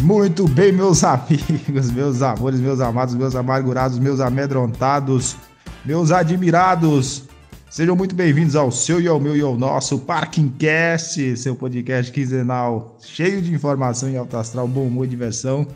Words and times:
Muito 0.00 0.46
bem, 0.46 0.70
meus 0.70 1.02
amigos, 1.04 1.90
meus 1.90 2.22
amores, 2.22 2.60
meus 2.60 2.80
amados, 2.80 3.14
meus 3.16 3.34
amargurados, 3.34 3.98
meus 3.98 4.20
amedrontados, 4.20 5.36
meus 5.84 6.12
admirados. 6.12 7.24
Sejam 7.68 7.96
muito 7.96 8.14
bem-vindos 8.14 8.54
ao 8.54 8.70
seu 8.70 9.00
e 9.00 9.08
ao 9.08 9.18
meu 9.18 9.36
e 9.36 9.40
ao 9.40 9.56
nosso 9.56 9.98
Parking 9.98 10.48
Cast, 10.50 11.36
seu 11.36 11.56
podcast 11.56 12.12
quinzenal 12.12 12.96
cheio 13.00 13.42
de 13.42 13.52
informação 13.52 14.08
em 14.08 14.16
alto 14.16 14.36
astral, 14.36 14.68
bom 14.68 14.86
humor, 14.86 15.08
diversão 15.08 15.66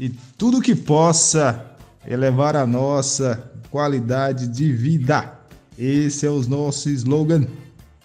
e 0.00 0.08
tudo 0.08 0.62
que 0.62 0.74
possa 0.74 1.76
elevar 2.06 2.56
a 2.56 2.66
nossa 2.66 3.52
qualidade 3.70 4.48
de 4.48 4.72
vida. 4.72 5.30
Esse 5.76 6.26
é 6.26 6.30
o 6.30 6.40
nosso 6.48 6.88
slogan. 6.88 7.46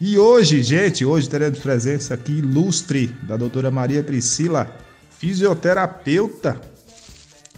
E 0.06 0.20
hoje, 0.20 0.62
gente, 0.62 1.06
hoje 1.06 1.30
teremos 1.30 1.60
presença 1.60 2.14
aqui 2.14 2.34
ilustre 2.34 3.08
da 3.24 3.38
doutora 3.38 3.72
Maria 3.72 4.04
Priscila, 4.04 4.70
fisioterapeuta, 5.10 6.60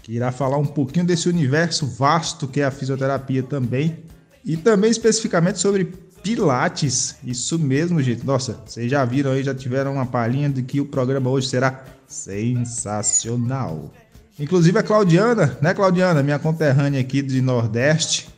que 0.03 0.13
irá 0.13 0.31
falar 0.31 0.57
um 0.57 0.65
pouquinho 0.67 1.07
desse 1.07 1.27
universo 1.27 1.87
vasto 1.87 2.47
que 2.47 2.61
é 2.61 2.65
a 2.65 2.69
fisioterapia 2.69 3.41
também, 3.41 3.97
e 4.45 4.55
também 4.55 4.91
especificamente 4.91 5.57
sobre 5.57 5.85
Pilates. 6.21 7.15
Isso 7.23 7.57
mesmo, 7.57 7.99
gente. 7.99 8.23
Nossa, 8.23 8.59
vocês 8.63 8.91
já 8.91 9.03
viram 9.03 9.31
aí, 9.31 9.41
já 9.41 9.55
tiveram 9.55 9.93
uma 9.93 10.05
palhinha 10.05 10.47
de 10.47 10.61
que 10.61 10.79
o 10.79 10.85
programa 10.85 11.31
hoje 11.31 11.47
será 11.47 11.83
sensacional. 12.07 13.91
Inclusive 14.39 14.77
a 14.77 14.83
Claudiana, 14.83 15.57
né, 15.59 15.73
Claudiana, 15.73 16.21
minha 16.21 16.37
conterrânea 16.37 17.01
aqui 17.01 17.23
de 17.23 17.41
Nordeste, 17.41 18.29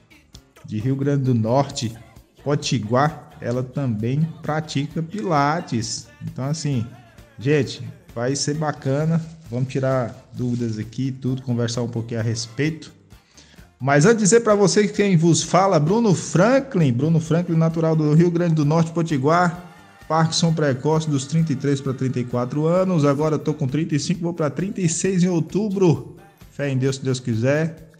de 0.63 0.79
Rio 0.79 0.95
Grande 0.95 1.23
do 1.23 1.33
Norte, 1.33 1.93
Potiguar, 2.41 3.26
ela 3.41 3.63
também 3.63 4.27
pratica 4.41 5.01
Pilates. 5.01 6.07
Então, 6.25 6.45
assim, 6.45 6.85
gente, 7.39 7.87
vai 8.13 8.35
ser 8.35 8.55
bacana. 8.55 9.21
Vamos 9.49 9.69
tirar 9.69 10.13
dúvidas 10.33 10.77
aqui, 10.77 11.11
tudo, 11.11 11.41
conversar 11.41 11.81
um 11.81 11.87
pouquinho 11.87 12.19
a 12.19 12.23
respeito. 12.23 12.93
Mas 13.79 14.05
antes 14.05 14.17
de 14.17 14.23
dizer 14.23 14.39
para 14.41 14.55
você 14.55 14.87
que 14.87 14.93
quem 14.93 15.15
vos 15.15 15.43
fala, 15.43 15.79
Bruno 15.79 16.13
Franklin, 16.15 16.91
Bruno 16.91 17.19
Franklin, 17.19 17.55
natural 17.55 17.95
do 17.95 18.13
Rio 18.13 18.31
Grande 18.31 18.55
do 18.55 18.65
Norte, 18.65 18.91
Potiguar, 18.91 19.67
Parkinson 20.07 20.53
precoce 20.53 21.09
dos 21.09 21.25
33 21.25 21.81
para 21.81 21.93
34 21.93 22.65
anos. 22.65 23.05
Agora 23.05 23.35
estou 23.35 23.53
com 23.53 23.67
35, 23.67 24.21
vou 24.21 24.33
para 24.33 24.49
36 24.49 25.23
em 25.23 25.27
outubro. 25.27 26.15
Fé 26.51 26.69
em 26.69 26.77
Deus, 26.77 26.95
se 26.95 27.03
Deus 27.03 27.19
quiser. 27.19 27.91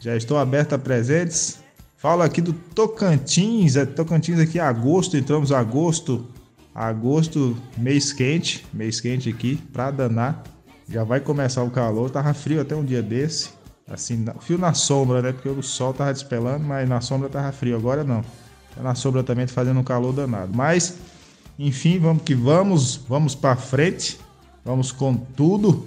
Já 0.00 0.16
estou 0.16 0.38
aberto 0.38 0.74
a 0.74 0.78
presentes. 0.78 1.63
Falo 2.04 2.20
aqui 2.20 2.42
do 2.42 2.52
Tocantins, 2.52 3.76
é 3.76 3.86
Tocantins 3.86 4.38
aqui 4.38 4.60
agosto, 4.60 5.16
entramos 5.16 5.50
agosto, 5.50 6.28
agosto, 6.74 7.56
mês 7.78 8.12
quente, 8.12 8.62
mês 8.74 9.00
quente 9.00 9.30
aqui, 9.30 9.56
pra 9.72 9.90
danar. 9.90 10.44
Já 10.86 11.02
vai 11.02 11.18
começar 11.18 11.62
o 11.62 11.70
calor, 11.70 12.10
tava 12.10 12.34
frio 12.34 12.60
até 12.60 12.76
um 12.76 12.84
dia 12.84 13.02
desse, 13.02 13.48
assim, 13.88 14.22
fio 14.42 14.58
na 14.58 14.74
sombra, 14.74 15.22
né? 15.22 15.32
Porque 15.32 15.48
o 15.48 15.62
sol 15.62 15.94
tava 15.94 16.12
despelando, 16.12 16.62
mas 16.62 16.86
na 16.86 17.00
sombra 17.00 17.30
tava 17.30 17.50
frio, 17.52 17.74
agora 17.74 18.04
não. 18.04 18.22
Tá 18.76 18.82
na 18.82 18.94
sombra 18.94 19.22
também 19.22 19.46
tá 19.46 19.54
fazendo 19.54 19.80
um 19.80 19.82
calor 19.82 20.12
danado. 20.12 20.52
Mas, 20.54 20.98
enfim, 21.58 21.98
vamos 21.98 22.22
que 22.22 22.34
vamos, 22.34 22.96
vamos 23.08 23.34
para 23.34 23.56
frente, 23.56 24.20
vamos 24.62 24.92
com 24.92 25.16
tudo. 25.16 25.86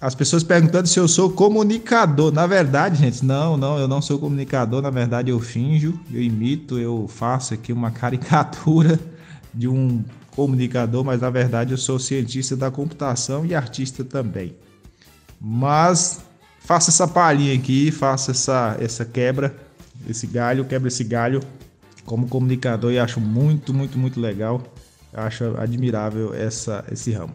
as 0.00 0.14
pessoas 0.14 0.42
perguntando 0.42 0.88
se 0.88 0.98
eu 0.98 1.06
sou 1.06 1.30
comunicador. 1.30 2.32
Na 2.32 2.46
verdade, 2.46 2.96
gente, 2.96 3.22
não, 3.22 3.58
não, 3.58 3.78
eu 3.78 3.86
não 3.86 4.00
sou 4.00 4.18
comunicador. 4.18 4.80
Na 4.80 4.88
verdade, 4.88 5.30
eu 5.30 5.38
finjo, 5.38 6.00
eu 6.10 6.22
imito, 6.22 6.78
eu 6.78 7.06
faço 7.06 7.52
aqui 7.52 7.70
uma 7.70 7.90
caricatura 7.90 8.98
de 9.52 9.68
um 9.68 10.02
comunicador, 10.30 11.04
mas 11.04 11.20
na 11.20 11.28
verdade 11.28 11.72
eu 11.72 11.78
sou 11.78 11.98
cientista 11.98 12.56
da 12.56 12.70
computação 12.70 13.44
e 13.44 13.54
artista 13.54 14.02
também. 14.02 14.56
Mas 15.38 16.26
faça 16.68 16.90
essa 16.90 17.08
palhinha 17.08 17.54
aqui, 17.54 17.90
faça 17.90 18.32
essa, 18.32 18.76
essa 18.78 19.02
quebra, 19.02 19.56
esse 20.06 20.26
galho, 20.26 20.66
quebra 20.66 20.88
esse 20.88 21.02
galho 21.02 21.40
como 22.04 22.28
comunicador 22.28 22.92
e 22.92 22.98
acho 22.98 23.18
muito, 23.18 23.72
muito, 23.72 23.98
muito 23.98 24.20
legal. 24.20 24.62
Acho 25.14 25.56
admirável 25.56 26.34
essa, 26.34 26.84
esse 26.92 27.10
ramo. 27.10 27.32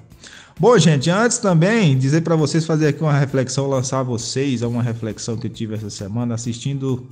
Bom, 0.60 0.78
gente, 0.78 1.10
antes 1.10 1.40
também 1.40 1.98
dizer 1.98 2.22
para 2.22 2.36
vocês 2.36 2.64
fazer 2.64 2.90
aqui 2.90 3.02
uma 3.02 3.18
reflexão, 3.18 3.66
lançar 3.66 4.04
vocês 4.04 4.62
a 4.62 4.68
uma 4.68 4.84
reflexão 4.84 5.36
que 5.36 5.48
eu 5.48 5.52
tive 5.52 5.74
essa 5.74 5.90
semana 5.90 6.36
assistindo 6.36 7.04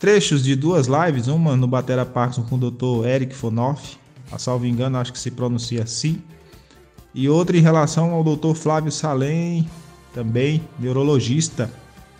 trechos 0.00 0.42
de 0.42 0.56
duas 0.56 0.88
lives, 0.88 1.28
uma 1.28 1.56
no 1.56 1.68
Batera 1.68 2.04
Parkinson 2.04 2.42
com 2.42 2.56
o 2.56 2.70
Dr. 2.72 3.06
Eric 3.06 3.36
Fonoff, 3.36 3.96
a 4.32 4.38
salvo 4.38 4.66
engano, 4.66 4.98
acho 4.98 5.12
que 5.12 5.18
se 5.18 5.30
pronuncia 5.30 5.84
assim, 5.84 6.20
e 7.14 7.28
outra 7.28 7.56
em 7.56 7.60
relação 7.60 8.10
ao 8.10 8.24
Dr. 8.24 8.54
Flávio 8.54 8.90
Salem, 8.90 9.68
também 10.12 10.62
neurologista, 10.78 11.70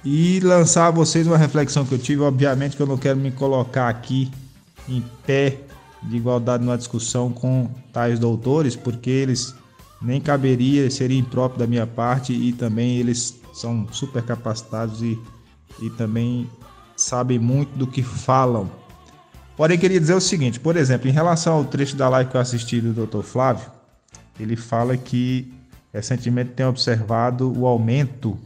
e 0.04 0.40
lançar 0.40 0.86
a 0.86 0.90
vocês 0.90 1.26
uma 1.26 1.36
reflexão 1.36 1.84
que 1.84 1.92
eu 1.92 1.98
tive. 1.98 2.22
Obviamente 2.22 2.76
que 2.76 2.82
eu 2.82 2.86
não 2.86 2.96
quero 2.96 3.18
me 3.18 3.30
colocar 3.30 3.88
aqui 3.88 4.30
em 4.88 5.04
pé 5.26 5.58
de 6.02 6.16
igualdade 6.16 6.64
numa 6.64 6.78
discussão 6.78 7.30
com 7.32 7.68
tais 7.92 8.18
doutores, 8.18 8.76
porque 8.76 9.10
eles 9.10 9.54
nem 10.00 10.20
caberia, 10.20 10.90
seria 10.90 11.18
impróprio 11.18 11.58
da 11.58 11.66
minha 11.66 11.86
parte 11.86 12.32
e 12.32 12.52
também 12.52 12.98
eles 12.98 13.38
são 13.52 13.86
super 13.90 14.22
capacitados 14.22 15.02
e, 15.02 15.18
e 15.82 15.90
também 15.90 16.48
sabem 16.96 17.38
muito 17.38 17.76
do 17.76 17.86
que 17.86 18.02
falam. 18.02 18.70
Porém, 19.56 19.76
queria 19.76 19.98
dizer 19.98 20.14
o 20.14 20.20
seguinte, 20.20 20.60
por 20.60 20.76
exemplo, 20.76 21.08
em 21.08 21.12
relação 21.12 21.54
ao 21.54 21.64
trecho 21.64 21.96
da 21.96 22.08
live 22.08 22.30
que 22.30 22.36
eu 22.36 22.40
assisti 22.40 22.80
do 22.80 23.06
Dr. 23.06 23.22
Flávio, 23.22 23.66
ele 24.38 24.54
fala 24.54 24.96
que 24.96 25.52
recentemente 25.92 26.50
tem 26.50 26.66
observado 26.66 27.52
o 27.58 27.66
aumento 27.66 28.38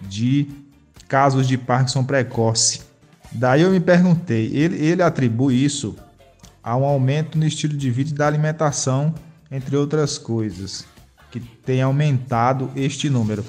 de 0.00 0.48
casos 1.08 1.46
de 1.48 1.58
Parkinson 1.58 2.04
precoce. 2.04 2.82
Daí 3.32 3.62
eu 3.62 3.70
me 3.70 3.80
perguntei, 3.80 4.46
ele, 4.54 4.76
ele 4.84 5.02
atribui 5.02 5.64
isso 5.64 5.96
a 6.62 6.76
um 6.76 6.84
aumento 6.84 7.38
no 7.38 7.46
estilo 7.46 7.76
de 7.76 7.90
vida 7.90 8.10
e 8.10 8.14
da 8.14 8.26
alimentação, 8.26 9.14
entre 9.50 9.76
outras 9.76 10.18
coisas, 10.18 10.84
que 11.30 11.40
tem 11.40 11.80
aumentado 11.82 12.70
este 12.76 13.08
número. 13.08 13.44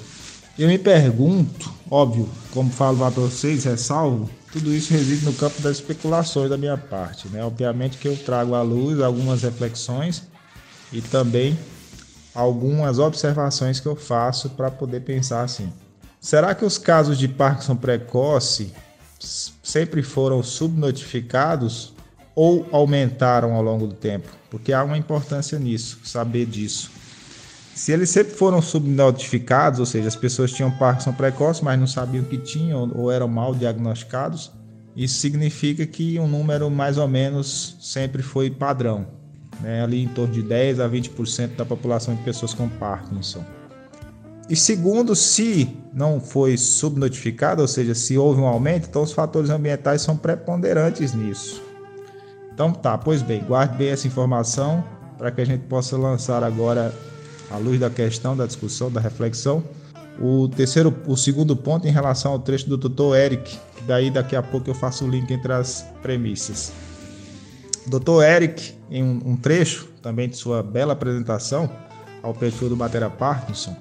Eu 0.58 0.68
me 0.68 0.78
pergunto, 0.78 1.72
óbvio, 1.90 2.28
como 2.52 2.70
falo 2.70 2.98
para 2.98 3.10
vocês, 3.10 3.64
ressalvo, 3.64 4.28
tudo 4.52 4.72
isso 4.74 4.92
reside 4.92 5.24
no 5.24 5.32
campo 5.32 5.60
das 5.62 5.78
especulações 5.78 6.50
da 6.50 6.58
minha 6.58 6.76
parte. 6.76 7.26
Né? 7.28 7.42
Obviamente 7.42 7.96
que 7.96 8.06
eu 8.06 8.16
trago 8.16 8.54
à 8.54 8.62
luz 8.62 9.00
algumas 9.00 9.42
reflexões 9.42 10.24
e 10.92 11.00
também 11.00 11.58
algumas 12.34 12.98
observações 12.98 13.80
que 13.80 13.86
eu 13.86 13.96
faço 13.96 14.50
para 14.50 14.70
poder 14.70 15.00
pensar 15.00 15.42
assim. 15.42 15.72
Será 16.20 16.54
que 16.54 16.64
os 16.64 16.78
casos 16.78 17.18
de 17.18 17.28
Parkinson 17.28 17.76
precoce 17.76 18.72
sempre 19.62 20.02
foram 20.02 20.42
subnotificados 20.42 21.92
ou 22.34 22.66
aumentaram 22.72 23.54
ao 23.54 23.62
longo 23.62 23.86
do 23.86 23.94
tempo? 23.94 24.28
Porque 24.50 24.72
há 24.72 24.84
uma 24.84 24.96
importância 24.96 25.58
nisso, 25.58 25.98
saber 26.04 26.46
disso. 26.46 26.90
Se 27.74 27.90
eles 27.90 28.10
sempre 28.10 28.34
foram 28.34 28.60
subnotificados, 28.60 29.80
ou 29.80 29.86
seja, 29.86 30.06
as 30.06 30.16
pessoas 30.16 30.52
tinham 30.52 30.70
Parkinson 30.70 31.12
precoce, 31.12 31.64
mas 31.64 31.78
não 31.80 31.86
sabiam 31.86 32.24
que 32.24 32.38
tinham 32.38 32.90
ou 32.94 33.10
eram 33.10 33.26
mal 33.26 33.54
diagnosticados, 33.54 34.52
isso 34.94 35.18
significa 35.18 35.86
que 35.86 36.20
um 36.20 36.28
número 36.28 36.70
mais 36.70 36.98
ou 36.98 37.08
menos 37.08 37.76
sempre 37.80 38.22
foi 38.22 38.50
padrão, 38.50 39.06
né? 39.60 39.82
ali 39.82 40.02
em 40.02 40.08
torno 40.08 40.32
de 40.32 40.42
10 40.42 40.80
a 40.80 40.88
20% 40.88 41.56
da 41.56 41.64
população 41.64 42.14
de 42.14 42.22
pessoas 42.22 42.54
com 42.54 42.68
Parkinson. 42.68 43.44
E 44.48 44.56
segundo, 44.56 45.14
se 45.14 45.76
não 45.94 46.20
foi 46.20 46.56
subnotificado, 46.56 47.62
ou 47.62 47.68
seja, 47.68 47.94
se 47.94 48.18
houve 48.18 48.40
um 48.40 48.46
aumento, 48.46 48.88
então 48.88 49.02
os 49.02 49.12
fatores 49.12 49.50
ambientais 49.50 50.02
são 50.02 50.16
preponderantes 50.16 51.14
nisso. 51.14 51.62
Então 52.52 52.72
tá, 52.72 52.98
pois 52.98 53.22
bem, 53.22 53.42
guarde 53.44 53.76
bem 53.76 53.88
essa 53.88 54.06
informação 54.06 54.84
para 55.16 55.30
que 55.30 55.40
a 55.40 55.46
gente 55.46 55.64
possa 55.64 55.96
lançar 55.96 56.42
agora, 56.42 56.92
à 57.50 57.56
luz 57.56 57.78
da 57.78 57.88
questão, 57.88 58.36
da 58.36 58.44
discussão, 58.44 58.90
da 58.90 59.00
reflexão, 59.00 59.62
o 60.20 60.48
terceiro, 60.48 60.94
o 61.06 61.16
segundo 61.16 61.56
ponto 61.56 61.86
em 61.86 61.90
relação 61.90 62.32
ao 62.32 62.38
trecho 62.38 62.68
do 62.68 62.76
Dr. 62.76 63.16
Eric, 63.16 63.58
daí 63.86 64.10
daqui 64.10 64.36
a 64.36 64.42
pouco 64.42 64.68
eu 64.68 64.74
faço 64.74 65.04
o 65.04 65.08
link 65.08 65.32
entre 65.32 65.52
as 65.52 65.82
premissas. 66.02 66.72
Dr. 67.86 68.22
Eric, 68.22 68.74
em 68.90 69.02
um, 69.02 69.36
trecho 69.36 69.88
também 70.00 70.28
de 70.28 70.36
sua 70.36 70.62
bela 70.62 70.92
apresentação 70.92 71.70
ao 72.22 72.32
perfil 72.32 72.68
do 72.68 72.76
Batera 72.76 73.10
Parkinson, 73.10 73.76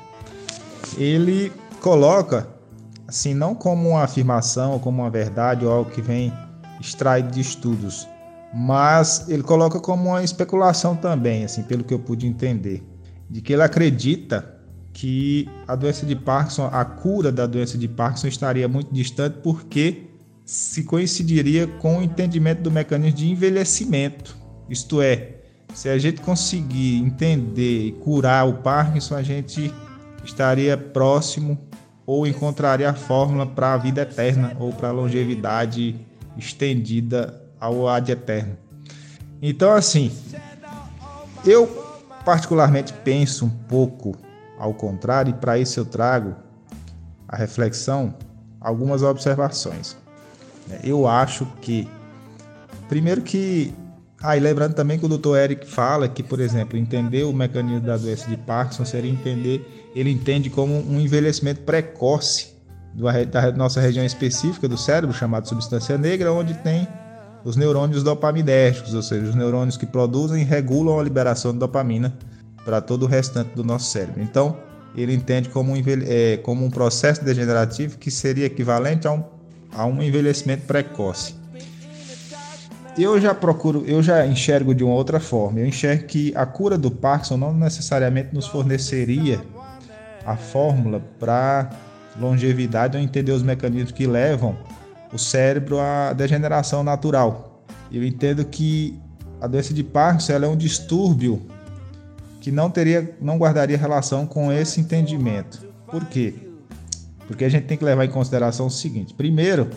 ele 0.97 1.51
coloca, 1.79 2.47
assim, 3.07 3.33
não 3.33 3.53
como 3.53 3.89
uma 3.89 4.03
afirmação, 4.03 4.79
como 4.79 5.01
uma 5.01 5.09
verdade 5.09 5.65
ou 5.65 5.71
algo 5.71 5.91
que 5.91 6.01
vem 6.01 6.33
extraído 6.79 7.31
de 7.31 7.41
estudos, 7.41 8.07
mas 8.53 9.29
ele 9.29 9.43
coloca 9.43 9.79
como 9.79 10.09
uma 10.09 10.23
especulação 10.23 10.95
também, 10.95 11.43
assim, 11.43 11.63
pelo 11.63 11.83
que 11.83 11.93
eu 11.93 11.99
pude 11.99 12.25
entender, 12.25 12.83
de 13.29 13.41
que 13.41 13.53
ele 13.53 13.61
acredita 13.61 14.57
que 14.93 15.47
a 15.67 15.75
doença 15.75 16.05
de 16.05 16.15
Parkinson, 16.15 16.69
a 16.71 16.83
cura 16.83 17.31
da 17.31 17.45
doença 17.45 17.77
de 17.77 17.87
Parkinson 17.87 18.27
estaria 18.27 18.67
muito 18.67 18.93
distante 18.93 19.37
porque 19.41 20.10
se 20.51 20.83
coincidiria 20.83 21.65
com 21.65 21.99
o 21.99 22.03
entendimento 22.03 22.61
do 22.61 22.69
mecanismo 22.69 23.17
de 23.17 23.31
envelhecimento. 23.31 24.35
Isto 24.69 25.01
é, 25.01 25.35
se 25.73 25.87
a 25.87 25.97
gente 25.97 26.19
conseguir 26.19 26.97
entender 26.97 27.87
e 27.87 27.91
curar 27.93 28.45
o 28.45 28.55
Parkinson, 28.55 29.15
a 29.15 29.23
gente 29.23 29.73
estaria 30.25 30.75
próximo 30.75 31.57
ou 32.05 32.27
encontraria 32.27 32.89
a 32.89 32.93
fórmula 32.93 33.47
para 33.47 33.75
a 33.75 33.77
vida 33.77 34.01
eterna 34.01 34.53
ou 34.59 34.73
para 34.73 34.89
a 34.89 34.91
longevidade 34.91 35.95
estendida 36.37 37.41
ao 37.57 37.87
ad 37.87 38.11
eterno. 38.11 38.57
Então, 39.41 39.71
assim, 39.71 40.11
eu 41.45 41.65
particularmente 42.25 42.91
penso 43.05 43.45
um 43.45 43.49
pouco 43.49 44.17
ao 44.59 44.73
contrário, 44.73 45.29
e 45.29 45.33
para 45.33 45.57
isso 45.57 45.79
eu 45.79 45.85
trago 45.85 46.35
a 47.25 47.37
reflexão, 47.37 48.13
algumas 48.59 49.01
observações. 49.01 49.95
Eu 50.83 51.07
acho 51.07 51.45
que, 51.61 51.87
primeiro 52.87 53.21
que, 53.21 53.73
ah, 54.21 54.37
e 54.37 54.39
lembrando 54.39 54.73
também 54.73 54.97
que 54.97 55.05
o 55.05 55.09
Dr. 55.09 55.35
Eric 55.35 55.67
fala 55.67 56.07
que, 56.07 56.21
por 56.23 56.39
exemplo, 56.39 56.77
entender 56.77 57.23
o 57.23 57.33
mecanismo 57.33 57.81
da 57.81 57.97
doença 57.97 58.29
de 58.29 58.37
Parkinson 58.37 58.85
seria 58.85 59.11
entender, 59.11 59.89
ele 59.95 60.09
entende 60.09 60.49
como 60.49 60.73
um 60.73 60.99
envelhecimento 60.99 61.61
precoce 61.61 62.51
da 63.31 63.51
nossa 63.53 63.79
região 63.79 64.05
específica 64.05 64.67
do 64.67 64.77
cérebro, 64.77 65.15
chamada 65.15 65.45
substância 65.45 65.97
negra, 65.97 66.31
onde 66.31 66.53
tem 66.55 66.87
os 67.43 67.55
neurônios 67.55 68.03
dopaminérgicos, 68.03 68.93
ou 68.93 69.01
seja, 69.01 69.29
os 69.29 69.35
neurônios 69.35 69.77
que 69.77 69.85
produzem 69.85 70.41
e 70.41 70.45
regulam 70.45 70.99
a 70.99 71.03
liberação 71.03 71.53
de 71.53 71.59
dopamina 71.59 72.13
para 72.63 72.81
todo 72.81 73.03
o 73.03 73.07
restante 73.07 73.55
do 73.55 73.63
nosso 73.63 73.89
cérebro. 73.89 74.21
Então, 74.21 74.57
ele 74.95 75.13
entende 75.13 75.49
como 75.49 75.73
um, 75.73 75.83
é, 76.05 76.37
como 76.37 76.65
um 76.65 76.69
processo 76.69 77.23
degenerativo 77.23 77.97
que 77.97 78.11
seria 78.11 78.45
equivalente 78.45 79.07
a 79.07 79.11
um, 79.11 79.23
a 79.73 79.85
um 79.85 80.01
envelhecimento 80.01 80.65
precoce. 80.65 81.35
Eu 82.97 83.19
já 83.21 83.33
procuro, 83.33 83.83
eu 83.87 84.03
já 84.03 84.25
enxergo 84.27 84.75
de 84.75 84.83
uma 84.83 84.93
outra 84.93 85.19
forma. 85.19 85.59
Eu 85.59 85.65
enxergo 85.65 86.05
que 86.05 86.33
a 86.35 86.45
cura 86.45 86.77
do 86.77 86.91
Parkinson 86.91 87.37
não 87.37 87.53
necessariamente 87.53 88.33
nos 88.33 88.47
forneceria 88.47 89.41
a 90.25 90.35
fórmula 90.35 91.01
para 91.19 91.69
longevidade 92.19 92.97
ou 92.97 93.03
entender 93.03 93.31
os 93.31 93.41
mecanismos 93.41 93.91
que 93.91 94.05
levam 94.05 94.57
o 95.13 95.17
cérebro 95.17 95.79
à 95.79 96.13
degeneração 96.13 96.83
natural. 96.83 97.63
Eu 97.91 98.03
entendo 98.03 98.43
que 98.45 98.99
a 99.39 99.47
doença 99.47 99.73
de 99.73 99.83
Parkinson 99.83 100.33
é 100.33 100.47
um 100.47 100.57
distúrbio 100.57 101.41
que 102.41 102.51
não 102.51 102.69
teria, 102.69 103.15
não 103.21 103.37
guardaria 103.37 103.77
relação 103.77 104.25
com 104.25 104.51
esse 104.51 104.81
entendimento. 104.81 105.65
Por 105.87 106.05
quê? 106.05 106.50
Porque 107.31 107.45
a 107.45 107.49
gente 107.49 107.65
tem 107.65 107.77
que 107.77 107.85
levar 107.85 108.03
em 108.03 108.09
consideração 108.09 108.67
o 108.67 108.69
seguinte: 108.69 109.13
primeiro, 109.13 109.69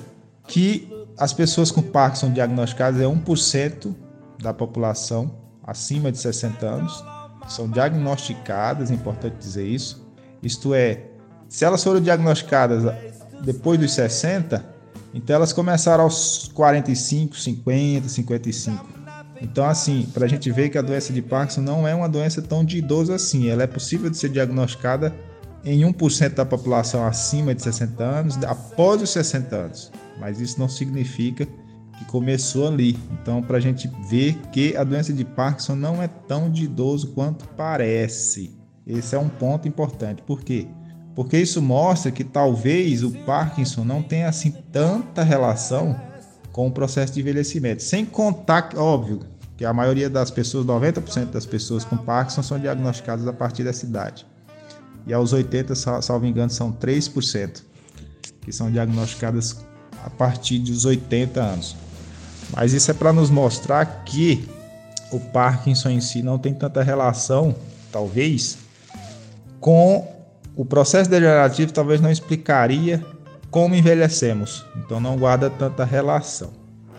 que 0.48 0.88
as 1.16 1.32
pessoas 1.32 1.70
com 1.70 1.80
Parkinson 1.80 2.32
diagnosticadas 2.32 3.00
é 3.00 3.04
1% 3.04 3.94
da 4.42 4.52
população 4.52 5.30
acima 5.62 6.10
de 6.10 6.18
60 6.18 6.66
anos 6.66 7.04
são 7.48 7.68
diagnosticadas, 7.68 8.90
é 8.90 8.94
importante 8.94 9.36
dizer 9.38 9.66
isso. 9.66 10.04
Isto 10.42 10.74
é, 10.74 11.04
se 11.48 11.64
elas 11.64 11.82
foram 11.84 12.00
diagnosticadas 12.00 12.82
depois 13.44 13.78
dos 13.78 13.92
60, 13.92 14.64
então 15.12 15.36
elas 15.36 15.52
começaram 15.52 16.04
aos 16.04 16.50
45, 16.54 17.36
50, 17.36 18.08
55. 18.08 18.88
Então, 19.40 19.64
assim, 19.64 20.08
para 20.12 20.24
a 20.24 20.28
gente 20.28 20.50
ver 20.50 20.70
que 20.70 20.78
a 20.78 20.82
doença 20.82 21.12
de 21.12 21.22
Parkinson 21.22 21.60
não 21.60 21.86
é 21.86 21.94
uma 21.94 22.08
doença 22.08 22.42
tão 22.42 22.64
de 22.64 22.78
idoso 22.78 23.12
assim. 23.12 23.48
Ela 23.48 23.62
é 23.62 23.66
possível 23.66 24.10
de 24.10 24.16
ser 24.16 24.30
diagnosticada 24.30 25.14
em 25.64 25.80
1% 25.80 26.34
da 26.34 26.44
população 26.44 27.06
acima 27.06 27.54
de 27.54 27.62
60 27.62 28.04
anos, 28.04 28.36
após 28.44 29.00
os 29.00 29.10
60 29.10 29.56
anos. 29.56 29.92
Mas 30.20 30.40
isso 30.40 30.58
não 30.58 30.68
significa 30.68 31.46
que 31.98 32.04
começou 32.06 32.68
ali. 32.68 32.98
Então, 33.12 33.42
para 33.42 33.56
a 33.56 33.60
gente 33.60 33.90
ver 34.08 34.34
que 34.52 34.76
a 34.76 34.84
doença 34.84 35.12
de 35.12 35.24
Parkinson 35.24 35.74
não 35.74 36.02
é 36.02 36.08
tão 36.08 36.50
de 36.50 36.64
idoso 36.64 37.08
quanto 37.08 37.46
parece. 37.48 38.58
Esse 38.86 39.14
é 39.14 39.18
um 39.18 39.28
ponto 39.28 39.66
importante. 39.66 40.22
Por 40.22 40.42
quê? 40.42 40.66
Porque 41.14 41.38
isso 41.38 41.62
mostra 41.62 42.10
que 42.10 42.24
talvez 42.24 43.02
o 43.02 43.10
Parkinson 43.24 43.84
não 43.84 44.02
tenha 44.02 44.28
assim 44.28 44.50
tanta 44.72 45.22
relação 45.22 45.98
com 46.52 46.66
o 46.66 46.72
processo 46.72 47.12
de 47.14 47.20
envelhecimento. 47.20 47.82
Sem 47.82 48.04
contar, 48.04 48.70
óbvio, 48.76 49.20
que 49.56 49.64
a 49.64 49.72
maioria 49.72 50.10
das 50.10 50.30
pessoas, 50.30 50.66
90% 50.66 51.30
das 51.30 51.46
pessoas 51.46 51.84
com 51.84 51.96
Parkinson 51.96 52.42
são 52.42 52.58
diagnosticadas 52.58 53.26
a 53.26 53.32
partir 53.32 53.62
dessa 53.62 53.86
idade. 53.86 54.26
E 55.06 55.12
aos 55.12 55.32
80, 55.32 55.74
salvo 56.02 56.26
engano, 56.26 56.50
são 56.50 56.72
3% 56.72 57.62
que 58.40 58.52
são 58.52 58.70
diagnosticadas 58.70 59.64
a 60.04 60.10
partir 60.10 60.58
dos 60.58 60.84
80 60.84 61.40
anos. 61.40 61.76
Mas 62.54 62.72
isso 62.72 62.90
é 62.90 62.94
para 62.94 63.12
nos 63.12 63.30
mostrar 63.30 64.04
que 64.04 64.48
o 65.10 65.18
Parkinson 65.18 65.90
em 65.90 66.00
si 66.00 66.22
não 66.22 66.38
tem 66.38 66.52
tanta 66.52 66.82
relação, 66.82 67.54
talvez, 67.90 68.58
com 69.60 70.06
o 70.54 70.64
processo 70.64 71.08
degenerativo, 71.08 71.72
talvez 71.72 72.00
não 72.00 72.10
explicaria 72.10 73.04
como 73.50 73.74
envelhecemos. 73.74 74.64
Então 74.76 75.00
não 75.00 75.16
guarda 75.16 75.48
tanta 75.48 75.84
relação. 75.84 76.50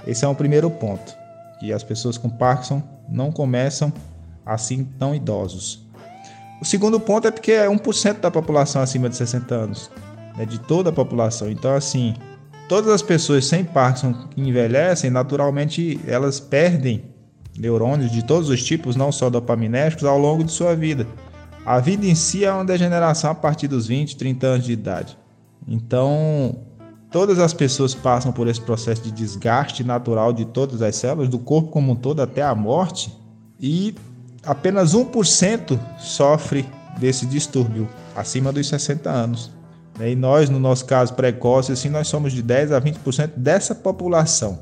Esse 0.06 0.26
é 0.26 0.28
um 0.28 0.36
primeiro 0.36 0.70
ponto 0.70 1.16
que 1.60 1.72
as 1.72 1.84
pessoas 1.84 2.18
com 2.18 2.30
Parkinson 2.30 2.82
não 3.08 3.32
começam 3.32 3.94
assim 4.46 4.84
tão 4.84 5.16
idosos. 5.16 5.85
O 6.62 6.66
segundo 6.66 7.00
ponto 7.00 7.28
é 7.28 7.32
porque 7.32 7.52
é 7.52 7.68
1% 7.68 8.20
da 8.20 8.32
população 8.32 8.82
acima 8.82 9.10
de 9.10 9.16
60 9.16 9.56
anos, 9.56 9.92
né, 10.38 10.46
de 10.46 10.60
toda 10.60 10.90
a 10.90 10.94
população. 10.94 11.50
Então, 11.50 11.76
assim, 11.76 12.14
todas 12.70 12.90
as 12.90 13.02
pessoas 13.02 13.46
sem 13.46 13.64
Parkinson 13.64 14.14
que 14.30 14.42
envelhecem, 14.42 15.10
naturalmente 15.10 16.00
elas 16.08 16.40
perdem 16.40 17.04
neurônios 17.58 18.12
de 18.12 18.24
todos 18.24 18.50
os 18.50 18.64
tipos, 18.64 18.96
não 18.96 19.12
só 19.12 19.30
dopaminérgicos, 19.30 20.06
ao 20.06 20.18
longo 20.18 20.44
de 20.44 20.52
sua 20.52 20.76
vida. 20.76 21.08
A 21.66 21.80
vida 21.80 22.06
em 22.06 22.16
si 22.16 22.46
é 22.46 22.52
uma 22.52 22.66
degeneração 22.66 23.32
a 23.32 23.36
partir 23.36 23.68
dos 23.68 23.88
20, 23.88 24.18
30 24.18 24.48
anos 24.48 24.66
de 24.66 24.74
idade. 24.74 25.18
Então, 25.68 26.58
Todas 27.16 27.40
as 27.40 27.54
pessoas 27.54 27.96
passam 27.96 28.34
por 28.34 28.46
esse 28.46 28.60
processo 28.60 29.02
de 29.02 29.10
desgaste 29.10 29.86
natural 29.86 30.34
de 30.34 30.44
todas 30.44 30.82
as 30.82 30.98
células, 30.98 31.30
do 31.30 31.40
corpo 31.40 31.70
como 31.70 31.94
um 31.94 31.96
todo 31.96 32.22
até 32.22 32.42
a 32.42 32.54
morte, 32.54 33.10
e 33.58 33.96
apenas 34.46 34.94
1% 34.94 35.80
sofre 35.98 36.66
desse 36.98 37.26
distúrbio 37.26 37.90
acima 38.16 38.52
dos 38.52 38.68
60 38.68 39.10
anos. 39.10 39.52
E 40.00 40.16
nós, 40.16 40.50
no 40.50 40.60
nosso 40.60 40.86
caso 40.86 41.14
precoce, 41.14 41.72
assim, 41.72 41.90
nós 41.90 42.08
somos 42.08 42.34
de 42.34 42.42
10 42.42 42.72
a 42.72 42.82
20% 42.82 43.32
dessa 43.36 43.74
população. 43.74 44.60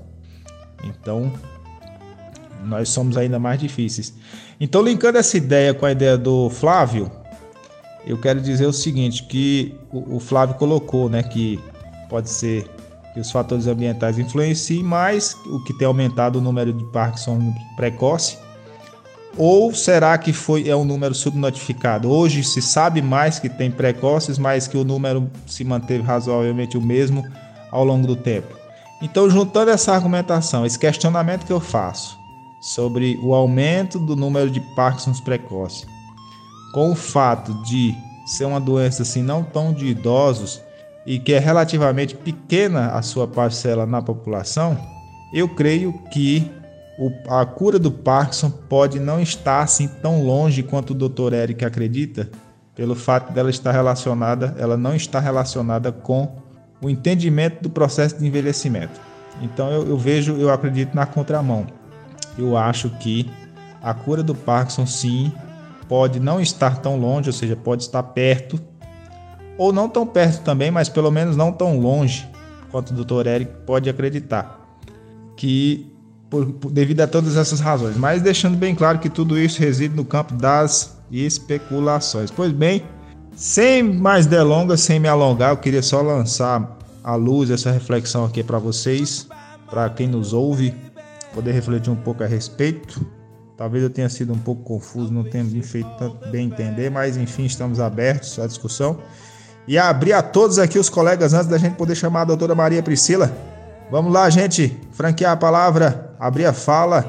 Então, 0.84 1.32
nós 2.64 2.90
somos 2.90 3.18
ainda 3.18 3.40
mais 3.40 3.60
difíceis. 3.60 4.14
Então, 4.60 4.82
linkando 4.82 5.18
essa 5.18 5.36
ideia 5.36 5.74
com 5.74 5.86
a 5.86 5.92
ideia 5.92 6.18
do 6.18 6.50
Flávio, 6.50 7.12
eu 8.06 8.20
quero 8.20 8.40
dizer 8.40 8.68
o 8.68 8.74
seguinte, 8.74 9.24
que 9.24 9.76
o 9.92 10.20
Flávio 10.20 10.56
colocou, 10.56 11.10
né, 11.10 11.24
que 11.24 11.60
Pode 12.14 12.30
ser 12.30 12.70
que 13.12 13.20
os 13.20 13.32
fatores 13.32 13.66
ambientais 13.66 14.20
influenciem 14.20 14.84
mais, 14.84 15.36
o 15.48 15.64
que 15.64 15.74
tem 15.74 15.88
aumentado 15.88 16.38
o 16.38 16.42
número 16.42 16.72
de 16.72 16.84
Parkinson 16.92 17.52
precoce. 17.76 18.38
Ou 19.38 19.74
será 19.74 20.18
que 20.18 20.32
foi 20.32 20.70
é 20.70 20.76
um 20.76 20.86
número 20.86 21.16
subnotificado? 21.16 22.10
Hoje 22.10 22.44
se 22.44 22.62
sabe 22.62 23.02
mais 23.02 23.40
que 23.40 23.50
tem 23.50 23.72
precoces, 23.72 24.38
mas 24.38 24.68
que 24.68 24.78
o 24.78 24.84
número 24.84 25.30
se 25.48 25.64
manteve 25.64 26.04
razoavelmente 26.04 26.78
o 26.78 26.82
mesmo 26.82 27.26
ao 27.72 27.84
longo 27.84 28.06
do 28.06 28.16
tempo. 28.16 28.56
Então, 29.02 29.30
juntando 29.30 29.72
essa 29.72 29.92
argumentação, 29.92 30.66
esse 30.66 30.78
questionamento 30.78 31.46
que 31.46 31.52
eu 31.52 31.60
faço 31.60 32.18
sobre 32.62 33.20
o 33.24 33.34
aumento 33.34 34.00
do 34.00 34.16
número 34.16 34.50
de 34.50 34.62
Parkinson's 34.76 35.20
precoce, 35.20 35.86
com 36.74 36.92
o 36.92 36.96
fato 36.96 37.54
de 37.64 37.94
ser 38.26 38.46
uma 38.46 38.62
doença 38.62 39.02
assim 39.02 39.22
não 39.22 39.44
tão 39.44 39.74
de 39.74 39.88
idosos 39.88 40.62
e 41.06 41.20
que 41.20 41.34
é 41.34 41.40
relativamente 41.40 42.16
pequena 42.16 42.92
a 42.92 43.02
sua 43.02 43.28
parcela 43.28 43.86
na 43.86 44.02
população, 44.02 44.78
eu 45.34 45.50
creio 45.50 45.92
que 46.12 46.50
o, 46.98 47.12
a 47.28 47.46
cura 47.46 47.80
do 47.80 47.92
Parkinson 47.92 48.50
pode 48.50 49.00
não 49.00 49.20
estar 49.20 49.62
assim 49.62 49.88
tão 49.88 50.24
longe 50.24 50.62
quanto 50.62 50.92
o 50.92 51.10
Dr. 51.10 51.34
Eric 51.34 51.66
acredita, 51.66 52.30
pelo 52.76 52.96
fato 52.96 53.34
dela 53.34 53.50
estar 53.50 53.72
relacionada, 53.72 54.56
ela 54.58 54.78
não 54.78 54.96
está 54.96 55.20
relacionada 55.20 55.92
com 55.92 56.36
o 56.82 56.90
entendimento 56.90 57.62
do 57.62 57.70
processo 57.70 58.18
de 58.18 58.26
envelhecimento. 58.26 59.00
Então 59.42 59.72
eu, 59.72 59.88
eu 59.88 59.98
vejo, 59.98 60.36
eu 60.38 60.52
acredito 60.52 60.94
na 60.94 61.06
contramão. 61.06 61.66
Eu 62.38 62.58
acho 62.58 62.90
que 62.90 63.30
a 63.82 63.94
cura 63.94 64.24
do 64.24 64.34
Parkinson 64.34 64.86
sim 64.86 65.32
pode 65.88 66.20
não 66.20 66.40
estar 66.40 66.78
tão 66.78 66.98
longe, 66.98 67.30
ou 67.30 67.34
seja, 67.34 67.56
pode 67.56 67.84
estar 67.84 68.02
perto, 68.02 68.60
ou 69.58 69.72
não 69.72 69.88
tão 69.88 70.06
perto 70.06 70.42
também, 70.44 70.72
mas 70.72 70.90
pelo 70.90 71.12
menos 71.12 71.36
não 71.36 71.52
tão 71.52 71.80
longe 71.80 72.28
quanto 72.72 72.92
o 72.92 73.04
Dr. 73.04 73.28
Eric 73.28 73.52
pode 73.66 73.90
acreditar. 73.90 74.60
Que 75.36 75.93
por, 76.34 76.48
por, 76.48 76.72
devido 76.72 77.02
a 77.02 77.08
todas 77.08 77.38
essas 77.38 77.60
razões, 77.60 77.96
mas 77.96 78.24
deixando 78.24 78.58
bem 78.58 78.74
claro 78.74 78.98
que 78.98 79.08
tudo 79.08 79.38
isso 79.38 79.60
reside 79.60 79.96
no 79.96 80.04
campo 80.04 80.34
das 80.34 80.98
especulações. 81.12 82.32
Pois 82.32 82.52
bem, 82.52 82.84
sem 83.36 83.84
mais 83.84 84.26
delongas, 84.26 84.82
sem 84.82 85.00
me 85.00 85.08
alongar, 85.08 85.52
eu 85.52 85.58
queria 85.58 85.84
só 85.84 86.02
lançar 86.02 86.76
à 87.04 87.14
luz 87.14 87.52
essa 87.52 87.70
reflexão 87.70 88.26
aqui 88.26 88.42
para 88.42 88.58
vocês, 88.58 89.28
para 89.70 89.88
quem 89.92 90.08
nos 90.08 90.34
ouve, 90.34 90.74
poder 91.36 91.52
refletir 91.52 91.92
um 91.92 91.96
pouco 91.96 92.24
a 92.24 92.26
respeito. 92.26 93.06
Talvez 93.56 93.84
eu 93.84 93.90
tenha 93.92 94.10
sido 94.10 94.34
um 94.34 94.40
pouco 94.40 94.64
confuso, 94.64 95.14
não 95.14 95.24
tenha 95.24 95.44
me 95.44 95.62
feito 95.62 95.90
tanto 96.00 96.28
bem 96.30 96.48
entender, 96.48 96.90
mas 96.90 97.16
enfim, 97.16 97.46
estamos 97.46 97.80
abertos 97.80 98.40
à 98.40 98.48
discussão. 98.48 98.98
E 99.68 99.78
abrir 99.78 100.14
a 100.14 100.24
todos 100.24 100.58
aqui 100.58 100.80
os 100.80 100.90
colegas 100.90 101.32
antes 101.32 101.48
da 101.48 101.60
gente 101.60 101.76
poder 101.76 101.94
chamar 101.94 102.22
a 102.22 102.26
doutora 102.26 102.56
Maria 102.56 102.82
Priscila 102.82 103.32
Vamos 103.94 104.12
lá, 104.12 104.28
gente. 104.28 104.76
Franquear 104.92 105.34
a 105.34 105.38
palavra, 105.38 106.13
abrir 106.24 106.46
a 106.46 106.54
fala. 106.54 107.06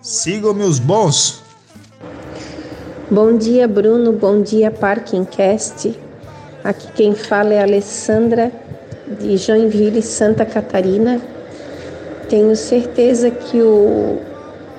Sigam-me 0.00 0.62
os 0.62 0.78
bons. 0.78 1.42
Bom 3.10 3.36
dia, 3.36 3.68
Bruno. 3.68 4.10
Bom 4.10 4.40
dia, 4.40 4.70
Parkingcast. 4.70 5.94
Aqui 6.64 6.90
quem 6.92 7.14
fala 7.14 7.52
é 7.52 7.62
Alessandra, 7.62 8.50
de 9.20 9.36
Joinville, 9.36 10.00
Santa 10.00 10.46
Catarina. 10.46 11.20
Tenho 12.30 12.56
certeza 12.56 13.30
que 13.30 13.60
o 13.60 14.18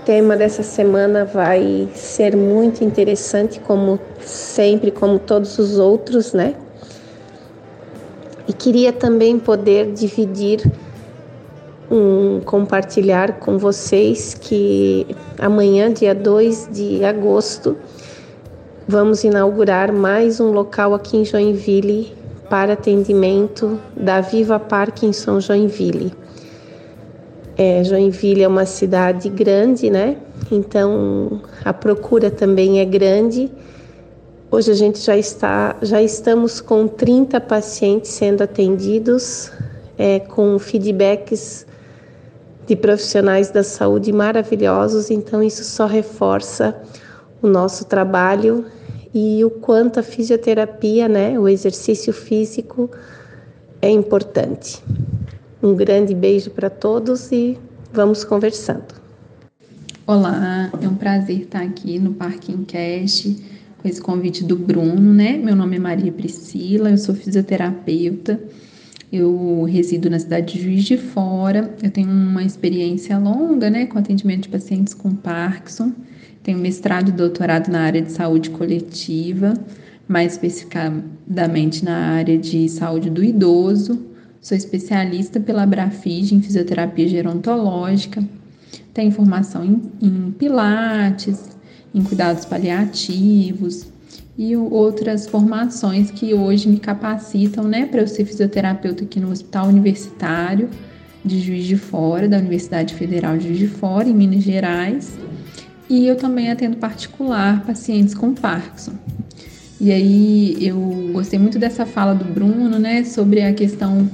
tema 0.04 0.36
dessa 0.36 0.64
semana 0.64 1.24
vai 1.24 1.88
ser 1.94 2.36
muito 2.36 2.84
interessante, 2.84 3.60
como 3.60 4.00
sempre, 4.20 4.90
como 4.90 5.20
todos 5.20 5.60
os 5.60 5.78
outros, 5.78 6.34
né? 6.34 6.56
E 8.48 8.54
queria 8.54 8.92
também 8.92 9.38
poder 9.38 9.92
dividir 9.94 10.72
um, 11.90 12.42
compartilhar 12.42 13.40
com 13.40 13.58
vocês 13.58 14.34
que 14.34 15.06
amanhã, 15.38 15.92
dia 15.92 16.16
2 16.16 16.70
de 16.72 17.04
agosto, 17.04 17.78
vamos 18.88 19.24
inaugurar 19.24 19.92
mais 19.92 20.40
um 20.40 20.52
local 20.52 20.94
aqui 20.94 21.18
em 21.18 21.26
Joinville 21.26 22.14
para 22.50 22.74
atendimento 22.74 23.80
da 23.96 24.22
Viva 24.22 24.60
Parkinson 24.60 25.40
Joinville. 25.40 26.14
É, 27.58 27.84
Joinville 27.84 28.44
é 28.44 28.48
uma 28.48 28.66
cidade 28.66 29.30
grande, 29.30 29.90
né? 29.90 30.18
Então 30.52 31.42
a 31.64 31.74
procura 31.74 32.30
também 32.30 32.80
é 32.80 32.86
grande. 32.86 33.52
Hoje 34.52 34.72
a 34.72 34.76
gente 34.76 35.00
já 35.00 35.18
está, 35.18 35.76
já 35.82 36.02
estamos 36.02 36.62
com 36.62 36.88
30 36.88 37.40
pacientes 37.42 38.12
sendo 38.12 38.44
atendidos, 38.44 39.52
é, 39.98 40.20
com 40.20 40.60
feedbacks 40.60 41.66
de 42.66 42.76
profissionais 42.76 43.52
da 43.52 43.64
saúde 43.64 44.12
maravilhosos, 44.12 45.12
então 45.12 45.44
isso 45.44 45.64
só 45.64 45.86
reforça 45.86 46.76
o 47.42 47.48
nosso 47.48 47.86
trabalho 47.86 48.66
e 49.14 49.44
o 49.46 49.50
quanto 49.50 50.00
a 50.00 50.04
fisioterapia, 50.04 51.08
né, 51.08 51.40
o 51.40 51.48
exercício 51.48 52.12
físico 52.12 52.90
é 53.82 53.90
importante. 53.90 54.82
Um 55.62 55.76
grande 55.76 56.14
beijo 56.14 56.50
para 56.52 56.70
todos 56.70 57.32
e 57.32 57.58
vamos 57.94 58.24
conversando. 58.24 58.96
Olá, 60.08 60.70
é 60.82 60.88
um 60.88 60.96
prazer 60.96 61.42
estar 61.42 61.62
aqui 61.62 61.98
no 61.98 62.14
Parking 62.14 62.64
Cast 62.66 63.36
com 63.78 63.88
esse 63.88 64.02
convite 64.02 64.44
do 64.44 64.56
Bruno, 64.56 65.14
né? 65.14 65.38
Meu 65.38 65.56
nome 65.56 65.78
é 65.78 65.80
Maria 65.80 66.12
Priscila, 66.12 66.92
eu 66.92 66.98
sou 66.98 67.16
fisioterapeuta 67.16 68.40
eu 69.16 69.64
resido 69.64 70.10
na 70.10 70.20
cidade 70.20 70.54
de 70.54 70.64
Juiz 70.64 70.84
de 70.84 70.98
Fora. 70.98 71.74
Eu 71.82 71.90
tenho 71.90 72.10
uma 72.10 72.44
experiência 72.44 73.18
longa, 73.18 73.70
né, 73.70 73.86
com 73.86 73.98
atendimento 73.98 74.44
de 74.44 74.50
pacientes 74.50 74.94
com 74.94 75.16
Parkinson. 75.16 75.92
Tenho 76.44 76.58
mestrado 76.60 77.10
e 77.10 77.12
doutorado 77.12 77.70
na 77.70 77.82
área 77.82 78.02
de 78.02 78.12
saúde 78.12 78.50
coletiva, 78.52 79.54
mais 80.08 80.34
especificadamente 80.34 81.84
na 81.84 81.96
área 81.96 82.38
de 82.38 82.70
saúde 82.70 83.10
do 83.10 83.24
idoso. 83.24 84.06
Sou 84.42 84.56
especialista 84.56 85.40
pela 85.40 85.66
Brafig 85.66 86.36
em 86.36 86.42
fisioterapia 86.42 87.08
gerontológica. 87.08 88.24
Tenho 88.94 89.12
formação 89.12 89.66
em, 89.66 89.82
em 90.02 90.32
pilates, 90.32 91.58
em 91.94 92.04
cuidados 92.04 92.46
paliativos, 92.46 93.88
e 94.38 94.56
outras 94.56 95.28
formações 95.28 96.12
que 96.12 96.34
hoje 96.34 96.68
me 96.68 96.78
capacitam, 96.78 97.64
né, 97.64 97.86
para 97.86 98.02
eu 98.02 98.08
ser 98.08 98.26
fisioterapeuta 98.26 99.04
aqui 99.06 99.20
no 99.20 99.32
Hospital 99.32 99.68
Universitário 99.68 100.70
de 101.24 101.40
Juiz 101.40 101.66
de 101.66 101.78
Fora, 101.78 102.28
da 102.28 102.38
Universidade 102.38 102.94
Federal 102.94 103.38
de 103.38 103.48
Juiz 103.48 103.60
de 103.60 103.68
Fora, 103.68 104.10
em 104.10 104.14
Minas 104.14 104.44
Gerais. 104.44 105.18
E 105.90 106.06
eu 106.06 106.16
também 106.18 106.52
atendo 106.52 106.78
particular 106.78 107.66
pacientes 107.66 108.14
com 108.14 108.34
Parkinson. 108.34 108.94
E 109.80 109.92
aí 109.92 110.58
eu 110.60 111.12
gostei 111.14 111.40
muito 111.40 111.58
dessa 111.58 111.86
fala 111.86 112.14
do 112.14 112.26
Bruno, 112.26 112.78
né, 112.78 113.04
sobre 113.06 113.42
a 113.42 113.54
questão 113.54 114.10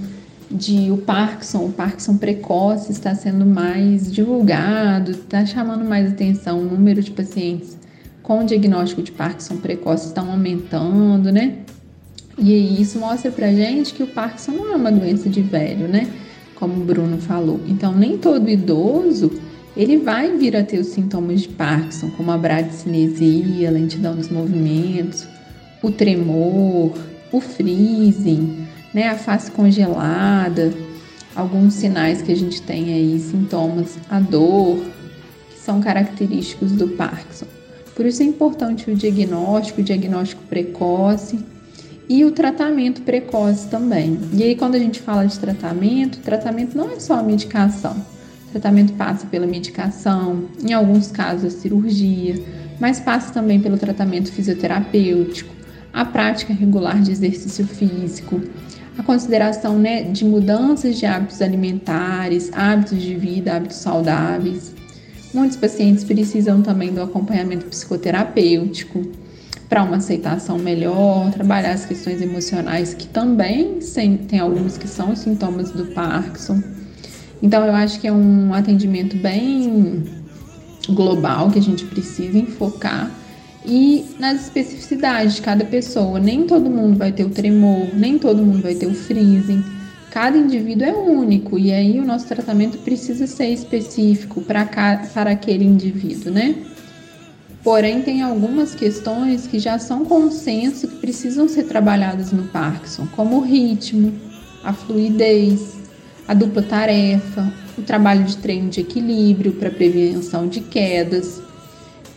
de 0.49 0.91
o 0.91 0.97
Parkinson, 0.97 1.65
o 1.65 1.71
Parkinson 1.71 2.17
precoce 2.17 2.91
está 2.91 3.15
sendo 3.15 3.45
mais 3.45 4.11
divulgado, 4.11 5.11
está 5.11 5.45
chamando 5.45 5.85
mais 5.85 6.11
atenção 6.11 6.59
o 6.59 6.63
número 6.63 7.01
de 7.01 7.09
pacientes 7.09 7.80
com 8.23 8.43
o 8.43 8.45
diagnóstico 8.45 9.01
de 9.01 9.11
Parkinson 9.11 9.57
precoce 9.57 10.07
estão 10.07 10.31
aumentando, 10.31 11.31
né? 11.31 11.59
E 12.37 12.81
isso 12.81 12.99
mostra 12.99 13.31
pra 13.31 13.51
gente 13.51 13.93
que 13.93 14.03
o 14.03 14.07
Parkinson 14.07 14.51
não 14.51 14.73
é 14.73 14.75
uma 14.75 14.91
doença 14.91 15.29
de 15.29 15.41
velho, 15.41 15.87
né? 15.87 16.07
Como 16.55 16.81
o 16.81 16.85
Bruno 16.85 17.17
falou. 17.17 17.59
Então, 17.67 17.93
nem 17.93 18.17
todo 18.17 18.49
idoso 18.49 19.31
ele 19.75 19.97
vai 19.97 20.35
vir 20.37 20.55
a 20.55 20.63
ter 20.63 20.79
os 20.79 20.87
sintomas 20.87 21.41
de 21.41 21.49
Parkinson, 21.49 22.09
como 22.11 22.31
a 22.31 22.37
bradicinesia, 22.37 23.71
lentidão 23.71 24.15
dos 24.15 24.29
movimentos, 24.29 25.27
o 25.81 25.89
tremor, 25.89 26.93
o 27.31 27.39
freezing, 27.39 28.67
né, 28.93 29.07
a 29.07 29.17
face 29.17 29.49
congelada, 29.49 30.73
alguns 31.35 31.75
sinais 31.75 32.21
que 32.21 32.31
a 32.31 32.35
gente 32.35 32.61
tem 32.61 32.93
aí, 32.93 33.17
sintomas, 33.19 33.97
a 34.09 34.19
dor, 34.19 34.83
que 35.49 35.57
são 35.57 35.79
característicos 35.79 36.73
do 36.73 36.89
Parkinson. 36.89 37.47
Por 37.95 38.05
isso 38.05 38.23
é 38.23 38.25
importante 38.25 38.89
o 38.89 38.95
diagnóstico, 38.95 39.81
o 39.81 39.83
diagnóstico 39.83 40.41
precoce 40.43 41.39
e 42.07 42.25
o 42.25 42.31
tratamento 42.31 43.01
precoce 43.01 43.67
também. 43.67 44.19
E 44.33 44.43
aí, 44.43 44.55
quando 44.55 44.75
a 44.75 44.79
gente 44.79 44.99
fala 44.99 45.25
de 45.25 45.39
tratamento, 45.39 46.19
tratamento 46.19 46.77
não 46.77 46.91
é 46.91 46.99
só 46.99 47.15
a 47.15 47.23
medicação. 47.23 47.95
O 48.47 48.51
tratamento 48.51 48.93
passa 48.93 49.25
pela 49.27 49.47
medicação, 49.47 50.45
em 50.61 50.73
alguns 50.73 51.09
casos 51.09 51.45
a 51.55 51.57
cirurgia, 51.57 52.35
mas 52.81 52.99
passa 52.99 53.31
também 53.31 53.61
pelo 53.61 53.77
tratamento 53.77 54.31
fisioterapêutico, 54.31 55.53
a 55.93 56.03
prática 56.03 56.53
regular 56.53 57.01
de 57.01 57.11
exercício 57.11 57.65
físico, 57.65 58.41
a 58.97 59.03
consideração 59.03 59.77
né, 59.77 60.03
de 60.03 60.25
mudanças 60.25 60.97
de 60.97 61.05
hábitos 61.05 61.41
alimentares, 61.41 62.51
hábitos 62.53 63.01
de 63.01 63.15
vida, 63.15 63.55
hábitos 63.55 63.77
saudáveis. 63.77 64.73
Muitos 65.33 65.57
pacientes 65.57 66.03
precisam 66.03 66.61
também 66.61 66.93
do 66.93 67.01
acompanhamento 67.01 67.65
psicoterapêutico 67.65 69.05
para 69.69 69.83
uma 69.83 69.97
aceitação 69.97 70.57
melhor, 70.57 71.31
trabalhar 71.31 71.71
as 71.71 71.85
questões 71.85 72.21
emocionais, 72.21 72.93
que 72.93 73.07
também 73.07 73.79
tem 74.27 74.39
alguns 74.39 74.77
que 74.77 74.87
são 74.87 75.15
sintomas 75.15 75.71
do 75.71 75.85
Parkinson. 75.85 76.61
Então, 77.41 77.65
eu 77.65 77.73
acho 77.73 77.99
que 77.99 78.07
é 78.07 78.11
um 78.11 78.53
atendimento 78.53 79.15
bem 79.15 80.03
global 80.89 81.49
que 81.49 81.59
a 81.59 81.61
gente 81.61 81.85
precisa 81.85 82.37
enfocar 82.37 83.09
e 83.65 84.05
nas 84.19 84.41
especificidades 84.41 85.35
de 85.35 85.41
cada 85.41 85.63
pessoa. 85.63 86.19
Nem 86.19 86.45
todo 86.45 86.69
mundo 86.69 86.97
vai 86.97 87.11
ter 87.11 87.23
o 87.23 87.29
tremor, 87.29 87.87
nem 87.95 88.19
todo 88.19 88.43
mundo 88.43 88.61
vai 88.61 88.75
ter 88.75 88.87
o 88.87 88.93
freezing, 88.93 89.63
Cada 90.11 90.37
indivíduo 90.37 90.85
é 90.85 90.93
único 90.93 91.57
e 91.57 91.71
aí 91.71 91.97
o 91.97 92.05
nosso 92.05 92.27
tratamento 92.27 92.77
precisa 92.79 93.25
ser 93.25 93.47
específico 93.47 94.41
para, 94.41 94.65
para 94.65 95.31
aquele 95.31 95.63
indivíduo, 95.63 96.33
né? 96.33 96.53
Porém, 97.63 98.01
tem 98.01 98.21
algumas 98.21 98.75
questões 98.75 99.47
que 99.47 99.57
já 99.57 99.79
são 99.79 100.03
consenso 100.03 100.85
que 100.85 100.97
precisam 100.97 101.47
ser 101.47 101.63
trabalhadas 101.63 102.33
no 102.33 102.43
Parkinson, 102.43 103.07
como 103.15 103.37
o 103.37 103.41
ritmo, 103.41 104.13
a 104.65 104.73
fluidez, 104.73 105.77
a 106.27 106.33
dupla 106.33 106.61
tarefa, 106.61 107.53
o 107.77 107.81
trabalho 107.81 108.25
de 108.25 108.35
treino 108.35 108.69
de 108.69 108.81
equilíbrio 108.81 109.53
para 109.53 109.69
prevenção 109.71 110.45
de 110.45 110.59
quedas, 110.59 111.41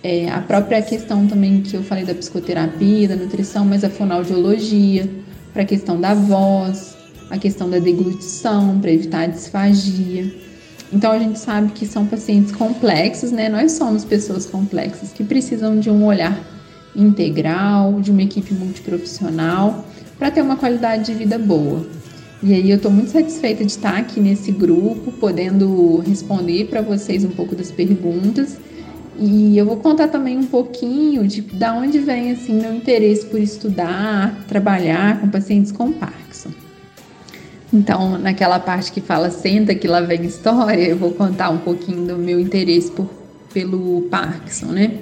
é, 0.02 0.28
a 0.30 0.40
própria 0.40 0.82
questão 0.82 1.28
também 1.28 1.62
que 1.62 1.76
eu 1.76 1.84
falei 1.84 2.04
da 2.04 2.14
psicoterapia, 2.14 3.06
da 3.06 3.16
nutrição, 3.16 3.64
mas 3.64 3.84
a 3.84 3.90
fonoaudiologia, 3.90 5.08
para 5.52 5.62
a 5.62 5.66
questão 5.66 6.00
da 6.00 6.12
voz, 6.12 7.03
a 7.30 7.38
questão 7.38 7.68
da 7.68 7.78
deglutição, 7.78 8.78
para 8.80 8.90
evitar 8.90 9.22
a 9.22 9.26
disfagia. 9.26 10.32
Então 10.92 11.10
a 11.10 11.18
gente 11.18 11.38
sabe 11.38 11.72
que 11.72 11.86
são 11.86 12.06
pacientes 12.06 12.52
complexos, 12.52 13.32
né? 13.32 13.48
Nós 13.48 13.72
somos 13.72 14.04
pessoas 14.04 14.46
complexas 14.46 15.12
que 15.12 15.24
precisam 15.24 15.78
de 15.78 15.90
um 15.90 16.04
olhar 16.04 16.38
integral, 16.94 18.00
de 18.00 18.10
uma 18.10 18.22
equipe 18.22 18.54
multiprofissional 18.54 19.84
para 20.18 20.30
ter 20.30 20.42
uma 20.42 20.56
qualidade 20.56 21.06
de 21.06 21.14
vida 21.14 21.38
boa. 21.38 21.84
E 22.42 22.52
aí 22.52 22.70
eu 22.70 22.76
estou 22.76 22.90
muito 22.90 23.10
satisfeita 23.10 23.64
de 23.64 23.70
estar 23.70 23.96
aqui 23.96 24.20
nesse 24.20 24.52
grupo, 24.52 25.10
podendo 25.12 25.98
responder 26.06 26.66
para 26.66 26.82
vocês 26.82 27.24
um 27.24 27.30
pouco 27.30 27.56
das 27.56 27.70
perguntas. 27.70 28.58
E 29.18 29.56
eu 29.56 29.64
vou 29.64 29.76
contar 29.76 30.08
também 30.08 30.36
um 30.36 30.44
pouquinho 30.44 31.26
de 31.26 31.40
da 31.40 31.72
onde 31.74 31.98
vem 31.98 32.32
assim 32.32 32.60
meu 32.60 32.74
interesse 32.74 33.24
por 33.26 33.40
estudar, 33.40 34.44
trabalhar 34.46 35.20
com 35.20 35.28
pacientes 35.28 35.72
com 35.72 35.92
Parkinson. 35.92 36.23
Então, 37.74 38.16
naquela 38.16 38.60
parte 38.60 38.92
que 38.92 39.00
fala 39.00 39.30
senta 39.30 39.74
que 39.74 39.88
lá 39.88 40.00
vem 40.00 40.24
história, 40.24 40.80
eu 40.80 40.96
vou 40.96 41.10
contar 41.10 41.50
um 41.50 41.58
pouquinho 41.58 42.06
do 42.06 42.16
meu 42.16 42.38
interesse 42.38 42.88
por, 42.92 43.10
pelo 43.52 44.02
Parkinson, 44.02 44.66
né? 44.66 44.92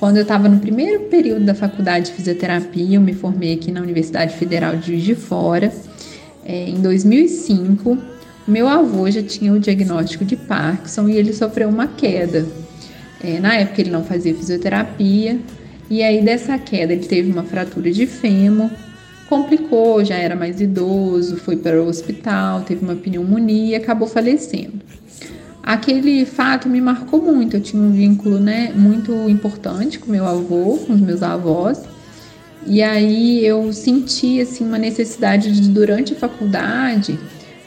Quando 0.00 0.16
eu 0.16 0.22
estava 0.22 0.48
no 0.48 0.58
primeiro 0.58 1.04
período 1.04 1.44
da 1.44 1.54
faculdade 1.54 2.06
de 2.06 2.12
fisioterapia, 2.12 2.96
eu 2.96 3.00
me 3.00 3.14
formei 3.14 3.54
aqui 3.54 3.70
na 3.70 3.80
Universidade 3.80 4.34
Federal 4.34 4.76
de 4.76 4.88
Juiz 4.88 5.04
de 5.04 5.14
Fora 5.14 5.72
é, 6.44 6.68
em 6.68 6.80
2005, 6.80 7.96
meu 8.46 8.68
avô 8.68 9.10
já 9.10 9.22
tinha 9.22 9.52
o 9.52 9.58
diagnóstico 9.58 10.24
de 10.24 10.36
Parkinson 10.36 11.08
e 11.08 11.16
ele 11.16 11.32
sofreu 11.32 11.68
uma 11.68 11.88
queda. 11.88 12.46
É, 13.22 13.40
na 13.40 13.54
época 13.54 13.80
ele 13.80 13.90
não 13.90 14.04
fazia 14.04 14.34
fisioterapia 14.34 15.38
e 15.88 16.02
aí 16.02 16.22
dessa 16.22 16.58
queda 16.58 16.92
ele 16.92 17.06
teve 17.06 17.32
uma 17.32 17.42
fratura 17.42 17.90
de 17.90 18.06
fêmur, 18.06 18.70
complicou, 19.28 20.04
já 20.04 20.14
era 20.14 20.36
mais 20.36 20.60
idoso, 20.60 21.36
foi 21.36 21.56
para 21.56 21.82
o 21.82 21.86
hospital, 21.86 22.62
teve 22.62 22.84
uma 22.84 22.94
pneumonia 22.94 23.72
e 23.72 23.74
acabou 23.74 24.06
falecendo. 24.06 24.80
Aquele 25.62 26.24
fato 26.24 26.68
me 26.68 26.80
marcou 26.80 27.20
muito, 27.20 27.56
eu 27.56 27.60
tinha 27.60 27.82
um 27.82 27.90
vínculo 27.90 28.38
né, 28.38 28.72
muito 28.74 29.12
importante 29.28 29.98
com 29.98 30.10
meu 30.10 30.24
avô, 30.24 30.78
com 30.86 30.92
os 30.92 31.00
meus 31.00 31.22
avós, 31.22 31.82
e 32.64 32.82
aí 32.82 33.44
eu 33.44 33.72
senti 33.72 34.40
assim 34.40 34.64
uma 34.64 34.78
necessidade 34.78 35.52
de 35.52 35.68
durante 35.68 36.12
a 36.12 36.16
faculdade 36.16 37.18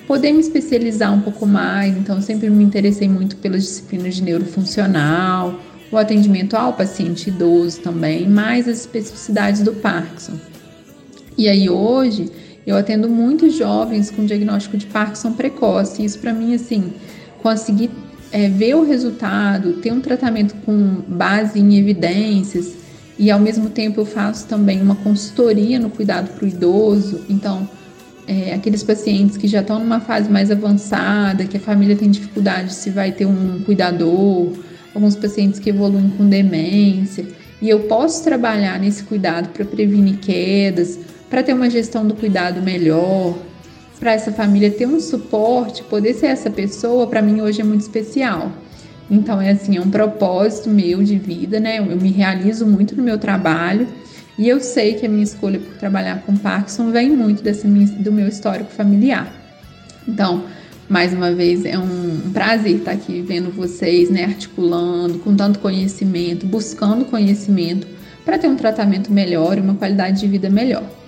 poder 0.07 0.31
me 0.31 0.39
especializar 0.39 1.13
um 1.13 1.21
pouco 1.21 1.45
mais, 1.45 1.95
então 1.95 2.21
sempre 2.21 2.49
me 2.49 2.63
interessei 2.63 3.07
muito 3.07 3.35
pelas 3.37 3.63
disciplinas 3.63 4.15
de 4.15 4.23
neurofuncional, 4.23 5.59
o 5.91 5.97
atendimento 5.97 6.55
ao 6.55 6.73
paciente 6.73 7.29
idoso 7.29 7.81
também, 7.81 8.27
mais 8.27 8.67
as 8.67 8.79
especificidades 8.79 9.61
do 9.61 9.73
Parkinson. 9.73 10.33
E 11.39 11.47
aí 11.47 11.69
hoje 11.69 12.29
eu 12.67 12.75
atendo 12.75 13.07
muitos 13.07 13.55
jovens 13.55 14.11
com 14.11 14.25
diagnóstico 14.25 14.75
de 14.75 14.85
Parkinson 14.87 15.31
precoce. 15.31 16.03
Isso 16.03 16.19
para 16.19 16.33
mim 16.33 16.53
assim, 16.53 16.91
conseguir 17.41 17.89
é, 18.29 18.49
ver 18.49 18.75
o 18.75 18.83
resultado, 18.83 19.75
ter 19.77 19.93
um 19.93 20.01
tratamento 20.01 20.53
com 20.65 21.01
base 21.07 21.57
em 21.57 21.77
evidências 21.77 22.73
e 23.17 23.31
ao 23.31 23.39
mesmo 23.39 23.69
tempo 23.69 24.01
eu 24.01 24.05
faço 24.05 24.47
também 24.47 24.81
uma 24.81 24.95
consultoria 24.95 25.79
no 25.79 25.89
cuidado 25.89 26.29
para 26.33 26.43
o 26.43 26.47
idoso. 26.49 27.21
Então, 27.29 27.69
é, 28.27 28.53
aqueles 28.53 28.83
pacientes 28.83 29.37
que 29.37 29.47
já 29.47 29.61
estão 29.61 29.79
numa 29.79 30.01
fase 30.01 30.29
mais 30.29 30.51
avançada, 30.51 31.45
que 31.45 31.55
a 31.55 31.61
família 31.61 31.95
tem 31.95 32.11
dificuldade 32.11 32.73
se 32.73 32.89
vai 32.89 33.13
ter 33.13 33.25
um 33.25 33.61
cuidador, 33.63 34.51
alguns 34.93 35.15
pacientes 35.15 35.57
que 35.57 35.69
evoluem 35.69 36.09
com 36.17 36.27
demência. 36.27 37.25
E 37.61 37.69
eu 37.69 37.79
posso 37.81 38.25
trabalhar 38.25 38.77
nesse 38.77 39.03
cuidado 39.03 39.49
para 39.49 39.63
prevenir 39.63 40.17
quedas, 40.17 40.99
para 41.29 41.43
ter 41.43 41.53
uma 41.53 41.69
gestão 41.69 42.07
do 42.07 42.15
cuidado 42.15 42.61
melhor, 42.61 43.37
para 43.99 44.13
essa 44.13 44.31
família 44.31 44.71
ter 44.71 44.87
um 44.87 44.99
suporte, 44.99 45.83
poder 45.83 46.13
ser 46.13 46.27
essa 46.27 46.49
pessoa, 46.49 47.05
para 47.05 47.21
mim 47.21 47.41
hoje 47.41 47.61
é 47.61 47.63
muito 47.63 47.81
especial. 47.81 48.51
Então, 49.11 49.41
é 49.41 49.51
assim, 49.51 49.77
é 49.77 49.81
um 49.81 49.89
propósito 49.89 50.69
meu 50.69 51.03
de 51.03 51.17
vida, 51.17 51.59
né? 51.59 51.79
Eu 51.79 51.97
me 51.97 52.11
realizo 52.11 52.65
muito 52.65 52.95
no 52.95 53.03
meu 53.03 53.17
trabalho 53.17 53.87
e 54.37 54.47
eu 54.47 54.59
sei 54.59 54.93
que 54.93 55.05
a 55.05 55.09
minha 55.09 55.23
escolha 55.23 55.59
por 55.59 55.75
trabalhar 55.75 56.21
com 56.21 56.37
Parkinson 56.37 56.91
vem 56.91 57.09
muito 57.09 57.43
dessa 57.43 57.67
minha, 57.67 57.87
do 57.87 58.11
meu 58.11 58.27
histórico 58.27 58.71
familiar. 58.71 59.33
Então, 60.07 60.43
mais 60.87 61.11
uma 61.11 61.31
vez, 61.33 61.65
é 61.65 61.77
um 61.77 62.31
prazer 62.31 62.77
estar 62.77 62.91
aqui 62.91 63.21
vendo 63.21 63.51
vocês, 63.51 64.09
né, 64.09 64.25
articulando, 64.25 65.19
com 65.19 65.35
tanto 65.35 65.59
conhecimento, 65.59 66.45
buscando 66.45 67.05
conhecimento 67.05 67.87
para 68.23 68.37
ter 68.37 68.47
um 68.47 68.55
tratamento 68.55 69.11
melhor 69.11 69.57
e 69.57 69.61
uma 69.61 69.75
qualidade 69.75 70.19
de 70.19 70.27
vida 70.27 70.49
melhor. 70.49 70.98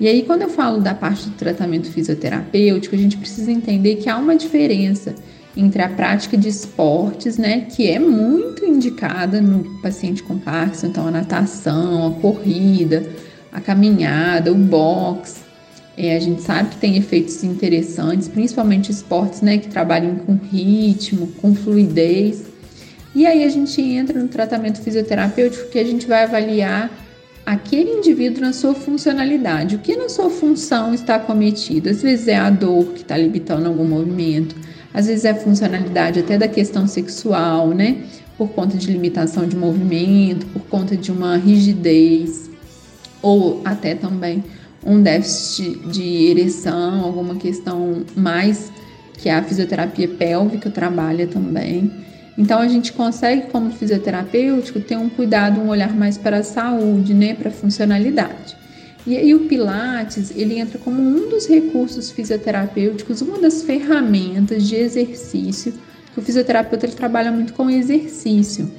E 0.00 0.08
aí, 0.08 0.22
quando 0.22 0.42
eu 0.42 0.48
falo 0.48 0.80
da 0.80 0.94
parte 0.94 1.28
do 1.28 1.36
tratamento 1.36 1.88
fisioterapêutico, 1.88 2.94
a 2.94 2.98
gente 2.98 3.16
precisa 3.16 3.52
entender 3.52 3.96
que 3.96 4.08
há 4.08 4.16
uma 4.16 4.34
diferença 4.34 5.14
entre 5.56 5.82
a 5.82 5.88
prática 5.88 6.36
de 6.36 6.48
esportes, 6.48 7.38
né, 7.38 7.60
que 7.70 7.88
é 7.88 7.98
muito 7.98 8.64
indicada 8.64 9.40
no 9.40 9.80
paciente 9.80 10.22
com 10.22 10.36
Parkinson, 10.36 10.88
então 10.88 11.06
a 11.06 11.10
natação, 11.12 12.08
a 12.08 12.20
corrida, 12.20 13.08
a 13.52 13.60
caminhada, 13.60 14.52
o 14.52 14.56
boxe. 14.56 15.44
É, 15.96 16.16
a 16.16 16.18
gente 16.18 16.42
sabe 16.42 16.70
que 16.70 16.76
tem 16.78 16.96
efeitos 16.96 17.44
interessantes, 17.44 18.26
principalmente 18.26 18.90
esportes, 18.90 19.42
né, 19.42 19.58
que 19.58 19.68
trabalham 19.68 20.16
com 20.16 20.34
ritmo, 20.34 21.28
com 21.40 21.54
fluidez. 21.54 22.46
E 23.14 23.24
aí 23.24 23.44
a 23.44 23.48
gente 23.48 23.80
entra 23.80 24.20
no 24.20 24.26
tratamento 24.26 24.82
fisioterapêutico 24.82 25.70
que 25.70 25.78
a 25.78 25.84
gente 25.84 26.04
vai 26.04 26.24
avaliar 26.24 26.90
aquele 27.44 27.90
indivíduo 27.90 28.40
na 28.40 28.52
sua 28.52 28.74
funcionalidade. 28.74 29.76
O 29.76 29.78
que 29.78 29.96
na 29.96 30.08
sua 30.08 30.30
função 30.30 30.94
está 30.94 31.18
cometido? 31.18 31.88
Às 31.90 32.02
vezes 32.02 32.28
é 32.28 32.36
a 32.36 32.50
dor 32.50 32.86
que 32.86 33.02
está 33.02 33.16
limitando 33.16 33.68
algum 33.68 33.84
movimento, 33.84 34.56
às 34.92 35.06
vezes 35.06 35.24
é 35.24 35.34
funcionalidade 35.34 36.20
até 36.20 36.38
da 36.38 36.48
questão 36.48 36.86
sexual, 36.86 37.68
né? 37.68 38.04
Por 38.38 38.48
conta 38.48 38.76
de 38.76 38.90
limitação 38.90 39.46
de 39.46 39.56
movimento, 39.56 40.46
por 40.46 40.62
conta 40.62 40.96
de 40.96 41.12
uma 41.12 41.36
rigidez, 41.36 42.50
ou 43.22 43.60
até 43.64 43.94
também 43.94 44.42
um 44.84 45.02
déficit 45.02 45.78
de 45.88 46.26
ereção, 46.26 47.04
alguma 47.04 47.36
questão 47.36 48.02
mais 48.14 48.70
que 49.18 49.28
a 49.28 49.42
fisioterapia 49.42 50.08
pélvica 50.08 50.70
trabalha 50.70 51.26
também. 51.26 51.90
Então 52.36 52.58
a 52.58 52.66
gente 52.66 52.92
consegue, 52.92 53.48
como 53.50 53.70
fisioterapêutico, 53.70 54.80
ter 54.80 54.96
um 54.96 55.08
cuidado, 55.08 55.60
um 55.60 55.68
olhar 55.68 55.94
mais 55.94 56.18
para 56.18 56.38
a 56.38 56.42
saúde, 56.42 57.14
né, 57.14 57.34
para 57.34 57.48
a 57.48 57.52
funcionalidade. 57.52 58.56
E 59.06 59.16
aí 59.16 59.34
o 59.34 59.40
Pilates, 59.40 60.32
ele 60.34 60.58
entra 60.58 60.78
como 60.78 61.00
um 61.00 61.28
dos 61.28 61.46
recursos 61.46 62.10
fisioterapêuticos, 62.10 63.20
uma 63.20 63.38
das 63.38 63.62
ferramentas 63.62 64.66
de 64.66 64.76
exercício, 64.76 65.74
que 66.12 66.18
o 66.18 66.22
fisioterapeuta 66.22 66.86
ele 66.86 66.94
trabalha 66.94 67.30
muito 67.30 67.52
com 67.52 67.68
exercício. 67.68 68.70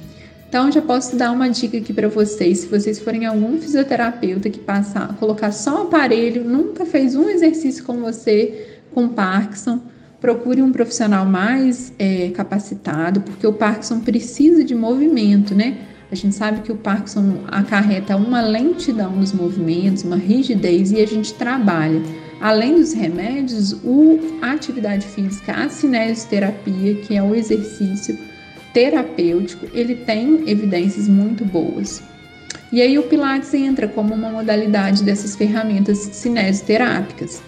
Então 0.48 0.70
já 0.70 0.82
posso 0.82 1.16
dar 1.16 1.30
uma 1.30 1.48
dica 1.48 1.78
aqui 1.78 1.92
para 1.92 2.08
vocês, 2.08 2.58
se 2.58 2.66
vocês 2.66 2.98
forem 2.98 3.24
algum 3.24 3.58
fisioterapeuta 3.60 4.50
que 4.50 4.58
passar, 4.58 5.14
colocar 5.16 5.52
só 5.52 5.82
aparelho, 5.82 6.44
nunca 6.44 6.84
fez 6.84 7.14
um 7.14 7.28
exercício 7.28 7.84
com 7.84 7.98
você 7.98 8.80
com 8.92 9.08
Parkinson, 9.08 9.80
procure 10.20 10.62
um 10.62 10.72
profissional 10.72 11.24
mais 11.26 11.92
é, 11.98 12.30
capacitado, 12.30 13.20
porque 13.20 13.46
o 13.46 13.52
Parkinson 13.52 14.00
precisa 14.00 14.64
de 14.64 14.74
movimento, 14.74 15.54
né? 15.54 15.78
A 16.10 16.14
gente 16.14 16.34
sabe 16.34 16.60
que 16.60 16.70
o 16.70 16.76
Parkinson 16.76 17.38
acarreta 17.48 18.16
uma 18.16 18.40
lentidão 18.40 19.10
nos 19.10 19.32
movimentos, 19.32 20.04
uma 20.04 20.16
rigidez 20.16 20.92
e 20.92 21.00
a 21.00 21.06
gente 21.06 21.34
trabalha, 21.34 22.00
além 22.40 22.76
dos 22.76 22.92
remédios, 22.92 23.72
o, 23.84 24.20
a 24.40 24.52
atividade 24.52 25.04
física, 25.04 25.52
a 25.52 25.68
cinesioterapia, 25.68 26.94
que 26.96 27.16
é 27.16 27.22
o 27.22 27.34
exercício 27.34 28.16
terapêutico, 28.72 29.66
ele 29.72 29.96
tem 29.96 30.48
evidências 30.48 31.08
muito 31.08 31.44
boas. 31.44 32.02
E 32.70 32.82
aí 32.82 32.98
o 32.98 33.04
Pilates 33.04 33.52
entra 33.54 33.88
como 33.88 34.14
uma 34.14 34.30
modalidade 34.30 35.02
dessas 35.02 35.34
ferramentas 35.34 35.98
cinesioterápicas. 35.98 37.42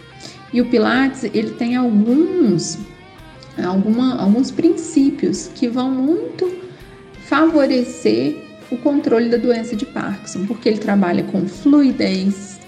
E 0.53 0.61
o 0.61 0.67
Pilates, 0.67 1.25
ele 1.25 1.51
tem 1.51 1.77
alguns, 1.77 2.79
alguma, 3.63 4.21
alguns 4.21 4.51
princípios 4.51 5.51
que 5.55 5.69
vão 5.69 5.91
muito 5.91 6.51
favorecer 7.27 8.37
o 8.71 8.77
controle 8.77 9.29
da 9.29 9.37
doença 9.37 9.77
de 9.77 9.85
Parkinson, 9.85 10.47
porque 10.47 10.69
ele 10.69 10.79
trabalha 10.79 11.23
com 11.25 11.47
fluidez, 11.47 12.59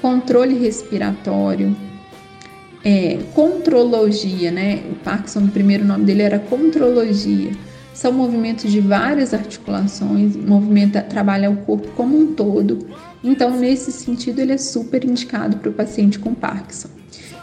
controle 0.00 0.58
respiratório, 0.58 1.74
é, 2.84 3.18
contrologia, 3.34 4.50
né? 4.50 4.82
O 4.90 4.94
Parkinson, 4.96 5.40
o 5.40 5.48
primeiro 5.48 5.84
nome 5.84 6.04
dele 6.04 6.22
era 6.22 6.38
contrologia. 6.38 7.52
São 7.92 8.12
movimentos 8.12 8.70
de 8.70 8.80
várias 8.80 9.34
articulações, 9.34 10.36
movimenta, 10.36 11.02
trabalha 11.02 11.50
o 11.50 11.56
corpo 11.58 11.88
como 11.96 12.18
um 12.18 12.34
todo. 12.34 12.86
Então, 13.22 13.50
nesse 13.58 13.92
sentido, 13.92 14.40
ele 14.40 14.52
é 14.52 14.58
super 14.58 15.04
indicado 15.04 15.58
para 15.58 15.68
o 15.68 15.72
paciente 15.72 16.18
com 16.18 16.34
Parkinson. 16.34 16.88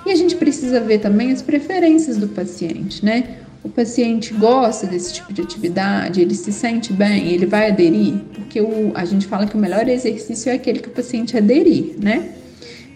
E 0.07 0.11
a 0.11 0.15
gente 0.15 0.37
precisa 0.37 0.79
ver 0.79 0.99
também 0.99 1.33
as 1.33 1.41
preferências 1.41 2.15
do 2.15 2.29
paciente, 2.29 3.03
né? 3.03 3.39
O 3.61 3.67
paciente 3.67 4.33
gosta 4.33 4.87
desse 4.87 5.15
tipo 5.15 5.33
de 5.33 5.41
atividade, 5.41 6.21
ele 6.21 6.33
se 6.33 6.53
sente 6.53 6.93
bem, 6.93 7.27
ele 7.27 7.45
vai 7.45 7.69
aderir, 7.69 8.13
porque 8.33 8.61
o, 8.61 8.93
a 8.95 9.03
gente 9.03 9.27
fala 9.27 9.45
que 9.45 9.57
o 9.57 9.59
melhor 9.59 9.85
exercício 9.89 10.49
é 10.49 10.53
aquele 10.53 10.79
que 10.79 10.87
o 10.87 10.91
paciente 10.91 11.35
aderir, 11.35 11.95
né? 12.01 12.29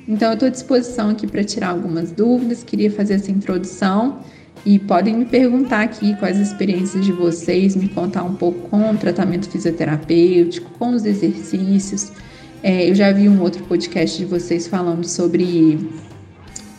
Então, 0.07 0.29
eu 0.29 0.35
estou 0.35 0.47
à 0.47 0.51
disposição 0.51 1.09
aqui 1.09 1.27
para 1.27 1.43
tirar 1.43 1.71
algumas 1.71 2.13
dúvidas, 2.13 2.63
queria 2.63 2.89
fazer 2.89 3.15
essa 3.15 3.29
introdução 3.29 4.19
e 4.65 4.79
podem 4.79 5.13
me 5.13 5.25
perguntar 5.25 5.81
aqui 5.81 6.15
quais 6.15 6.39
as 6.39 6.47
experiências 6.47 7.03
de 7.03 7.11
vocês, 7.11 7.75
me 7.75 7.89
contar 7.89 8.23
um 8.23 8.35
pouco 8.35 8.69
com 8.69 8.89
o 8.89 8.97
tratamento 8.97 9.49
fisioterapêutico, 9.49 10.71
com 10.79 10.91
os 10.91 11.03
exercícios. 11.03 12.09
É, 12.63 12.89
eu 12.89 12.95
já 12.95 13.11
vi 13.11 13.27
um 13.27 13.41
outro 13.41 13.65
podcast 13.65 14.17
de 14.17 14.23
vocês 14.23 14.65
falando 14.65 15.05
sobre 15.05 15.77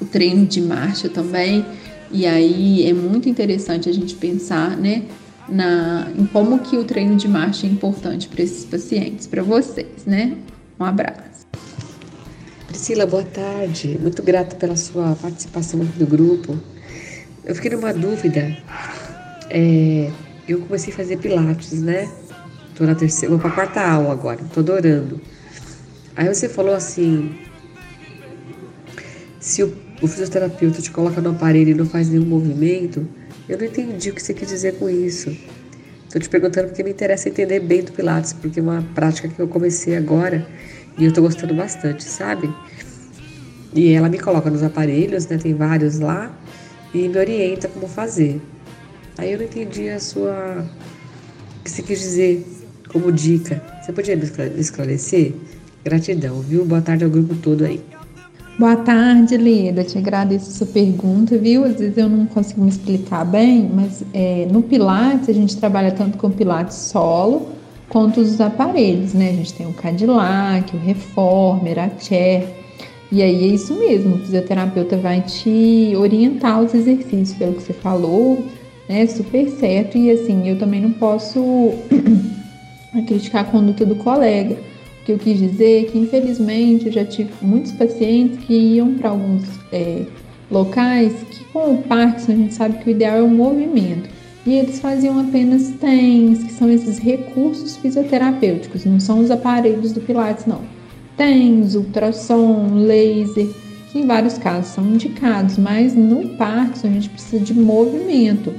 o 0.02 0.04
treino 0.04 0.44
de 0.46 0.60
marcha 0.60 1.08
também, 1.08 1.64
e 2.10 2.26
aí 2.26 2.88
é 2.88 2.92
muito 2.92 3.28
interessante 3.28 3.88
a 3.88 3.92
gente 3.92 4.14
pensar, 4.14 4.76
né, 4.76 5.04
na, 5.48 6.08
em 6.16 6.26
como 6.26 6.58
que 6.58 6.76
o 6.76 6.84
treino 6.84 7.16
de 7.16 7.28
marcha 7.28 7.66
é 7.66 7.70
importante 7.70 8.28
para 8.28 8.42
esses 8.42 8.64
pacientes, 8.64 9.26
para 9.26 9.42
vocês, 9.42 10.04
né? 10.06 10.36
Um 10.78 10.84
abraço. 10.84 11.46
Priscila, 12.66 13.06
boa 13.06 13.24
tarde. 13.24 13.98
Muito 14.00 14.22
grata 14.22 14.56
pela 14.56 14.76
sua 14.76 15.14
participação 15.16 15.82
aqui 15.82 15.98
do 15.98 16.06
grupo. 16.06 16.58
Eu 17.44 17.54
fiquei 17.54 17.70
numa 17.70 17.92
dúvida. 17.92 18.56
É, 19.50 20.10
eu 20.48 20.60
comecei 20.60 20.92
a 20.92 20.96
fazer 20.96 21.18
pilates, 21.18 21.82
né? 21.82 22.10
Tô 22.74 22.84
na 22.84 22.94
terceira, 22.94 23.30
vou 23.30 23.38
pra 23.38 23.50
quarta 23.50 23.80
aula 23.82 24.12
agora, 24.12 24.40
tô 24.54 24.60
adorando. 24.60 25.20
Aí 26.16 26.26
você 26.26 26.48
falou 26.48 26.74
assim: 26.74 27.34
se 29.38 29.62
o, 29.62 29.76
o 30.02 30.08
fisioterapeuta 30.08 30.82
te 30.82 30.90
coloca 30.90 31.20
no 31.20 31.30
aparelho 31.30 31.70
e 31.70 31.74
não 31.74 31.86
faz 31.86 32.08
nenhum 32.08 32.26
movimento, 32.26 33.08
eu 33.48 33.56
não 33.56 33.64
entendi 33.64 34.10
o 34.10 34.14
que 34.14 34.20
você 34.20 34.34
quis 34.34 34.48
dizer 34.48 34.74
com 34.74 34.90
isso. 34.90 35.34
Tô 36.10 36.18
te 36.18 36.28
perguntando 36.28 36.68
porque 36.68 36.82
me 36.82 36.90
interessa 36.90 37.28
entender 37.28 37.60
bem 37.60 37.82
do 37.82 37.92
Pilates, 37.92 38.32
porque 38.32 38.58
é 38.58 38.62
uma 38.62 38.82
prática 38.94 39.28
que 39.28 39.38
eu 39.38 39.46
comecei 39.46 39.96
agora 39.96 40.46
e 40.98 41.04
eu 41.04 41.12
tô 41.12 41.22
gostando 41.22 41.54
bastante, 41.54 42.02
sabe? 42.02 42.52
E 43.74 43.92
ela 43.92 44.08
me 44.08 44.18
coloca 44.18 44.50
nos 44.50 44.62
aparelhos, 44.62 45.26
né? 45.28 45.38
Tem 45.38 45.54
vários 45.54 46.00
lá 46.00 46.36
e 46.92 47.08
me 47.08 47.16
orienta 47.16 47.68
como 47.68 47.86
fazer. 47.86 48.42
Aí 49.16 49.32
eu 49.32 49.38
não 49.38 49.44
entendi 49.44 49.88
a 49.88 50.00
sua. 50.00 50.66
o 51.60 51.64
que 51.64 51.70
você 51.70 51.82
quis 51.82 52.00
dizer 52.00 52.46
como 52.88 53.10
dica. 53.10 53.62
Você 53.80 53.92
podia 53.92 54.16
me 54.16 54.24
esclarecer? 54.58 55.32
Gratidão, 55.84 56.40
viu? 56.40 56.64
Boa 56.64 56.82
tarde 56.82 57.04
ao 57.04 57.10
grupo 57.10 57.34
todo 57.36 57.64
aí. 57.64 57.91
Boa 58.62 58.76
tarde, 58.76 59.36
Leda. 59.36 59.82
Te 59.82 59.98
agradeço 59.98 60.48
a 60.48 60.52
sua 60.52 60.66
pergunta, 60.68 61.36
viu? 61.36 61.64
Às 61.64 61.80
vezes 61.80 61.98
eu 61.98 62.08
não 62.08 62.26
consigo 62.26 62.62
me 62.62 62.68
explicar 62.68 63.24
bem, 63.24 63.68
mas 63.74 64.04
é, 64.14 64.46
no 64.52 64.62
Pilates 64.62 65.28
a 65.28 65.32
gente 65.32 65.56
trabalha 65.56 65.90
tanto 65.90 66.16
com 66.16 66.30
Pilates 66.30 66.76
solo 66.76 67.48
quanto 67.88 68.20
os 68.20 68.40
aparelhos, 68.40 69.14
né? 69.14 69.30
A 69.30 69.32
gente 69.32 69.52
tem 69.52 69.66
o 69.66 69.72
Cadillac, 69.72 70.76
o 70.76 70.78
Reformer, 70.78 71.76
a 71.76 71.90
Chair. 71.98 72.44
E 73.10 73.20
aí 73.20 73.50
é 73.50 73.52
isso 73.52 73.74
mesmo, 73.74 74.14
o 74.14 74.18
fisioterapeuta 74.20 74.96
vai 74.96 75.22
te 75.22 75.94
orientar 75.96 76.62
os 76.62 76.72
exercícios, 76.72 77.34
pelo 77.34 77.54
que 77.54 77.62
você 77.64 77.72
falou, 77.72 78.46
né? 78.88 79.04
Super 79.08 79.50
certo. 79.50 79.98
E 79.98 80.08
assim, 80.08 80.48
eu 80.48 80.56
também 80.56 80.80
não 80.80 80.92
posso 80.92 81.40
criticar 83.08 83.42
a 83.42 83.44
conduta 83.44 83.84
do 83.84 83.96
colega. 83.96 84.56
Que 85.04 85.12
eu 85.12 85.18
quis 85.18 85.38
dizer 85.38 85.90
que, 85.90 85.98
infelizmente, 85.98 86.86
eu 86.86 86.92
já 86.92 87.04
tive 87.04 87.30
muitos 87.40 87.72
pacientes 87.72 88.38
que 88.44 88.54
iam 88.54 88.94
para 88.94 89.10
alguns 89.10 89.42
é, 89.72 90.04
locais 90.50 91.12
que, 91.30 91.44
com 91.44 91.74
o 91.74 91.82
Parkinson, 91.82 92.32
a 92.32 92.36
gente 92.36 92.54
sabe 92.54 92.78
que 92.78 92.88
o 92.88 92.90
ideal 92.90 93.16
é 93.16 93.22
o 93.22 93.28
movimento. 93.28 94.08
E 94.44 94.54
eles 94.54 94.80
faziam 94.80 95.18
apenas 95.20 95.70
TENS, 95.80 96.42
que 96.42 96.52
são 96.52 96.68
esses 96.68 96.98
recursos 96.98 97.76
fisioterapêuticos, 97.76 98.84
não 98.84 98.98
são 98.98 99.20
os 99.20 99.30
aparelhos 99.30 99.92
do 99.92 100.00
Pilates, 100.00 100.46
não 100.46 100.60
TENS, 101.16 101.74
ultrassom, 101.74 102.74
laser, 102.74 103.48
que 103.90 103.98
em 103.98 104.06
vários 104.06 104.38
casos 104.38 104.72
são 104.72 104.84
indicados, 104.88 105.58
mas 105.58 105.94
no 105.94 106.30
Parkinson 106.30 106.88
a 106.88 106.90
gente 106.90 107.10
precisa 107.10 107.44
de 107.44 107.54
movimento. 107.54 108.52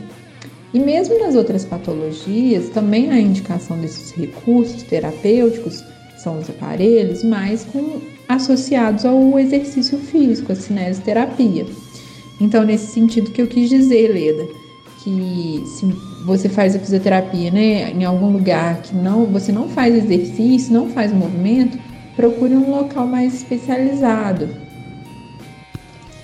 E 0.73 0.79
mesmo 0.79 1.19
nas 1.19 1.35
outras 1.35 1.65
patologias, 1.65 2.69
também 2.69 3.11
há 3.11 3.19
indicação 3.19 3.77
desses 3.79 4.11
recursos 4.11 4.83
terapêuticos, 4.83 5.83
são 6.23 6.39
os 6.39 6.49
aparelhos, 6.49 7.23
mas 7.23 7.65
com, 7.65 7.99
associados 8.27 9.05
ao 9.05 9.37
exercício 9.37 9.97
físico, 9.97 10.51
a 10.51 10.55
cinesioterapia. 10.55 11.65
Então, 12.39 12.63
nesse 12.63 12.87
sentido 12.87 13.31
que 13.31 13.41
eu 13.41 13.47
quis 13.47 13.69
dizer, 13.69 14.07
Leda, 14.07 14.47
que 15.03 15.63
se 15.65 15.85
você 16.25 16.47
faz 16.47 16.75
a 16.75 16.79
fisioterapia, 16.79 17.51
né, 17.51 17.91
em 17.91 18.05
algum 18.05 18.31
lugar 18.31 18.81
que 18.81 18.95
não, 18.95 19.25
você 19.25 19.51
não 19.51 19.67
faz 19.67 19.93
exercício, 19.93 20.73
não 20.73 20.89
faz 20.89 21.11
movimento, 21.11 21.77
procure 22.15 22.55
um 22.55 22.71
local 22.71 23.05
mais 23.05 23.33
especializado. 23.33 24.47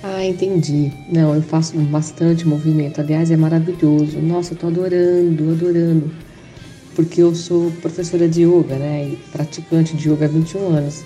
Ah, 0.02 0.24
entendi. 0.24 0.90
Não, 1.12 1.34
eu 1.34 1.42
faço 1.42 1.76
bastante 1.76 2.48
movimento. 2.48 3.02
Aliás, 3.02 3.30
é 3.30 3.36
maravilhoso. 3.36 4.18
Nossa, 4.18 4.54
eu 4.54 4.58
tô 4.58 4.68
adorando, 4.68 5.50
adorando. 5.50 6.10
Porque 7.00 7.22
eu 7.22 7.34
sou 7.34 7.70
professora 7.80 8.28
de 8.28 8.42
yoga, 8.42 8.76
né? 8.76 9.16
Praticante 9.32 9.96
de 9.96 10.10
yoga 10.10 10.26
há 10.26 10.28
21 10.28 10.68
anos. 10.68 11.02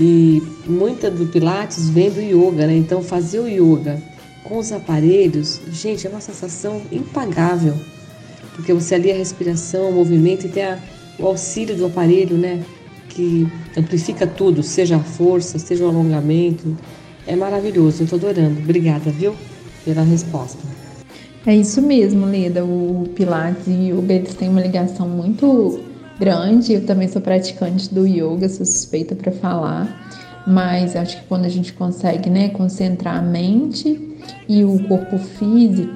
E 0.00 0.42
muita 0.66 1.10
do 1.10 1.26
Pilates 1.26 1.90
vem 1.90 2.08
do 2.10 2.22
yoga, 2.22 2.66
né? 2.66 2.74
Então, 2.74 3.02
fazer 3.02 3.40
o 3.40 3.46
yoga 3.46 4.02
com 4.42 4.56
os 4.56 4.72
aparelhos, 4.72 5.60
gente, 5.70 6.06
é 6.06 6.10
uma 6.10 6.22
sensação 6.22 6.80
impagável. 6.90 7.74
Porque 8.56 8.72
você 8.72 8.94
ali 8.94 9.12
a 9.12 9.14
respiração, 9.14 9.90
o 9.90 9.92
movimento 9.92 10.46
e 10.46 10.48
tem 10.48 10.64
a, 10.64 10.78
o 11.18 11.26
auxílio 11.26 11.76
do 11.76 11.84
aparelho, 11.84 12.38
né? 12.38 12.62
que 13.10 13.46
amplifica 13.76 14.26
tudo, 14.26 14.62
seja 14.62 14.96
a 14.96 15.00
força, 15.00 15.58
seja 15.58 15.84
o 15.84 15.88
alongamento. 15.88 16.74
É 17.26 17.36
maravilhoso, 17.36 18.00
eu 18.00 18.04
estou 18.04 18.18
adorando. 18.18 18.60
Obrigada, 18.60 19.10
viu, 19.10 19.36
pela 19.84 20.00
resposta. 20.00 20.58
É 21.44 21.54
isso 21.56 21.82
mesmo, 21.82 22.24
Leda. 22.24 22.64
O 22.64 23.08
Pilates 23.16 23.66
e 23.66 23.92
o 23.92 23.98
Yoga 23.98 24.14
eles 24.14 24.34
têm 24.34 24.48
uma 24.48 24.60
ligação 24.60 25.08
muito 25.08 25.80
grande. 26.18 26.72
Eu 26.72 26.86
também 26.86 27.08
sou 27.08 27.20
praticante 27.20 27.92
do 27.92 28.06
yoga, 28.06 28.48
sou 28.48 28.64
suspeita 28.64 29.16
para 29.16 29.32
falar. 29.32 29.88
Mas 30.46 30.94
acho 30.94 31.20
que 31.20 31.26
quando 31.26 31.44
a 31.44 31.48
gente 31.48 31.72
consegue 31.72 32.30
né, 32.30 32.48
concentrar 32.50 33.16
a 33.16 33.22
mente 33.22 34.16
e 34.48 34.64
o 34.64 34.86
corpo 34.86 35.18
físico, 35.18 35.94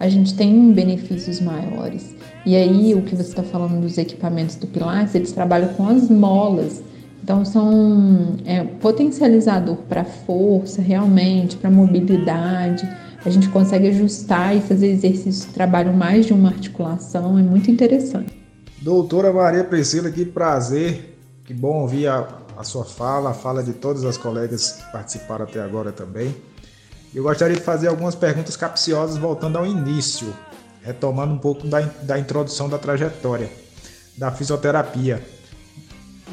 a 0.00 0.08
gente 0.08 0.34
tem 0.34 0.72
benefícios 0.72 1.40
maiores. 1.40 2.16
E 2.44 2.56
aí, 2.56 2.94
o 2.94 3.02
que 3.02 3.14
você 3.14 3.28
está 3.28 3.42
falando 3.42 3.80
dos 3.80 3.98
equipamentos 3.98 4.56
do 4.56 4.66
Pilates, 4.66 5.14
eles 5.14 5.30
trabalham 5.32 5.68
com 5.74 5.86
as 5.86 6.08
molas. 6.08 6.82
Então, 7.22 7.44
são 7.44 8.36
é, 8.44 8.64
potencializador 8.64 9.76
para 9.88 10.04
força, 10.04 10.80
realmente, 10.80 11.56
para 11.56 11.70
mobilidade. 11.70 12.88
A 13.24 13.30
gente 13.30 13.48
consegue 13.48 13.88
ajustar 13.88 14.56
e 14.56 14.60
fazer 14.60 14.88
exercícios 14.88 15.44
que 15.44 15.52
trabalham 15.52 15.92
mais 15.92 16.26
de 16.26 16.32
uma 16.32 16.48
articulação. 16.48 17.38
É 17.38 17.42
muito 17.42 17.70
interessante. 17.70 18.36
Doutora 18.80 19.32
Maria 19.32 19.64
Priscila, 19.64 20.10
que 20.10 20.24
prazer. 20.24 21.18
Que 21.44 21.54
bom 21.54 21.80
ouvir 21.80 22.06
a, 22.06 22.28
a 22.56 22.64
sua 22.64 22.84
fala, 22.84 23.30
a 23.30 23.34
fala 23.34 23.62
de 23.62 23.72
todas 23.72 24.04
as 24.04 24.16
colegas 24.16 24.72
que 24.72 24.92
participaram 24.92 25.44
até 25.44 25.60
agora 25.60 25.92
também. 25.92 26.34
Eu 27.14 27.22
gostaria 27.22 27.56
de 27.56 27.62
fazer 27.62 27.88
algumas 27.88 28.14
perguntas 28.14 28.56
capciosas 28.56 29.16
voltando 29.16 29.56
ao 29.56 29.66
início 29.66 30.32
retomando 30.88 31.34
um 31.34 31.38
pouco 31.38 31.66
da, 31.66 31.80
da 32.02 32.18
introdução 32.18 32.68
da 32.68 32.78
trajetória 32.78 33.50
da 34.16 34.32
fisioterapia. 34.32 35.22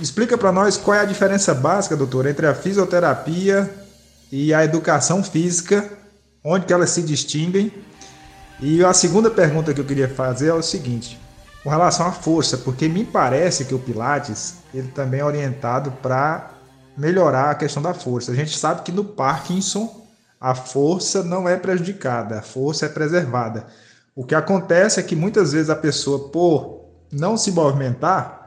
Explica 0.01 0.37
para 0.37 0.51
nós 0.51 0.75
qual 0.75 0.97
é 0.97 1.01
a 1.01 1.05
diferença 1.05 1.53
básica, 1.53 1.95
doutor, 1.95 2.25
entre 2.25 2.47
a 2.47 2.55
fisioterapia 2.55 3.69
e 4.31 4.53
a 4.53 4.63
educação 4.63 5.23
física, 5.23 5.87
onde 6.45 6.67
que 6.67 6.73
elas 6.73 6.91
se 6.91 7.01
distinguem. 7.01 7.73
E 8.61 8.85
a 8.85 8.93
segunda 8.93 9.31
pergunta 9.31 9.73
que 9.73 9.81
eu 9.81 9.85
queria 9.85 10.07
fazer 10.07 10.49
é 10.49 10.53
o 10.53 10.61
seguinte, 10.61 11.19
com 11.63 11.69
relação 11.69 12.05
à 12.05 12.11
força, 12.11 12.59
porque 12.59 12.87
me 12.87 13.03
parece 13.03 13.65
que 13.65 13.73
o 13.73 13.79
Pilates 13.79 14.57
ele 14.73 14.89
também 14.89 15.19
é 15.19 15.25
orientado 15.25 15.91
para 16.03 16.51
melhorar 16.95 17.49
a 17.49 17.55
questão 17.55 17.81
da 17.81 17.93
força. 17.93 18.31
A 18.31 18.35
gente 18.35 18.57
sabe 18.57 18.83
que 18.83 18.91
no 18.91 19.03
Parkinson 19.03 20.05
a 20.39 20.53
força 20.53 21.23
não 21.23 21.49
é 21.49 21.57
prejudicada, 21.57 22.39
a 22.39 22.41
força 22.41 22.85
é 22.85 22.89
preservada. 22.89 23.65
O 24.15 24.23
que 24.23 24.35
acontece 24.35 24.99
é 24.99 25.03
que 25.03 25.15
muitas 25.15 25.51
vezes 25.51 25.69
a 25.69 25.75
pessoa, 25.75 26.29
por 26.29 26.85
não 27.11 27.35
se 27.35 27.51
movimentar, 27.51 28.45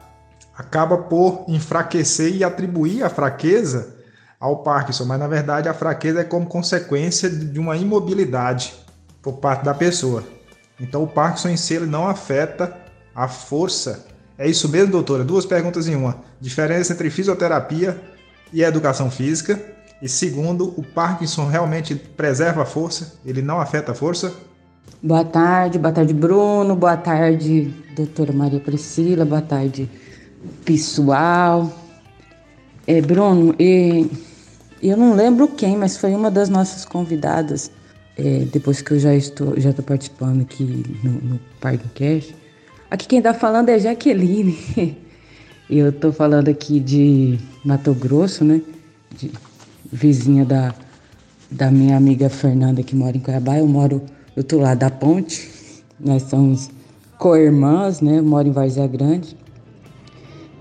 acaba 0.57 0.97
por 0.97 1.45
enfraquecer 1.49 2.35
e 2.35 2.45
atribuir 2.45 3.03
a 3.03 3.11
fraqueza 3.11 3.98
ao 4.41 4.63
Parkinson, 4.63 5.05
mas 5.05 5.19
na 5.19 5.27
verdade 5.27 5.69
a 5.69 5.75
fraqueza 5.75 6.21
é 6.21 6.25
como 6.25 6.47
consequência 6.47 7.29
de 7.29 7.59
uma 7.59 7.77
imobilidade 7.77 8.75
por 9.21 9.35
parte 9.35 9.65
da 9.65 9.75
pessoa. 9.75 10.23
Então 10.81 11.03
o 11.03 11.09
Parkinson 11.09 11.49
em 11.49 11.57
si 11.57 11.75
ele 11.75 11.87
não 11.87 12.07
afeta 12.07 12.77
a 13.15 13.27
força. 13.27 14.07
É 14.37 14.49
isso 14.49 14.69
mesmo, 14.69 14.93
doutora? 14.93 15.25
Duas 15.25 15.45
perguntas 15.45 15.89
em 15.89 15.97
uma. 15.97 16.19
Diferença 16.41 16.93
entre 16.93 17.11
fisioterapia 17.11 18.01
e 18.53 18.63
educação 18.63 19.11
física. 19.11 19.61
E 20.01 20.09
segundo, 20.09 20.73
o 20.77 20.83
Parkinson 20.85 21.49
realmente 21.49 21.97
preserva 21.97 22.63
a 22.63 22.67
força? 22.67 23.15
Ele 23.27 23.43
não 23.43 23.61
afeta 23.61 23.91
a 23.91 23.95
força? 23.95 24.33
Boa 25.03 25.25
tarde, 25.25 25.79
boa 25.79 25.93
tarde, 25.93 26.15
Bruno. 26.15 26.77
Boa 26.77 26.97
tarde, 26.97 27.75
doutora 27.97 28.33
Maria 28.33 28.61
Priscila. 28.61 29.25
Boa 29.25 29.43
tarde, 29.43 29.91
pessoal. 30.65 31.73
É, 32.87 33.01
Bruno, 33.01 33.55
e, 33.59 34.09
eu 34.83 34.97
não 34.97 35.15
lembro 35.15 35.49
quem, 35.49 35.77
mas 35.77 35.97
foi 35.97 36.15
uma 36.15 36.31
das 36.31 36.49
nossas 36.49 36.85
convidadas, 36.85 37.71
é, 38.17 38.45
depois 38.53 38.81
que 38.81 38.93
eu 38.93 38.99
já 38.99 39.15
estou, 39.15 39.59
já 39.59 39.71
estou 39.71 39.85
participando 39.85 40.43
aqui 40.43 40.83
no, 41.03 41.13
no 41.13 41.41
Parkcast. 41.61 42.35
Aqui 42.91 43.07
quem 43.07 43.19
está 43.19 43.35
falando 43.35 43.69
é 43.69 43.79
Jaqueline. 43.79 44.59
eu 45.69 45.91
estou 45.91 46.13
falando 46.13 46.49
aqui 46.49 46.81
de 46.81 47.39
Mato 47.65 47.95
Grosso, 47.95 48.45
né? 48.45 48.63
De, 49.17 49.31
vizinha 49.91 50.45
da, 50.45 50.75
da 51.51 51.71
minha 51.71 51.97
amiga 51.97 52.29
Fernanda 52.29 52.83
que 52.83 52.95
mora 52.95 53.17
em 53.17 53.21
Cuiabá. 53.21 53.59
Eu 53.59 53.67
moro 53.67 54.03
do 54.35 54.39
outro 54.39 54.59
lado 54.59 54.79
da 54.79 54.91
ponte. 54.91 55.51
Nós 55.99 56.23
somos 56.25 56.71
co-irmãs, 57.19 58.01
né? 58.01 58.19
Eu 58.19 58.25
moro 58.25 58.49
em 58.49 58.53
Várzea 58.53 58.87
Grande. 58.87 59.37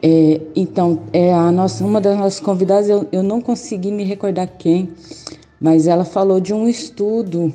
É, 0.01 0.41
então, 0.55 1.03
é 1.12 1.33
a 1.33 1.51
nossa, 1.51 1.83
uma 1.83 1.99
das 1.99 2.17
nossas 2.17 2.39
convidadas, 2.39 2.89
eu, 2.89 3.07
eu 3.12 3.23
não 3.23 3.41
consegui 3.41 3.91
me 3.91 4.03
recordar 4.03 4.47
quem, 4.57 4.89
mas 5.60 5.88
ela 5.88 6.05
falou 6.05 6.39
de 6.39 6.53
um 6.53 6.67
estudo 6.67 7.53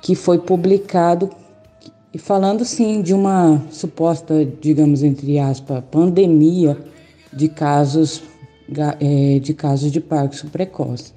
que 0.00 0.14
foi 0.14 0.38
publicado 0.38 1.30
e 2.12 2.18
falando 2.18 2.64
sim 2.64 3.02
de 3.02 3.14
uma 3.14 3.62
suposta, 3.70 4.44
digamos 4.60 5.02
entre 5.02 5.38
aspas, 5.38 5.82
pandemia 5.90 6.76
de 7.32 7.48
casos 7.48 8.22
é, 9.00 9.38
de 9.38 9.54
casos 9.54 9.90
de 9.90 10.00
Parkinson 10.00 10.48
precoce. 10.48 11.12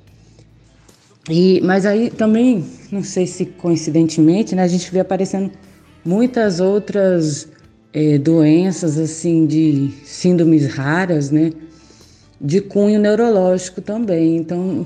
E, 1.29 1.59
mas 1.61 1.85
aí 1.85 2.09
também, 2.09 2.63
não 2.91 3.03
sei 3.03 3.25
se 3.25 3.45
coincidentemente, 3.45 4.55
né, 4.55 4.63
a 4.63 4.67
gente 4.67 4.91
vê 4.91 4.99
aparecendo 4.99 5.51
muitas 6.03 6.59
outras 6.59 7.47
é, 7.95 8.17
doenças 8.17 8.99
assim 8.99 9.45
de 9.45 9.89
síndromes 10.03 10.67
raras, 10.67 11.31
né, 11.31 11.53
de 12.41 12.59
cunho 12.59 12.99
neurológico 12.99 13.79
também. 13.79 14.35
Então 14.35 14.85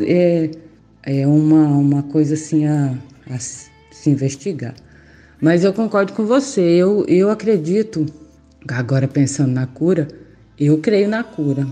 é, 0.00 0.50
é 1.04 1.24
uma, 1.24 1.68
uma 1.68 2.02
coisa 2.02 2.34
assim 2.34 2.66
a, 2.66 2.98
a 3.30 3.38
se 3.38 3.70
investigar. 4.10 4.74
Mas 5.40 5.62
eu 5.62 5.72
concordo 5.72 6.12
com 6.14 6.26
você. 6.26 6.60
Eu, 6.60 7.04
eu 7.06 7.30
acredito, 7.30 8.04
agora 8.66 9.06
pensando 9.06 9.52
na 9.52 9.66
cura, 9.68 10.08
eu 10.58 10.78
creio 10.78 11.08
na 11.08 11.22
cura. 11.22 11.64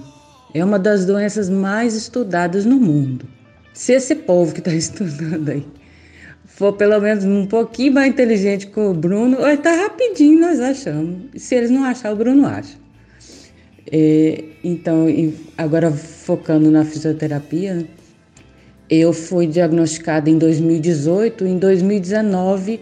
É 0.54 0.64
uma 0.64 0.78
das 0.78 1.04
doenças 1.04 1.50
mais 1.50 1.96
estudadas 1.96 2.64
no 2.64 2.78
mundo. 2.78 3.26
Se 3.72 3.92
esse 3.92 4.14
povo 4.14 4.52
que 4.54 4.60
está 4.60 4.70
estudando 4.72 5.48
aí 5.48 5.66
for 6.54 6.72
pelo 6.74 7.00
menos 7.00 7.24
um 7.24 7.46
pouquinho 7.46 7.94
mais 7.94 8.08
inteligente 8.08 8.68
que 8.68 8.78
o 8.78 8.94
Bruno, 8.94 9.36
estar 9.38 9.56
tá 9.56 9.74
rapidinho 9.74 10.40
nós 10.40 10.60
achamos. 10.60 11.16
Se 11.36 11.54
eles 11.56 11.70
não 11.70 11.84
achar, 11.84 12.12
o 12.12 12.16
Bruno 12.16 12.46
acha. 12.46 12.76
É, 13.90 14.44
então, 14.62 15.06
agora 15.58 15.90
focando 15.90 16.70
na 16.70 16.84
fisioterapia, 16.84 17.84
eu 18.88 19.12
fui 19.12 19.48
diagnosticada 19.48 20.30
em 20.30 20.38
2018, 20.38 21.44
em 21.44 21.58
2019 21.58 22.80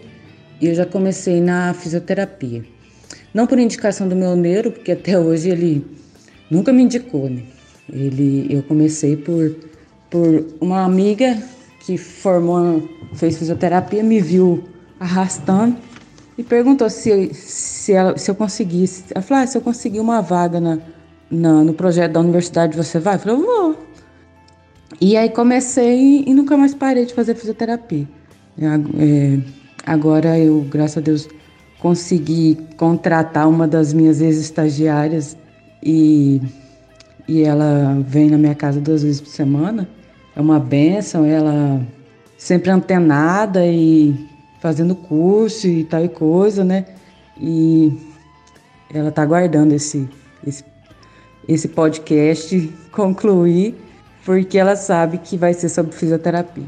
eu 0.61 0.75
já 0.75 0.85
comecei 0.85 1.41
na 1.41 1.73
fisioterapia. 1.73 2.63
Não 3.33 3.47
por 3.47 3.57
indicação 3.57 4.07
do 4.07 4.15
meu 4.15 4.35
neuro, 4.35 4.71
porque 4.71 4.91
até 4.91 5.17
hoje 5.17 5.49
ele 5.49 5.83
nunca 6.49 6.71
me 6.71 6.83
indicou, 6.83 7.27
né? 7.27 7.41
Ele, 7.91 8.45
eu 8.49 8.61
comecei 8.63 9.17
por, 9.17 9.55
por 10.09 10.45
uma 10.61 10.85
amiga 10.85 11.37
que 11.85 11.97
formou, 11.97 12.87
fez 13.13 13.37
fisioterapia, 13.37 14.03
me 14.03 14.21
viu 14.21 14.63
arrastando 14.99 15.75
e 16.37 16.43
perguntou 16.43 16.89
se, 16.89 17.33
se, 17.33 17.93
ela, 17.93 18.17
se 18.17 18.31
eu 18.31 18.35
conseguisse. 18.35 19.03
Ela 19.11 19.21
falou: 19.21 19.43
ah, 19.43 19.47
se 19.47 19.57
eu 19.57 19.61
conseguir 19.61 19.99
uma 19.99 20.21
vaga 20.21 20.59
na, 20.59 20.79
na, 21.29 21.63
no 21.63 21.73
projeto 21.73 22.13
da 22.13 22.19
universidade, 22.19 22.75
você 22.75 22.99
vai? 22.99 23.15
Eu 23.15 23.19
falei: 23.19 23.37
eu 23.37 23.45
vou. 23.45 23.77
E 25.01 25.17
aí 25.17 25.29
comecei 25.29 26.23
e 26.25 26.33
nunca 26.33 26.55
mais 26.55 26.73
parei 26.73 27.05
de 27.05 27.13
fazer 27.13 27.35
fisioterapia. 27.35 28.07
É, 28.57 29.39
agora 29.85 30.39
eu, 30.39 30.61
graças 30.69 30.97
a 30.97 31.01
Deus, 31.01 31.27
consegui 31.79 32.57
contratar 32.77 33.49
uma 33.49 33.67
das 33.67 33.91
minhas 33.91 34.21
ex-estagiárias 34.21 35.35
e 35.81 36.41
e 37.27 37.41
ela 37.41 38.03
vem 38.05 38.29
na 38.29 38.37
minha 38.37 38.55
casa 38.55 38.81
duas 38.81 39.01
vezes 39.01 39.21
por 39.21 39.29
semana. 39.29 39.87
É 40.35 40.41
uma 40.41 40.59
benção, 40.59 41.25
ela 41.25 41.81
sempre 42.37 42.71
antenada 42.71 43.65
e 43.65 44.15
fazendo 44.59 44.95
curso 44.95 45.67
e 45.67 45.83
tal 45.83 46.03
e 46.03 46.09
coisa, 46.09 46.63
né? 46.63 46.85
E 47.39 47.91
ela 48.93 49.11
tá 49.11 49.21
aguardando 49.21 49.73
esse, 49.73 50.07
esse, 50.45 50.63
esse 51.47 51.67
podcast 51.67 52.73
concluir, 52.91 53.75
porque 54.25 54.57
ela 54.57 54.75
sabe 54.75 55.17
que 55.17 55.37
vai 55.37 55.53
ser 55.53 55.69
sobre 55.69 55.93
fisioterapia. 55.95 56.65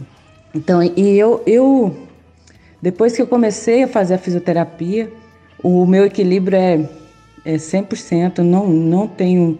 Então, 0.53 0.81
e 0.83 1.17
eu, 1.17 1.41
eu 1.45 1.95
depois 2.81 3.15
que 3.15 3.21
eu 3.21 3.27
comecei 3.27 3.83
a 3.83 3.87
fazer 3.87 4.13
a 4.13 4.17
fisioterapia, 4.17 5.11
o 5.63 5.85
meu 5.85 6.05
equilíbrio 6.05 6.57
é, 6.57 6.87
é 7.43 7.55
100%, 7.55 8.39
não, 8.39 8.67
não 8.67 9.07
tenho 9.07 9.57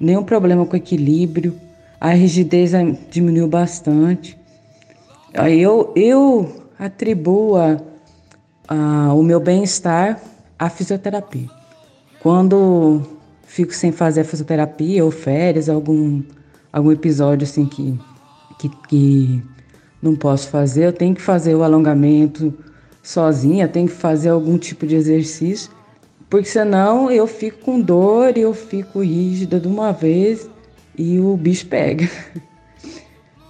nenhum 0.00 0.22
problema 0.22 0.64
com 0.64 0.76
equilíbrio, 0.76 1.58
a 2.00 2.10
rigidez 2.10 2.72
diminuiu 3.10 3.48
bastante. 3.48 4.38
Eu, 5.50 5.92
eu 5.94 6.64
atribuo 6.78 7.56
a, 7.56 7.80
a, 8.68 9.14
o 9.14 9.22
meu 9.22 9.40
bem-estar 9.40 10.20
à 10.58 10.70
fisioterapia. 10.70 11.48
Quando 12.20 13.02
fico 13.46 13.74
sem 13.74 13.92
fazer 13.92 14.24
fisioterapia 14.24 15.04
ou 15.04 15.10
férias, 15.10 15.68
algum, 15.68 16.22
algum 16.72 16.92
episódio 16.92 17.44
assim 17.44 17.66
que, 17.66 17.98
que, 18.58 18.68
que 18.88 19.42
não 20.02 20.14
posso 20.14 20.48
fazer, 20.48 20.86
eu 20.86 20.92
tenho 20.92 21.14
que 21.14 21.22
fazer 21.22 21.54
o 21.54 21.62
alongamento 21.62 22.52
sozinha, 23.02 23.68
tenho 23.68 23.86
que 23.86 23.94
fazer 23.94 24.30
algum 24.30 24.58
tipo 24.58 24.86
de 24.86 24.96
exercício 24.96 25.70
porque 26.30 26.48
senão 26.48 27.10
eu 27.10 27.26
fico 27.26 27.64
com 27.64 27.80
dor 27.80 28.36
e 28.36 28.42
eu 28.42 28.52
fico 28.52 29.00
rígida 29.00 29.58
de 29.58 29.66
uma 29.66 29.92
vez 29.92 30.48
e 30.98 31.20
o 31.20 31.36
bicho 31.36 31.66
pega. 31.66 32.08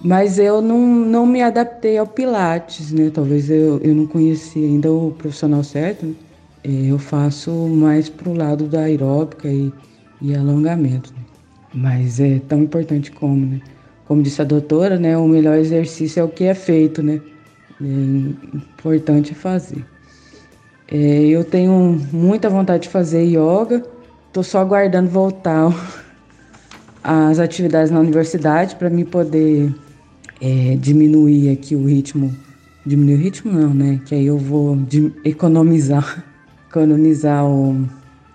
Mas 0.01 0.39
eu 0.39 0.61
não, 0.61 0.79
não 0.79 1.25
me 1.25 1.41
adaptei 1.41 1.97
ao 1.97 2.07
Pilates, 2.07 2.91
né? 2.91 3.11
Talvez 3.13 3.49
eu, 3.49 3.79
eu 3.79 3.93
não 3.93 4.07
conheci 4.07 4.59
ainda 4.59 4.89
o 4.89 5.11
profissional 5.11 5.63
certo. 5.63 6.05
Né? 6.05 6.13
Eu 6.63 6.97
faço 6.97 7.51
mais 7.51 8.07
pro 8.07 8.33
lado 8.33 8.65
da 8.65 8.81
aeróbica 8.81 9.49
e, 9.49 9.73
e 10.21 10.33
alongamento. 10.33 11.13
Né? 11.13 11.19
Mas 11.73 12.19
é 12.19 12.39
tão 12.47 12.61
importante 12.63 13.11
como, 13.11 13.45
né? 13.45 13.61
Como 14.05 14.23
disse 14.23 14.41
a 14.41 14.45
doutora, 14.45 14.97
né? 14.97 15.17
O 15.17 15.27
melhor 15.27 15.57
exercício 15.57 16.21
é 16.21 16.23
o 16.23 16.29
que 16.29 16.45
é 16.45 16.53
feito, 16.53 17.03
né? 17.03 17.19
É 17.81 18.55
importante 18.55 19.33
fazer. 19.33 19.85
É, 20.87 20.97
eu 20.97 21.43
tenho 21.43 21.99
muita 22.11 22.49
vontade 22.49 22.83
de 22.83 22.89
fazer 22.89 23.23
yoga, 23.23 23.85
estou 24.27 24.43
só 24.43 24.59
aguardando 24.59 25.09
voltar 25.09 25.69
as 27.03 27.39
atividades 27.39 27.91
na 27.91 27.99
universidade 27.99 28.75
para 28.75 28.89
me 28.89 29.05
poder 29.05 29.73
é, 30.41 30.75
diminuir 30.75 31.51
aqui 31.51 31.75
o 31.75 31.85
ritmo. 31.85 32.35
Diminuir 32.85 33.15
o 33.15 33.17
ritmo 33.17 33.51
não, 33.51 33.73
né? 33.73 34.01
Que 34.05 34.15
aí 34.15 34.25
eu 34.25 34.37
vou 34.37 34.77
economizar, 35.23 36.23
economizar 36.69 37.45
o, 37.45 37.85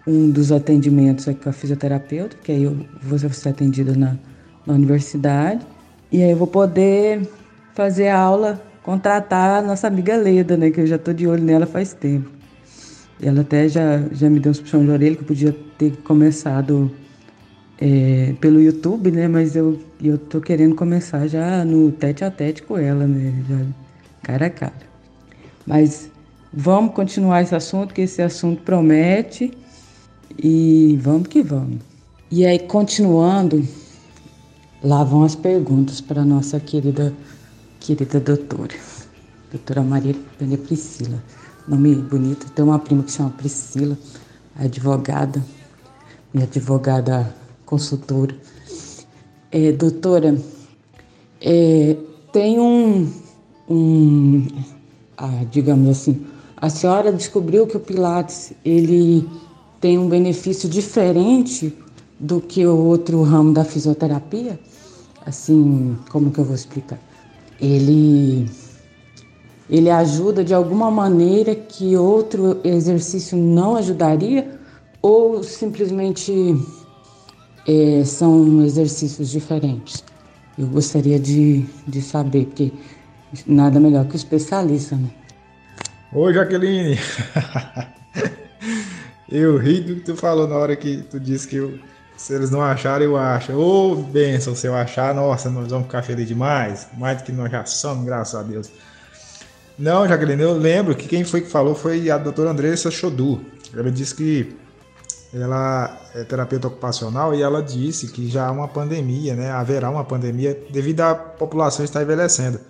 um 0.07 0.31
dos 0.31 0.53
atendimentos 0.53 1.29
aqui 1.29 1.43
com 1.43 1.51
a 1.51 1.53
fisioterapeuta, 1.53 2.37
que 2.43 2.53
aí 2.53 2.63
eu 2.63 2.77
vou 3.03 3.19
ser 3.19 3.49
atendida 3.49 3.95
na, 3.95 4.17
na 4.67 4.75
universidade. 4.75 5.65
E 6.11 6.23
aí 6.23 6.31
eu 6.31 6.37
vou 6.37 6.47
poder 6.47 7.29
fazer 7.75 8.09
a 8.09 8.19
aula, 8.19 8.63
contratar 8.83 9.63
a 9.63 9.67
nossa 9.67 9.87
amiga 9.87 10.17
Leda, 10.17 10.57
né? 10.57 10.71
Que 10.71 10.81
eu 10.81 10.87
já 10.87 10.97
estou 10.97 11.13
de 11.13 11.27
olho 11.27 11.43
nela 11.43 11.67
faz 11.67 11.93
tempo. 11.93 12.31
Ela 13.23 13.43
até 13.43 13.69
já, 13.69 14.03
já 14.13 14.29
me 14.29 14.41
deu 14.41 14.51
uns 14.51 14.61
puxão 14.61 14.85
de 14.85 14.91
orelha 14.91 15.17
que 15.17 15.23
eu 15.23 15.27
podia 15.27 15.57
ter 15.79 15.97
começado 15.99 16.91
é, 17.81 18.35
pelo 18.41 18.61
YouTube, 18.61 19.11
né? 19.11 19.29
Mas 19.29 19.57
eu, 19.57 19.79
eu 20.03 20.19
tô 20.19 20.41
querendo 20.41 20.75
começar 20.75 21.27
já 21.27 21.65
no 21.65 21.91
tete 21.93 22.25
a 22.25 22.31
tete 22.31 22.63
com 22.63 22.79
ela, 22.79 23.07
né? 23.07 23.33
Já 23.49 23.67
cara 24.23 24.47
a 24.47 24.51
cara. 24.51 24.95
Mas 25.67 26.11
vamos 26.53 26.95
continuar 26.95 27.43
esse 27.43 27.55
assunto, 27.55 27.95
que 27.95 28.03
esse 28.03 28.23
assunto 28.23 28.63
promete. 28.63 29.53
E 30.43 30.99
vamos 31.01 31.29
que 31.29 31.43
vamos. 31.43 31.79
E 32.31 32.45
aí, 32.45 32.59
continuando, 32.59 33.67
lá 34.83 35.05
vão 35.05 35.23
as 35.23 35.37
perguntas 35.37 36.01
para 36.01 36.25
nossa 36.25 36.59
querida 36.59 37.15
querida 37.79 38.19
doutora, 38.19 38.75
doutora 39.51 39.83
Maria 39.83 40.17
Maria 40.41 40.59
Priscila. 40.59 41.23
Nome 41.69 41.95
bonito. 41.95 42.51
Tem 42.51 42.65
uma 42.65 42.79
prima 42.79 43.03
que 43.03 43.13
chama 43.13 43.31
Priscila, 43.31 43.97
advogada, 44.57 45.45
minha 46.33 46.47
advogada 46.47 47.35
consultora. 47.65 48.35
É, 49.51 49.73
doutora, 49.73 50.37
é, 51.41 51.97
tem 52.33 52.59
um, 52.59 53.11
um 53.69 54.47
ah, 55.17 55.45
digamos 55.51 55.89
assim, 55.89 56.27
a 56.57 56.69
senhora 56.69 57.13
descobriu 57.13 57.67
que 57.67 57.77
o 57.77 57.81
Pilates 57.81 58.53
ele 58.65 59.29
tem 59.81 59.99
um 59.99 60.09
benefício 60.09 60.69
diferente 60.69 61.77
do 62.19 62.41
que 62.41 62.67
o 62.67 62.77
outro 62.77 63.23
ramo 63.23 63.53
da 63.53 63.65
fisioterapia? 63.65 64.59
Assim, 65.27 65.97
como 66.11 66.31
que 66.31 66.39
eu 66.39 66.45
vou 66.45 66.55
explicar? 66.55 66.99
Ele 67.61 68.49
ele 69.69 69.91
ajuda 69.91 70.45
de 70.45 70.53
alguma 70.53 70.91
maneira 70.91 71.55
que 71.55 71.97
outro 71.97 72.61
exercício 72.63 73.37
não 73.37 73.77
ajudaria 73.77 74.59
ou 75.01 75.43
simplesmente 75.43 76.33
é, 77.67 78.05
são 78.05 78.65
exercícios 78.65 79.31
diferentes? 79.31 80.05
Eu 80.59 80.67
gostaria 80.69 81.19
de, 81.19 81.65
de 81.87 82.01
saber, 82.01 82.47
porque 82.47 82.73
nada 83.47 83.81
melhor 83.81 84.07
que 84.07 84.15
o 84.15 84.17
especialista, 84.17 84.97
né? 84.97 85.11
Oi, 86.13 86.33
Jaqueline! 86.33 86.97
eu 89.29 89.57
ri 89.59 89.81
do 89.81 89.97
que 89.97 90.01
tu 90.03 90.17
falou 90.17 90.47
na 90.47 90.57
hora 90.57 90.77
que 90.77 90.99
tu 91.11 91.19
disse 91.19 91.49
que 91.49 91.57
eu, 91.57 91.79
se 92.17 92.35
eles 92.35 92.51
não 92.51 92.63
acharem, 92.63 93.09
eu 93.09 93.17
acho. 93.17 93.53
Ô, 93.53 93.93
oh, 93.93 93.97
benção, 93.97 94.55
se 94.55 94.67
eu 94.67 94.75
achar, 94.75 95.13
nossa, 95.13 95.51
nós 95.51 95.69
vamos 95.69 95.87
ficar 95.87 96.03
felizes 96.03 96.29
demais. 96.29 96.87
Mais 96.97 97.19
do 97.19 97.25
que 97.25 97.33
nós 97.33 97.51
já 97.51 97.65
somos, 97.65 98.05
graças 98.05 98.35
a 98.35 98.43
Deus. 98.43 98.71
Não, 99.77 100.07
Jaqueline, 100.07 100.41
eu 100.41 100.57
lembro 100.57 100.95
que 100.95 101.09
quem 101.09 101.25
foi 101.25 101.41
que 101.41 101.51
falou 101.51 101.75
foi 101.75 102.09
a 102.09 102.17
doutora 102.17 102.51
Andressa 102.51 102.93
Chodu. 102.93 103.45
Ela 103.77 103.91
disse 103.91 104.15
que 104.15 104.55
ela 105.43 106.01
é 106.15 106.23
terapeuta 106.25 106.69
ocupacional 106.69 107.35
e 107.35 107.43
ela 107.43 107.63
disse 107.63 108.09
que 108.09 108.29
já 108.29 108.47
há 108.47 108.53
uma 108.53 108.69
pandemia, 108.69 109.35
né? 109.35 109.51
Haverá 109.51 109.91
uma 109.91 110.05
pandemia 110.05 110.59
devido 110.71 111.01
à 111.01 111.15
população 111.15 111.85
estar 111.85 112.03
envelhecendo. 112.03 112.61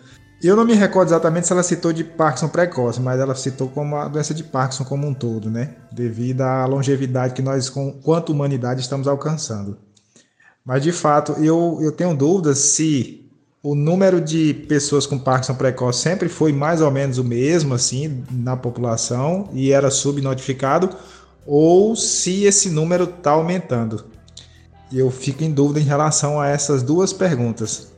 Eu 0.43 0.57
não 0.57 0.65
me 0.65 0.75
recordo 0.75 1.09
exatamente 1.09 1.47
se 1.47 1.53
ela 1.53 1.63
citou 1.63 1.93
de 1.93 2.05
Parkinson 2.05 2.49
precoce, 2.49 3.01
mas 3.01 3.21
ela 3.21 3.35
citou 3.35 3.69
como 3.69 3.97
a 3.97 4.09
doença 4.09 4.35
de 4.35 4.45
Parkinson 4.45 4.85
como 4.85 5.07
um 5.07 5.15
todo, 5.15 5.51
né? 5.51 5.77
Devido 5.93 6.43
à 6.43 6.67
longevidade 6.67 7.35
que 7.35 7.43
nós, 7.43 7.71
quanto 7.71 8.33
humanidade, 8.33 8.81
estamos 8.81 9.09
alcançando. 9.09 9.79
Mas 10.65 10.83
de 10.83 10.93
fato, 10.93 11.33
eu, 11.33 11.79
eu 11.81 11.93
tenho 11.93 12.17
dúvidas 12.17 12.59
se 12.59 13.25
o 13.63 13.75
número 13.75 14.21
de 14.21 14.53
pessoas 14.53 15.07
com 15.07 15.19
Parkinson 15.19 15.55
precoce 15.55 16.03
sempre 16.03 16.29
foi 16.29 16.53
mais 16.53 16.83
ou 16.83 16.91
menos 16.91 17.17
o 17.17 17.25
mesmo, 17.25 17.73
assim, 17.73 18.23
na 18.31 18.55
população 18.55 19.49
e 19.55 19.73
era 19.73 19.91
subnotificado, 19.91 20.91
ou 21.47 21.95
se 21.95 22.45
esse 22.45 22.71
número 22.71 23.05
está 23.05 23.33
aumentando. 23.33 24.07
Eu 24.93 25.11
fico 25.11 25.43
em 25.43 25.51
dúvida 25.51 25.81
em 25.81 25.85
relação 25.85 26.41
a 26.41 26.49
essas 26.49 26.83
duas 26.83 27.13
perguntas. 27.13 27.93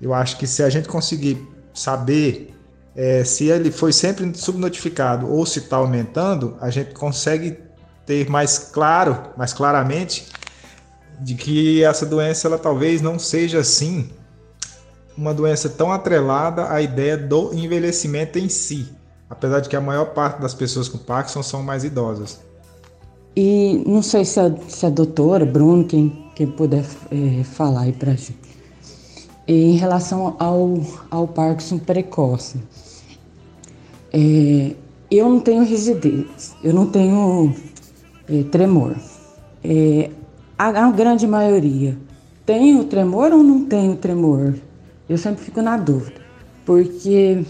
Eu 0.00 0.14
acho 0.14 0.38
que 0.38 0.46
se 0.46 0.62
a 0.62 0.70
gente 0.70 0.88
conseguir 0.88 1.46
saber 1.74 2.54
é, 2.94 3.24
se 3.24 3.46
ele 3.46 3.70
foi 3.70 3.92
sempre 3.92 4.30
subnotificado 4.34 5.30
ou 5.30 5.46
se 5.46 5.60
está 5.60 5.76
aumentando, 5.76 6.56
a 6.60 6.70
gente 6.70 6.92
consegue 6.92 7.58
ter 8.04 8.28
mais 8.28 8.58
claro, 8.58 9.30
mais 9.36 9.52
claramente, 9.52 10.26
de 11.20 11.34
que 11.34 11.84
essa 11.84 12.06
doença 12.06 12.48
ela 12.48 12.58
talvez 12.58 13.00
não 13.00 13.18
seja 13.18 13.60
assim 13.60 14.10
uma 15.16 15.34
doença 15.34 15.68
tão 15.68 15.92
atrelada 15.92 16.72
à 16.72 16.80
ideia 16.80 17.16
do 17.16 17.52
envelhecimento 17.52 18.38
em 18.38 18.48
si, 18.48 18.88
apesar 19.28 19.60
de 19.60 19.68
que 19.68 19.76
a 19.76 19.80
maior 19.80 20.06
parte 20.06 20.40
das 20.40 20.54
pessoas 20.54 20.88
com 20.88 20.96
Parkinson 20.96 21.42
são 21.42 21.62
mais 21.62 21.84
idosas. 21.84 22.40
E 23.36 23.82
não 23.86 24.02
sei 24.02 24.24
se 24.24 24.40
a, 24.40 24.52
se 24.68 24.86
a 24.86 24.90
doutora, 24.90 25.44
Bruno, 25.44 25.84
quem, 25.84 26.26
quem 26.34 26.46
puder 26.46 26.84
é, 27.10 27.44
falar 27.44 27.82
aí 27.82 27.92
para 27.92 28.12
gente 28.12 28.50
em 29.52 29.72
relação 29.72 30.36
ao, 30.38 30.80
ao 31.10 31.26
Parkinson 31.26 31.78
precoce. 31.78 32.58
É, 34.12 34.76
eu 35.10 35.28
não 35.28 35.40
tenho 35.40 35.64
rigidez, 35.64 36.54
eu 36.62 36.72
não 36.72 36.86
tenho 36.86 37.52
é, 38.28 38.44
tremor. 38.44 38.94
É, 39.64 40.10
a, 40.56 40.68
a, 40.68 40.90
grande 40.92 41.26
maioria 41.26 41.98
tem 42.46 42.78
o 42.78 42.84
tremor 42.84 43.32
ou 43.32 43.42
não 43.42 43.64
tem 43.64 43.90
o 43.90 43.96
tremor? 43.96 44.54
Eu 45.08 45.18
sempre 45.18 45.44
fico 45.44 45.60
na 45.60 45.76
dúvida, 45.76 46.20
porque 46.64 47.44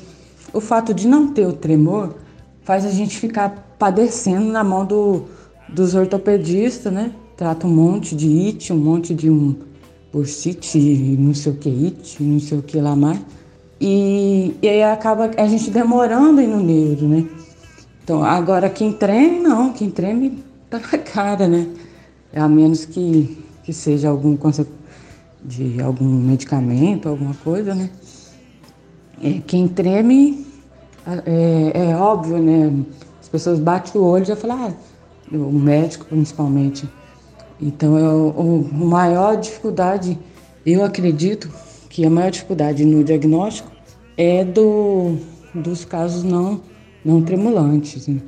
o 0.54 0.60
fato 0.60 0.94
de 0.94 1.06
não 1.06 1.34
ter 1.34 1.46
o 1.46 1.52
tremor 1.52 2.14
faz 2.62 2.86
a 2.86 2.90
gente 2.90 3.18
ficar 3.18 3.74
padecendo 3.78 4.46
na 4.46 4.64
mão 4.64 4.86
do, 4.86 5.26
dos 5.72 5.94
ortopedistas, 5.94 6.92
né? 6.92 7.12
Trata 7.37 7.66
um 7.66 7.70
monte 7.70 8.14
de 8.14 8.46
it, 8.46 8.72
um 8.72 8.76
monte 8.76 9.14
de 9.14 9.30
um 9.30 9.54
bursite, 10.12 10.78
não 11.18 11.35
sei 11.35 11.52
o 11.52 11.56
que, 11.56 11.87
it, 11.87 12.22
não 12.22 12.40
sei 12.40 12.59
o 12.59 12.62
que 12.62 12.80
lá 12.80 12.94
mais. 12.94 13.20
E, 13.80 14.54
e 14.61 14.68
aí 14.68 14.83
acaba 14.83 15.30
a 15.37 15.46
gente 15.46 15.70
demorando 15.70 16.40
aí 16.40 16.46
no 16.46 16.61
neuro, 16.61 17.09
né? 17.09 17.26
Então, 18.02 18.22
agora 18.22 18.68
quem 18.68 18.92
treme, 18.92 19.40
não, 19.40 19.72
quem 19.72 19.90
treme 19.90 20.42
tá 20.68 20.78
na 20.78 20.98
cara, 20.98 21.48
né? 21.48 21.66
A 22.35 22.48
menos 22.48 22.85
que, 22.85 23.38
que 23.64 23.72
seja 23.72 24.09
algum 24.09 24.37
de 25.42 25.80
algum 25.80 26.04
medicamento, 26.04 27.09
alguma 27.09 27.35
coisa, 27.35 27.74
né? 27.74 27.90
É, 29.22 29.40
quem 29.46 29.68
treme, 29.68 30.46
é, 31.24 31.72
é, 31.74 31.96
óbvio, 31.96 32.38
né? 32.38 32.85
As 33.20 33.28
pessoas 33.28 33.59
batem 33.59 34.00
o 34.00 34.04
olho 34.04 34.24
e 34.24 34.26
já 34.26 34.37
falam, 34.37 34.66
ah, 34.66 34.89
o 35.32 35.52
médico 35.52 36.06
principalmente, 36.06 36.88
então, 37.62 37.98
eu, 37.98 38.68
a 38.72 38.74
maior 38.74 39.36
dificuldade, 39.36 40.18
eu 40.64 40.82
acredito 40.82 41.50
que 41.90 42.06
a 42.06 42.10
maior 42.10 42.30
dificuldade 42.30 42.84
no 42.84 43.04
diagnóstico 43.04 43.70
é 44.16 44.42
do, 44.44 45.18
dos 45.54 45.84
casos 45.84 46.22
não, 46.22 46.62
não 47.04 47.20
tremulantes. 47.22 48.06
Né? 48.08 48.20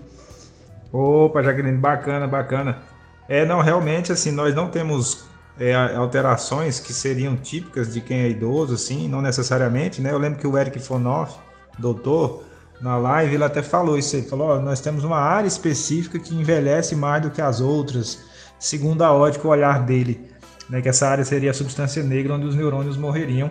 Opa, 0.92 1.42
Jaqueline, 1.42 1.78
bacana, 1.78 2.26
bacana. 2.26 2.82
É, 3.26 3.46
não, 3.46 3.62
realmente, 3.62 4.12
assim, 4.12 4.30
nós 4.30 4.54
não 4.54 4.68
temos 4.68 5.24
é, 5.58 5.74
alterações 5.74 6.78
que 6.78 6.92
seriam 6.92 7.34
típicas 7.34 7.94
de 7.94 8.02
quem 8.02 8.20
é 8.20 8.28
idoso, 8.28 8.74
assim, 8.74 9.08
não 9.08 9.22
necessariamente, 9.22 10.02
né? 10.02 10.12
Eu 10.12 10.18
lembro 10.18 10.38
que 10.38 10.46
o 10.46 10.58
Eric 10.58 10.78
Fonoff, 10.78 11.38
doutor, 11.78 12.44
na 12.82 12.96
live, 12.96 13.34
ele 13.34 13.44
até 13.44 13.62
falou 13.62 13.96
isso 13.96 14.16
aí, 14.16 14.22
falou, 14.22 14.48
ó, 14.48 14.58
nós 14.58 14.80
temos 14.80 15.04
uma 15.04 15.18
área 15.18 15.46
específica 15.46 16.18
que 16.18 16.34
envelhece 16.34 16.96
mais 16.96 17.22
do 17.22 17.30
que 17.30 17.40
as 17.40 17.60
outras, 17.60 18.24
segundo 18.58 19.02
a 19.02 19.12
ótica, 19.12 19.46
o 19.46 19.50
olhar 19.50 19.84
dele, 19.84 20.28
né, 20.68 20.82
que 20.82 20.88
essa 20.88 21.06
área 21.08 21.24
seria 21.24 21.52
a 21.52 21.54
substância 21.54 22.02
negra 22.02 22.34
onde 22.34 22.46
os 22.46 22.56
neurônios 22.56 22.96
morreriam. 22.96 23.50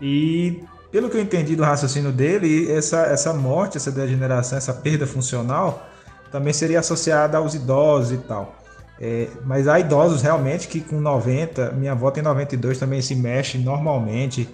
E 0.00 0.64
pelo 0.90 1.08
que 1.08 1.16
eu 1.16 1.20
entendi 1.20 1.54
do 1.54 1.62
raciocínio 1.62 2.10
dele, 2.10 2.70
essa, 2.72 3.02
essa 3.02 3.32
morte, 3.32 3.76
essa 3.76 3.92
degeneração, 3.92 4.58
essa 4.58 4.74
perda 4.74 5.06
funcional 5.06 5.86
também 6.32 6.52
seria 6.52 6.80
associada 6.80 7.38
aos 7.38 7.54
idosos 7.54 8.12
e 8.12 8.18
tal. 8.18 8.56
É, 9.00 9.28
mas 9.44 9.68
há 9.68 9.78
idosos 9.78 10.22
realmente 10.22 10.66
que 10.66 10.80
com 10.80 11.00
90, 11.00 11.70
minha 11.72 11.92
avó 11.92 12.10
tem 12.10 12.22
92, 12.22 12.78
também 12.78 13.00
se 13.00 13.14
mexe 13.14 13.58
normalmente. 13.58 14.48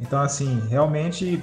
Então, 0.00 0.20
assim, 0.20 0.62
realmente 0.68 1.42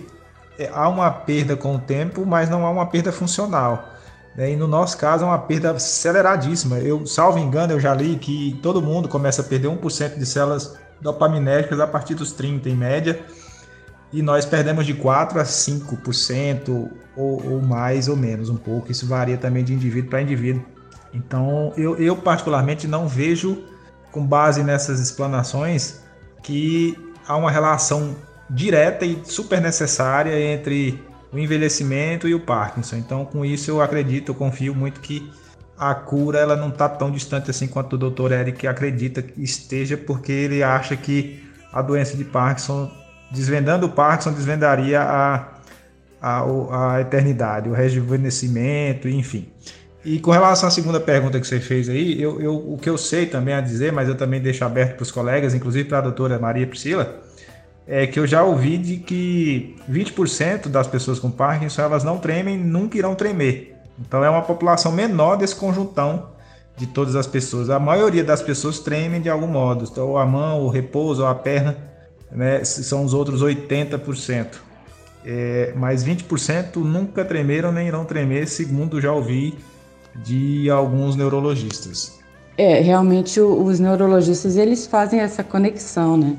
há 0.71 0.87
uma 0.87 1.09
perda 1.09 1.55
com 1.55 1.75
o 1.75 1.79
tempo, 1.79 2.25
mas 2.25 2.49
não 2.49 2.65
há 2.65 2.69
uma 2.69 2.85
perda 2.85 3.11
funcional. 3.11 3.89
Né? 4.35 4.51
E 4.51 4.55
no 4.55 4.67
nosso 4.67 4.97
caso 4.97 5.23
é 5.23 5.27
uma 5.27 5.39
perda 5.39 5.71
aceleradíssima. 5.71 6.79
Eu, 6.79 7.05
salvo 7.05 7.39
engano, 7.39 7.73
eu 7.73 7.79
já 7.79 7.93
li 7.93 8.15
que 8.17 8.59
todo 8.61 8.81
mundo 8.81 9.07
começa 9.07 9.41
a 9.41 9.45
perder 9.45 9.69
1% 9.69 10.17
de 10.17 10.25
células 10.25 10.77
dopaminérgicas 11.01 11.79
a 11.79 11.87
partir 11.87 12.15
dos 12.15 12.31
30 12.31 12.69
em 12.69 12.75
média. 12.75 13.25
E 14.11 14.21
nós 14.21 14.45
perdemos 14.45 14.85
de 14.85 14.93
4 14.93 15.39
a 15.39 15.43
5% 15.43 16.89
ou, 17.15 17.51
ou 17.51 17.61
mais 17.61 18.07
ou 18.07 18.15
menos 18.15 18.49
um 18.49 18.55
pouco. 18.57 18.91
Isso 18.91 19.07
varia 19.07 19.37
também 19.37 19.63
de 19.63 19.73
indivíduo 19.73 20.09
para 20.09 20.21
indivíduo. 20.21 20.63
Então 21.13 21.73
eu, 21.75 21.95
eu 21.97 22.15
particularmente 22.15 22.87
não 22.87 23.07
vejo, 23.07 23.63
com 24.11 24.25
base 24.25 24.63
nessas 24.63 24.99
explanações, 24.99 26.01
que 26.43 26.97
há 27.27 27.35
uma 27.35 27.49
relação 27.49 28.15
direta 28.49 29.05
e 29.05 29.21
super 29.25 29.61
necessária 29.61 30.39
entre 30.39 31.01
o 31.31 31.39
envelhecimento 31.39 32.27
e 32.27 32.35
o 32.35 32.39
Parkinson. 32.39 32.97
Então, 32.97 33.25
com 33.25 33.43
isso, 33.43 33.71
eu 33.71 33.81
acredito, 33.81 34.29
eu 34.29 34.35
confio 34.35 34.75
muito 34.75 34.99
que 34.99 35.31
a 35.77 35.95
cura 35.95 36.39
ela 36.39 36.55
não 36.55 36.69
está 36.69 36.87
tão 36.87 37.11
distante 37.11 37.49
assim 37.49 37.67
quanto 37.67 37.93
o 37.93 38.09
Dr. 38.09 38.31
Eric 38.31 38.67
acredita 38.67 39.21
que 39.21 39.41
esteja, 39.41 39.97
porque 39.97 40.31
ele 40.31 40.61
acha 40.61 40.95
que 40.95 41.43
a 41.71 41.81
doença 41.81 42.15
de 42.15 42.23
Parkinson, 42.23 42.91
desvendando 43.31 43.87
o 43.87 43.89
Parkinson, 43.89 44.31
desvendaria 44.31 45.01
a, 45.01 45.47
a, 46.21 46.95
a 46.95 47.01
eternidade, 47.01 47.67
o 47.67 47.73
rejuvenescimento, 47.73 49.09
enfim. 49.09 49.49
E 50.05 50.19
com 50.19 50.31
relação 50.31 50.67
à 50.67 50.71
segunda 50.71 50.99
pergunta 50.99 51.39
que 51.39 51.47
você 51.47 51.59
fez 51.59 51.89
aí, 51.89 52.21
eu, 52.21 52.39
eu, 52.39 52.55
o 52.55 52.77
que 52.77 52.89
eu 52.89 52.97
sei 52.97 53.25
também 53.25 53.55
a 53.55 53.61
dizer, 53.61 53.91
mas 53.91 54.07
eu 54.07 54.15
também 54.15 54.39
deixo 54.39 54.63
aberto 54.63 54.95
para 54.95 55.03
os 55.03 55.11
colegas, 55.11 55.55
inclusive 55.55 55.87
para 55.87 55.99
a 55.99 56.01
doutora 56.01 56.37
Maria 56.37 56.67
Priscila, 56.67 57.22
é 57.87 58.07
que 58.07 58.19
eu 58.19 58.25
já 58.25 58.43
ouvi 58.43 58.77
de 58.77 58.97
que 58.97 59.75
20% 59.89 60.69
das 60.69 60.87
pessoas 60.87 61.19
com 61.19 61.29
Parkinson 61.29 61.81
elas 61.81 62.03
não 62.03 62.17
tremem, 62.17 62.57
nunca 62.57 62.97
irão 62.97 63.15
tremer. 63.15 63.75
Então 63.99 64.23
é 64.23 64.29
uma 64.29 64.41
população 64.41 64.91
menor 64.91 65.35
desse 65.35 65.55
conjuntão 65.55 66.29
de 66.77 66.87
todas 66.87 67.15
as 67.15 67.27
pessoas. 67.27 67.69
A 67.69 67.79
maioria 67.79 68.23
das 68.23 68.41
pessoas 68.41 68.79
tremem 68.79 69.21
de 69.21 69.29
algum 69.29 69.47
modo, 69.47 69.85
então, 69.89 70.09
ou 70.09 70.17
a 70.17 70.25
mão, 70.25 70.61
o 70.61 70.69
repouso, 70.69 71.21
ou 71.21 71.27
a 71.27 71.35
perna, 71.35 71.77
né, 72.31 72.63
são 72.63 73.03
os 73.03 73.13
outros 73.13 73.43
80%. 73.43 74.47
É, 75.25 75.73
mas 75.75 76.03
20% 76.03 76.75
nunca 76.77 77.23
tremeram 77.23 77.71
nem 77.71 77.87
irão 77.87 78.03
tremer, 78.03 78.47
segundo 78.47 78.99
já 78.99 79.11
ouvi 79.11 79.57
de 80.15 80.69
alguns 80.69 81.15
neurologistas. 81.15 82.19
É, 82.57 82.79
realmente 82.81 83.39
os 83.39 83.79
neurologistas 83.79 84.57
eles 84.57 84.85
fazem 84.85 85.19
essa 85.19 85.43
conexão, 85.43 86.17
né? 86.17 86.35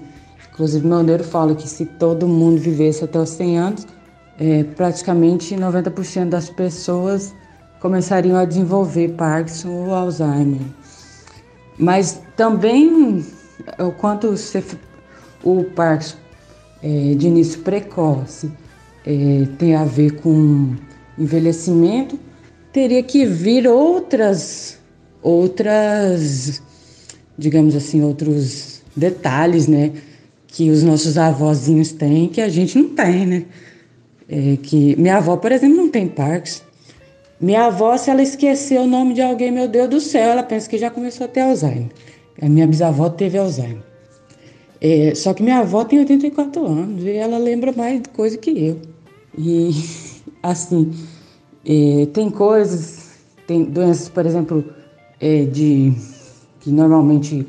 Inclusive 0.55 0.87
meu 0.87 1.03
neuro 1.03 1.25
fala 1.25 1.53
que 1.53 1.69
se 1.69 1.85
todo 1.85 2.29
mundo 2.29 2.61
vivesse 2.61 3.03
até 3.03 3.19
os 3.19 3.31
100 3.31 3.59
anos, 3.59 3.87
é, 4.39 4.63
praticamente 4.63 5.57
90% 5.57 6.29
das 6.29 6.49
pessoas 6.49 7.35
começariam 7.81 8.37
a 8.37 8.45
desenvolver 8.45 9.09
Parkinson 9.17 9.69
ou 9.71 9.93
Alzheimer. 9.93 10.61
Mas 11.77 12.23
também 12.37 13.27
o 13.81 13.91
quanto 13.91 14.31
você, 14.31 14.63
o 15.43 15.65
Parkinson 15.65 16.19
é, 16.81 17.15
de 17.17 17.27
início 17.27 17.61
precoce 17.63 18.49
é, 19.05 19.49
tem 19.59 19.75
a 19.75 19.85
ver 19.85 20.21
com 20.21 20.77
envelhecimento, 21.19 22.17
teria 22.73 23.03
que 23.03 23.27
vir 23.27 23.67
outras, 23.67 24.79
outras, 25.21 26.63
digamos 27.37 27.75
assim, 27.75 28.05
outros 28.05 28.83
detalhes, 28.97 29.67
né? 29.67 29.93
Que 30.55 30.71
os 30.71 30.85
nossos 30.85 31.19
avózinhos 31.19 31.91
têm 31.91 32.29
que 32.29 32.41
a 32.41 32.49
gente 32.49 32.79
não 32.79 32.91
tem, 32.91 33.27
né? 33.27 33.45
É 34.29 34.57
que 34.63 34.95
minha 34.97 35.17
avó, 35.17 35.37
por 35.37 35.51
exemplo, 35.51 35.77
não 35.77 35.89
tem 35.89 36.07
Parkinson. 36.07 36.63
Minha 37.41 37.67
avó, 37.67 37.97
se 37.97 38.09
ela 38.09 38.23
esquecer 38.23 38.79
o 38.79 38.87
nome 38.87 39.15
de 39.15 39.21
alguém, 39.21 39.51
meu 39.51 39.67
Deus 39.69 39.89
do 39.91 40.01
céu, 40.01 40.31
ela 40.31 40.43
pensa 40.43 40.71
que 40.71 40.79
já 40.79 40.91
começou 40.91 41.25
a 41.25 41.29
ter 41.29 41.41
Alzheimer. 41.41 41.89
A 42.41 42.49
minha 42.49 42.67
bisavó 42.67 43.11
teve 43.11 43.37
Alzheimer. 43.37 43.83
É, 44.81 45.15
só 45.15 45.35
que 45.35 45.43
minha 45.43 45.59
avó 45.59 45.85
tem 45.85 45.99
84 45.99 46.65
anos 46.65 47.03
e 47.03 47.11
ela 47.11 47.39
lembra 47.39 47.73
mais 47.73 48.01
coisa 48.15 48.39
que 48.39 48.51
eu. 48.51 48.79
E, 49.37 49.71
assim, 50.43 50.93
é, 51.67 52.07
tem 52.13 52.31
coisas, 52.31 53.11
tem 53.47 53.65
doenças, 53.65 54.09
por 54.09 54.25
exemplo, 54.25 54.65
é, 55.21 55.45
de 55.45 55.93
que 56.61 56.71
normalmente 56.71 57.47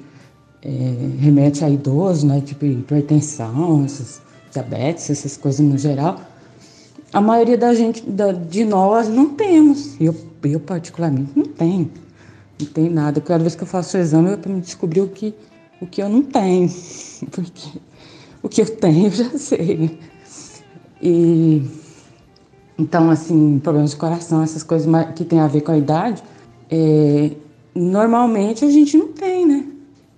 é, 0.66 1.66
a 1.66 1.70
idoso, 1.70 2.26
né? 2.26 2.41
Tipo 2.41 2.66
hipertensão, 2.66 3.86
essas, 3.86 4.22
diabetes, 4.51 5.09
essas 5.09 5.38
coisas 5.38 5.59
no 5.59 5.78
geral. 5.78 6.20
A 7.13 7.22
maioria 7.22 7.57
da 7.57 7.74
gente, 7.74 8.01
da, 8.01 8.32
de 8.32 8.66
nós, 8.66 9.07
não 9.07 9.30
temos. 9.30 9.95
Eu, 10.01 10.16
eu, 10.43 10.59
particularmente, 10.59 11.32
não 11.36 11.45
tenho. 11.45 11.91
Não 12.59 12.68
tenho 12.68 12.91
nada. 12.91 13.22
Cada 13.22 13.43
vez 13.43 13.55
que 13.55 13.63
eu 13.63 13.68
faço 13.68 13.95
o 13.95 13.99
exame, 13.99 14.32
é 14.32 14.38
para 14.38 14.51
me 14.51 14.61
descobrir 14.61 15.01
o 15.01 15.07
que, 15.07 15.34
o 15.80 15.86
que 15.86 16.01
eu 16.01 16.09
não 16.09 16.24
tenho. 16.24 16.70
Porque 17.32 17.80
o 18.41 18.49
que 18.49 18.61
eu 18.61 18.76
tenho, 18.78 19.07
eu 19.07 19.11
já 19.11 19.30
sei. 19.38 19.99
E 21.01 21.61
então, 22.78 23.09
assim, 23.09 23.59
problemas 23.59 23.91
de 23.91 23.97
coração, 23.97 24.41
essas 24.41 24.63
coisas 24.63 24.88
que 25.16 25.24
tem 25.24 25.39
a 25.39 25.47
ver 25.47 25.61
com 25.61 25.72
a 25.72 25.78
idade, 25.78 26.22
é, 26.70 27.32
normalmente 27.74 28.66
a 28.66 28.70
gente 28.70 28.97
não 28.97 29.07
tem, 29.07 29.45
né? 29.45 29.74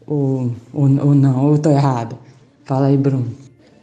Ou, 0.08 0.52
ou, 0.74 0.88
não, 0.88 1.46
ou 1.46 1.52
eu 1.54 1.60
tô 1.60 1.70
errado. 1.70 2.18
Fala 2.64 2.88
aí, 2.88 2.96
Bruno. 2.96 3.26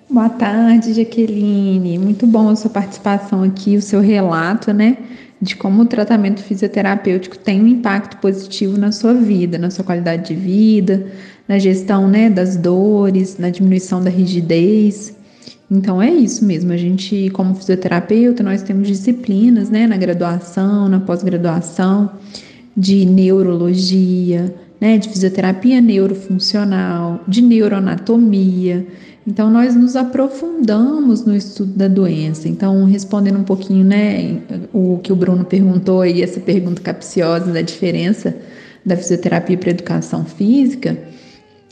Boa 0.08 0.30
tarde, 0.30 0.94
Jaqueline. 0.94 1.98
Muito 1.98 2.26
bom 2.26 2.48
a 2.48 2.56
sua 2.56 2.70
participação 2.70 3.42
aqui, 3.42 3.76
o 3.76 3.82
seu 3.82 4.00
relato, 4.00 4.72
né? 4.72 4.96
De 5.40 5.54
como 5.54 5.82
o 5.82 5.86
tratamento 5.86 6.42
fisioterapêutico 6.42 7.36
tem 7.36 7.60
um 7.60 7.66
impacto 7.66 8.16
positivo 8.18 8.78
na 8.78 8.90
sua 8.90 9.12
vida, 9.12 9.58
na 9.58 9.70
sua 9.70 9.84
qualidade 9.84 10.28
de 10.28 10.34
vida, 10.34 11.06
na 11.46 11.58
gestão 11.58 12.08
né, 12.08 12.30
das 12.30 12.56
dores, 12.56 13.36
na 13.38 13.50
diminuição 13.50 14.02
da 14.02 14.08
rigidez. 14.08 15.14
Então 15.70 16.00
é 16.00 16.10
isso 16.10 16.44
mesmo, 16.44 16.72
a 16.72 16.76
gente, 16.76 17.30
como 17.30 17.54
fisioterapeuta, 17.54 18.42
nós 18.42 18.62
temos 18.62 18.86
disciplinas, 18.88 19.68
né, 19.68 19.86
na 19.86 19.96
graduação, 19.96 20.88
na 20.88 21.00
pós-graduação, 21.00 22.10
de 22.76 23.04
neurologia, 23.04 24.54
né, 24.84 24.98
de 24.98 25.08
fisioterapia 25.08 25.80
neurofuncional, 25.80 27.24
de 27.26 27.40
neuroanatomia. 27.40 28.86
Então 29.26 29.48
nós 29.48 29.74
nos 29.74 29.96
aprofundamos 29.96 31.24
no 31.24 31.34
estudo 31.34 31.72
da 31.72 31.88
doença. 31.88 32.50
Então, 32.50 32.84
respondendo 32.84 33.38
um 33.38 33.44
pouquinho, 33.44 33.82
né, 33.82 34.42
o 34.74 34.98
que 35.02 35.10
o 35.10 35.16
Bruno 35.16 35.42
perguntou 35.42 36.02
aí, 36.02 36.20
essa 36.20 36.38
pergunta 36.38 36.82
capciosa 36.82 37.50
da 37.50 37.62
diferença 37.62 38.36
da 38.84 38.94
fisioterapia 38.94 39.56
para 39.56 39.70
educação 39.70 40.26
física, 40.26 40.98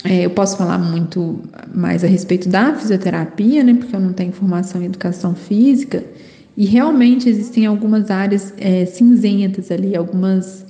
é, 0.05 0.25
eu 0.25 0.31
posso 0.31 0.57
falar 0.57 0.79
muito 0.79 1.39
mais 1.75 2.03
a 2.03 2.07
respeito 2.07 2.49
da 2.49 2.75
fisioterapia, 2.75 3.63
né, 3.63 3.75
porque 3.75 3.95
eu 3.95 4.01
não 4.01 4.15
tenho 4.15 4.33
formação 4.33 4.81
em 4.81 4.87
educação 4.87 5.35
física, 5.35 6.03
e 6.57 6.65
realmente 6.65 7.29
existem 7.29 7.67
algumas 7.67 8.11
áreas 8.11 8.55
é, 8.57 8.87
cinzentas 8.87 9.71
ali, 9.71 9.95
algumas 9.95 10.62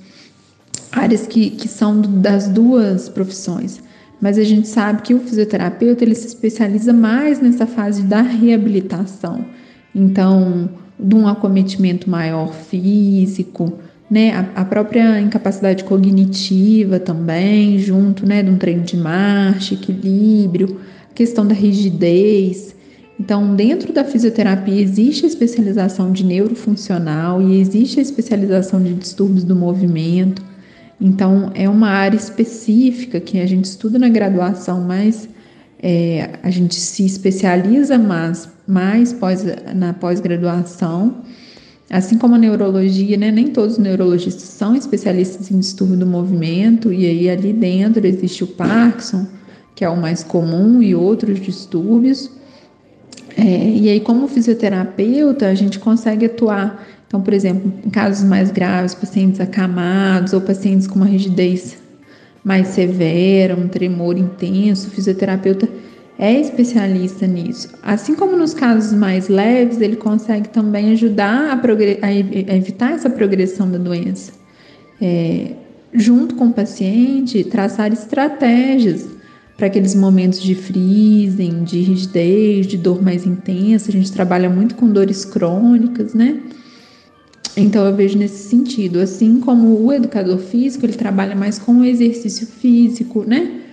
áreas 0.93 1.25
que, 1.25 1.49
que 1.49 1.67
são 1.67 1.99
das 1.99 2.47
duas 2.47 3.09
profissões. 3.09 3.81
Mas 4.21 4.37
a 4.37 4.43
gente 4.43 4.67
sabe 4.67 5.01
que 5.01 5.13
o 5.13 5.19
fisioterapeuta 5.19 6.03
ele 6.03 6.15
se 6.15 6.27
especializa 6.27 6.93
mais 6.93 7.41
nessa 7.41 7.67
fase 7.67 8.03
da 8.03 8.21
reabilitação. 8.21 9.43
Então, 9.93 10.69
de 10.97 11.15
um 11.15 11.27
acometimento 11.27 12.09
maior 12.09 12.53
físico, 12.53 13.73
né, 14.09 14.31
a, 14.31 14.61
a, 14.61 14.65
própria 14.65 15.19
incapacidade 15.19 15.83
cognitiva 15.83 16.99
também, 16.99 17.79
junto, 17.79 18.25
né, 18.25 18.43
de 18.43 18.49
um 18.49 18.57
treino 18.57 18.83
de 18.83 18.95
marcha, 18.95 19.73
equilíbrio, 19.73 20.79
questão 21.15 21.45
da 21.45 21.53
rigidez. 21.53 22.75
Então, 23.19 23.55
dentro 23.55 23.91
da 23.91 24.03
fisioterapia 24.03 24.79
existe 24.79 25.25
a 25.25 25.27
especialização 25.27 26.11
de 26.11 26.23
neurofuncional 26.23 27.41
e 27.41 27.59
existe 27.59 27.99
a 27.99 28.01
especialização 28.01 28.81
de 28.81 28.93
distúrbios 28.93 29.43
do 29.43 29.55
movimento. 29.55 30.52
Então, 30.99 31.51
é 31.53 31.67
uma 31.67 31.89
área 31.89 32.17
específica 32.17 33.19
que 33.19 33.39
a 33.39 33.45
gente 33.45 33.65
estuda 33.65 33.99
na 33.99 34.09
graduação, 34.09 34.81
mas 34.81 35.27
é, 35.81 36.29
a 36.41 36.49
gente 36.49 36.75
se 36.75 37.05
especializa 37.05 37.97
mais, 37.97 38.49
mais 38.67 39.11
pós, 39.11 39.43
na 39.75 39.93
pós-graduação 39.93 41.23
Assim 41.93 42.17
como 42.17 42.33
a 42.33 42.39
neurologia, 42.39 43.15
né, 43.17 43.29
nem 43.29 43.49
todos 43.49 43.73
os 43.73 43.77
neurologistas 43.77 44.41
são 44.41 44.75
especialistas 44.75 45.51
em 45.51 45.59
distúrbio 45.59 45.95
do 45.95 46.07
movimento, 46.07 46.91
e 46.91 47.05
aí 47.05 47.29
ali 47.29 47.53
dentro 47.53 48.03
existe 48.07 48.43
o 48.43 48.47
Parkinson, 48.47 49.27
que 49.75 49.85
é 49.85 49.89
o 49.89 49.95
mais 49.95 50.23
comum, 50.23 50.81
e 50.81 50.95
outros 50.95 51.39
distúrbios. 51.39 52.31
É, 53.37 53.69
e 53.69 53.89
aí, 53.89 53.99
como 53.99 54.27
fisioterapeuta, 54.27 55.47
a 55.47 55.53
gente 55.53 55.77
consegue 55.77 56.25
atuar. 56.25 56.83
Então, 57.13 57.21
por 57.21 57.31
exemplo, 57.31 57.71
em 57.85 57.91
casos 57.91 58.27
mais 58.27 58.49
graves, 58.49 58.95
pacientes 58.95 59.39
acamados 59.39 60.33
ou 60.33 60.41
pacientes 60.41 60.87
com 60.87 60.95
uma 60.95 61.05
rigidez 61.05 61.77
mais 62.43 62.69
severa, 62.69 63.55
um 63.55 63.67
tremor 63.67 64.17
intenso, 64.17 64.87
o 64.87 64.89
fisioterapeuta 64.89 65.69
é 66.17 66.33
especialista 66.41 67.27
nisso. 67.27 67.69
Assim 67.83 68.15
como 68.15 68.35
nos 68.35 68.55
casos 68.55 68.97
mais 68.97 69.27
leves, 69.27 69.79
ele 69.79 69.95
consegue 69.95 70.49
também 70.49 70.91
ajudar 70.93 71.51
a, 71.51 72.07
a 72.07 72.55
evitar 72.55 72.93
essa 72.93 73.11
progressão 73.11 73.69
da 73.69 73.77
doença. 73.77 74.31
É, 74.99 75.51
junto 75.93 76.33
com 76.33 76.47
o 76.47 76.51
paciente, 76.51 77.43
traçar 77.43 77.93
estratégias 77.93 79.07
para 79.55 79.67
aqueles 79.67 79.93
momentos 79.93 80.41
de 80.41 80.55
freezing, 80.55 81.63
de 81.63 81.79
rigidez, 81.79 82.65
de 82.65 82.75
dor 82.75 83.03
mais 83.03 83.23
intensa. 83.23 83.91
A 83.91 83.93
gente 83.93 84.11
trabalha 84.11 84.49
muito 84.49 84.73
com 84.73 84.87
dores 84.87 85.23
crônicas, 85.23 86.15
né? 86.15 86.39
Então 87.55 87.85
eu 87.85 87.95
vejo 87.95 88.17
nesse 88.17 88.49
sentido, 88.49 88.99
assim 88.99 89.39
como 89.39 89.83
o 89.83 89.93
educador 89.93 90.39
físico, 90.39 90.85
ele 90.85 90.93
trabalha 90.93 91.35
mais 91.35 91.59
com 91.59 91.79
o 91.79 91.85
exercício 91.85 92.47
físico, 92.47 93.23
né? 93.27 93.63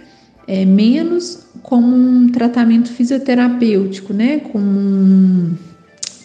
é, 0.51 0.65
menos 0.65 1.47
como 1.63 1.95
um 1.95 2.29
tratamento 2.29 2.91
fisioterapêutico, 2.91 4.13
né? 4.13 4.39
Como 4.39 4.69
um 4.69 5.55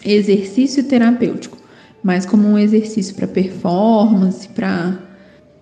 exercício 0.04 0.82
terapêutico, 0.82 1.56
mas 2.02 2.26
como 2.26 2.48
um 2.48 2.58
exercício 2.58 3.14
para 3.14 3.28
performance, 3.28 4.48
para 4.48 4.98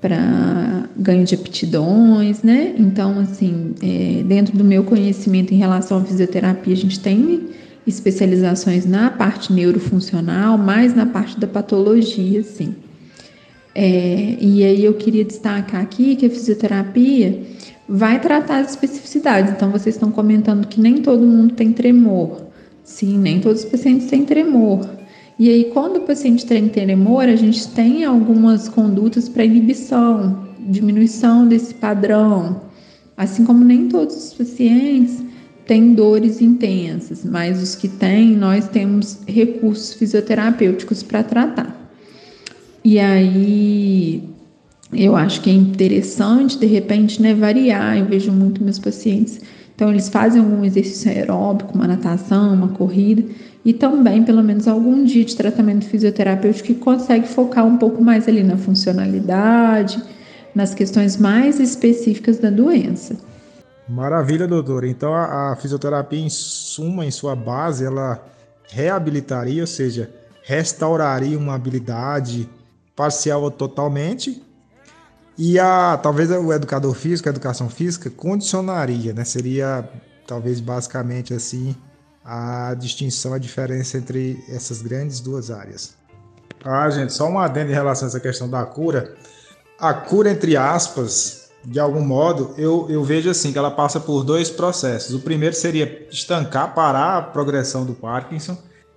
para 0.00 0.86
ganho 0.94 1.24
de 1.24 1.34
aptidões, 1.34 2.42
né? 2.42 2.74
Então, 2.78 3.18
assim, 3.20 3.74
é, 3.82 4.22
dentro 4.22 4.56
do 4.56 4.62
meu 4.62 4.84
conhecimento 4.84 5.54
em 5.54 5.56
relação 5.56 5.98
à 5.98 6.04
fisioterapia, 6.04 6.74
a 6.74 6.76
gente 6.76 7.00
tem 7.00 7.48
especializações 7.86 8.86
na 8.86 9.10
parte 9.10 9.52
neurofuncional, 9.52 10.56
mais 10.56 10.94
na 10.94 11.06
parte 11.06 11.38
da 11.38 11.46
patologia, 11.46 12.42
sim. 12.42 12.74
É, 13.74 14.36
e 14.40 14.64
aí 14.64 14.84
eu 14.84 14.94
queria 14.94 15.24
destacar 15.24 15.82
aqui 15.82 16.14
que 16.14 16.26
a 16.26 16.30
fisioterapia 16.30 17.42
vai 17.88 18.20
tratar 18.20 18.60
as 18.60 18.70
especificidades. 18.70 19.52
Então, 19.52 19.70
vocês 19.70 19.96
estão 19.96 20.10
comentando 20.10 20.66
que 20.66 20.80
nem 20.80 21.02
todo 21.02 21.26
mundo 21.26 21.54
tem 21.54 21.72
tremor. 21.72 22.44
Sim, 22.82 23.18
nem 23.18 23.40
todos 23.40 23.64
os 23.64 23.70
pacientes 23.70 24.06
têm 24.08 24.24
tremor. 24.24 24.88
E 25.38 25.48
aí, 25.48 25.64
quando 25.72 25.96
o 25.96 26.00
paciente 26.02 26.46
tem 26.46 26.68
tremor, 26.68 27.24
a 27.24 27.34
gente 27.34 27.66
tem 27.68 28.04
algumas 28.04 28.68
condutas 28.68 29.28
para 29.28 29.44
inibição, 29.44 30.46
diminuição 30.60 31.46
desse 31.46 31.74
padrão. 31.74 32.62
Assim 33.16 33.44
como 33.44 33.64
nem 33.64 33.88
todos 33.88 34.16
os 34.16 34.34
pacientes 34.34 35.22
têm 35.66 35.94
dores 35.94 36.40
intensas, 36.40 37.24
mas 37.24 37.62
os 37.62 37.74
que 37.74 37.88
têm, 37.88 38.36
nós 38.36 38.68
temos 38.68 39.20
recursos 39.26 39.94
fisioterapêuticos 39.94 41.02
para 41.02 41.22
tratar. 41.22 41.84
E 42.84 42.98
aí, 42.98 44.22
eu 44.92 45.16
acho 45.16 45.40
que 45.40 45.50
é 45.50 45.52
interessante, 45.52 46.58
de 46.58 46.66
repente, 46.66 47.20
né, 47.20 47.34
variar. 47.34 47.98
Eu 47.98 48.04
vejo 48.04 48.30
muito 48.30 48.62
meus 48.62 48.78
pacientes. 48.78 49.40
Então, 49.74 49.90
eles 49.90 50.08
fazem 50.08 50.40
algum 50.40 50.64
exercício 50.64 51.10
aeróbico, 51.10 51.74
uma 51.74 51.88
natação, 51.88 52.54
uma 52.54 52.68
corrida, 52.68 53.24
e 53.64 53.72
também, 53.72 54.22
pelo 54.22 54.42
menos, 54.42 54.68
algum 54.68 55.02
dia 55.02 55.24
de 55.24 55.34
tratamento 55.34 55.86
fisioterapêutico 55.86 56.68
que 56.68 56.74
consegue 56.74 57.26
focar 57.26 57.66
um 57.66 57.78
pouco 57.78 58.02
mais 58.04 58.28
ali 58.28 58.42
na 58.42 58.56
funcionalidade, 58.56 60.00
nas 60.54 60.74
questões 60.74 61.16
mais 61.16 61.58
específicas 61.58 62.38
da 62.38 62.50
doença. 62.50 63.16
Maravilha, 63.88 64.46
doutor. 64.46 64.84
Então, 64.84 65.14
a, 65.14 65.52
a 65.52 65.56
fisioterapia, 65.56 66.18
em 66.18 66.30
suma, 66.30 67.04
em 67.04 67.10
sua 67.10 67.36
base, 67.36 67.84
ela 67.84 68.24
reabilitaria, 68.68 69.62
ou 69.62 69.66
seja, 69.66 70.10
restauraria 70.42 71.38
uma 71.38 71.54
habilidade 71.54 72.48
parcial 72.96 73.42
ou 73.42 73.50
totalmente, 73.50 74.42
e 75.36 75.58
a 75.58 75.98
talvez 76.00 76.30
o 76.30 76.52
educador 76.52 76.94
físico, 76.94 77.28
a 77.28 77.32
educação 77.32 77.68
física, 77.68 78.08
condicionaria, 78.08 79.12
né? 79.12 79.24
Seria 79.24 79.88
talvez 80.26 80.60
basicamente 80.60 81.34
assim 81.34 81.74
a 82.24 82.74
distinção, 82.74 83.34
a 83.34 83.38
diferença 83.38 83.98
entre 83.98 84.42
essas 84.48 84.80
grandes 84.80 85.20
duas 85.20 85.50
áreas. 85.50 85.96
Ah, 86.64 86.88
gente, 86.88 87.12
só 87.12 87.28
um 87.28 87.38
adendo 87.38 87.70
em 87.70 87.74
relação 87.74 88.06
a 88.06 88.08
essa 88.08 88.20
questão 88.20 88.48
da 88.48 88.64
cura. 88.64 89.14
A 89.78 89.92
cura, 89.92 90.30
entre 90.30 90.56
aspas, 90.56 91.43
de 91.64 91.80
algum 91.80 92.02
modo, 92.02 92.54
eu, 92.58 92.86
eu 92.90 93.02
vejo 93.02 93.30
assim 93.30 93.52
que 93.52 93.58
ela 93.58 93.70
passa 93.70 93.98
por 93.98 94.22
dois 94.22 94.50
processos. 94.50 95.14
O 95.14 95.20
primeiro 95.20 95.54
seria 95.54 96.06
estancar, 96.10 96.74
parar 96.74 97.18
a 97.18 97.22
progressão 97.22 97.84
do 97.84 97.94
Parkinson, 97.94 98.56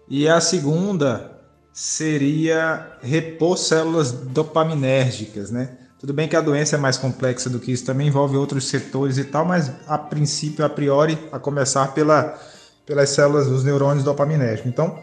e 0.09 0.27
a 0.27 0.39
segunda 0.41 1.31
seria 1.73 2.97
repor 3.01 3.57
células 3.57 4.11
dopaminérgicas, 4.11 5.51
né? 5.51 5.77
Tudo 5.99 6.13
bem 6.13 6.27
que 6.27 6.35
a 6.35 6.41
doença 6.41 6.75
é 6.75 6.79
mais 6.79 6.97
complexa 6.97 7.49
do 7.49 7.59
que 7.59 7.71
isso, 7.71 7.85
também 7.85 8.07
envolve 8.07 8.37
outros 8.37 8.67
setores 8.67 9.17
e 9.17 9.23
tal, 9.23 9.45
mas 9.45 9.71
a 9.87 9.97
princípio, 9.97 10.63
a 10.63 10.69
priori, 10.69 11.17
a 11.31 11.39
começar 11.39 11.93
pela, 11.93 12.39
pelas 12.85 13.09
células 13.09 13.47
dos 13.47 13.63
neurônios 13.63 14.03
dopaminérgicos. 14.03 14.71
Então, 14.71 14.99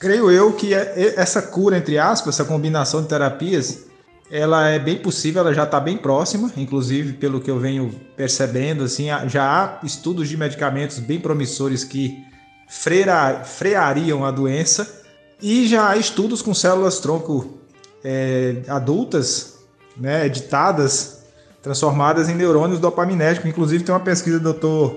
creio 0.00 0.30
eu 0.30 0.52
que 0.52 0.74
é, 0.74 1.14
essa 1.16 1.42
cura, 1.42 1.76
entre 1.76 1.98
aspas, 1.98 2.36
essa 2.36 2.44
combinação 2.44 3.02
de 3.02 3.08
terapias, 3.08 3.87
ela 4.30 4.68
é 4.68 4.78
bem 4.78 4.98
possível, 4.98 5.40
ela 5.40 5.54
já 5.54 5.64
está 5.64 5.80
bem 5.80 5.96
próxima, 5.96 6.52
inclusive 6.56 7.14
pelo 7.14 7.40
que 7.40 7.50
eu 7.50 7.58
venho 7.58 7.92
percebendo, 8.16 8.84
assim, 8.84 9.06
já 9.26 9.44
há 9.44 9.86
estudos 9.86 10.28
de 10.28 10.36
medicamentos 10.36 10.98
bem 10.98 11.18
promissores 11.18 11.82
que 11.82 12.22
freira, 12.68 13.42
freariam 13.44 14.24
a 14.24 14.30
doença 14.30 15.02
e 15.40 15.66
já 15.66 15.88
há 15.88 15.96
estudos 15.96 16.42
com 16.42 16.52
células 16.52 16.98
tronco 16.98 17.58
é, 18.04 18.62
adultas 18.68 19.58
né, 19.96 20.26
editadas, 20.26 21.24
transformadas 21.62 22.28
em 22.28 22.34
neurônios 22.34 22.78
dopaminérgicos. 22.78 23.48
Inclusive 23.48 23.84
tem 23.84 23.94
uma 23.94 24.00
pesquisa 24.00 24.38
do 24.38 24.52
Dr. 24.52 24.94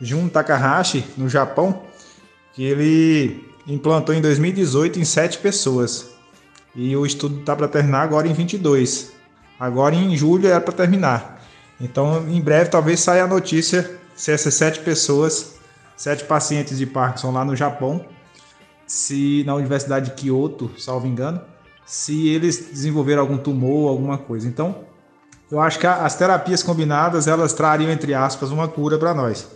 Jun 0.00 0.28
Takahashi, 0.28 1.04
no 1.16 1.28
Japão, 1.28 1.82
que 2.54 2.64
ele 2.64 3.44
implantou 3.66 4.14
em 4.14 4.20
2018 4.20 4.98
em 4.98 5.04
7 5.04 5.38
pessoas. 5.38 6.08
E 6.74 6.96
o 6.96 7.04
estudo 7.04 7.40
está 7.40 7.56
para 7.56 7.68
terminar 7.68 8.02
agora 8.02 8.28
em 8.28 8.32
22. 8.32 9.12
Agora 9.58 9.94
em 9.94 10.16
julho 10.16 10.46
era 10.46 10.60
para 10.60 10.72
terminar. 10.72 11.42
Então, 11.80 12.28
em 12.28 12.40
breve, 12.40 12.70
talvez 12.70 13.00
saia 13.00 13.24
a 13.24 13.26
notícia 13.26 13.98
se 14.14 14.30
essas 14.30 14.54
sete 14.54 14.80
pessoas, 14.80 15.54
sete 15.96 16.24
pacientes 16.24 16.78
de 16.78 16.86
Parkinson 16.86 17.32
lá 17.32 17.44
no 17.44 17.56
Japão, 17.56 18.04
se 18.86 19.42
na 19.46 19.54
Universidade 19.54 20.10
de 20.10 20.12
Kyoto, 20.12 20.70
salvo 20.78 21.06
engano, 21.06 21.40
se 21.86 22.28
eles 22.28 22.70
desenvolveram 22.70 23.22
algum 23.22 23.38
tumor, 23.38 23.88
alguma 23.88 24.18
coisa. 24.18 24.46
Então, 24.46 24.84
eu 25.50 25.60
acho 25.60 25.78
que 25.78 25.86
as 25.86 26.14
terapias 26.14 26.62
combinadas 26.62 27.26
elas 27.26 27.52
trariam 27.52 27.90
entre 27.90 28.14
aspas 28.14 28.50
uma 28.50 28.68
cura 28.68 28.98
para 28.98 29.12
nós. 29.14 29.48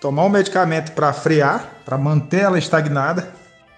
Tomar 0.00 0.24
um 0.24 0.28
medicamento 0.28 0.92
para 0.92 1.12
frear, 1.12 1.78
para 1.84 1.98
manter 1.98 2.42
ela 2.42 2.58
estagnada 2.58 3.34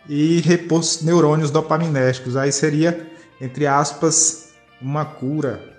e 0.08 0.40
repor 0.40 0.82
neurônios 1.02 1.50
dopaminérgicos. 1.50 2.36
Aí 2.36 2.52
seria 2.52 3.06
entre 3.40 3.66
aspas 3.66 4.54
uma 4.80 5.04
cura. 5.04 5.74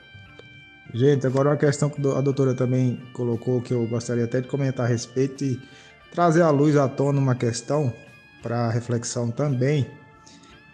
Gente, 0.93 1.27
agora 1.27 1.49
uma 1.49 1.57
questão 1.57 1.89
que 1.89 1.99
a 2.07 2.21
doutora 2.21 2.53
também 2.53 3.01
colocou 3.13 3.61
que 3.61 3.73
eu 3.73 3.85
gostaria 3.87 4.23
até 4.23 4.41
de 4.41 4.47
comentar 4.47 4.85
a 4.85 4.89
respeito 4.89 5.43
e 5.43 5.61
trazer 6.11 6.41
à 6.41 6.49
luz 6.49 6.75
à 6.77 6.87
tona 6.87 7.19
uma 7.19 7.35
questão 7.35 7.93
para 8.41 8.69
reflexão 8.69 9.29
também, 9.29 9.85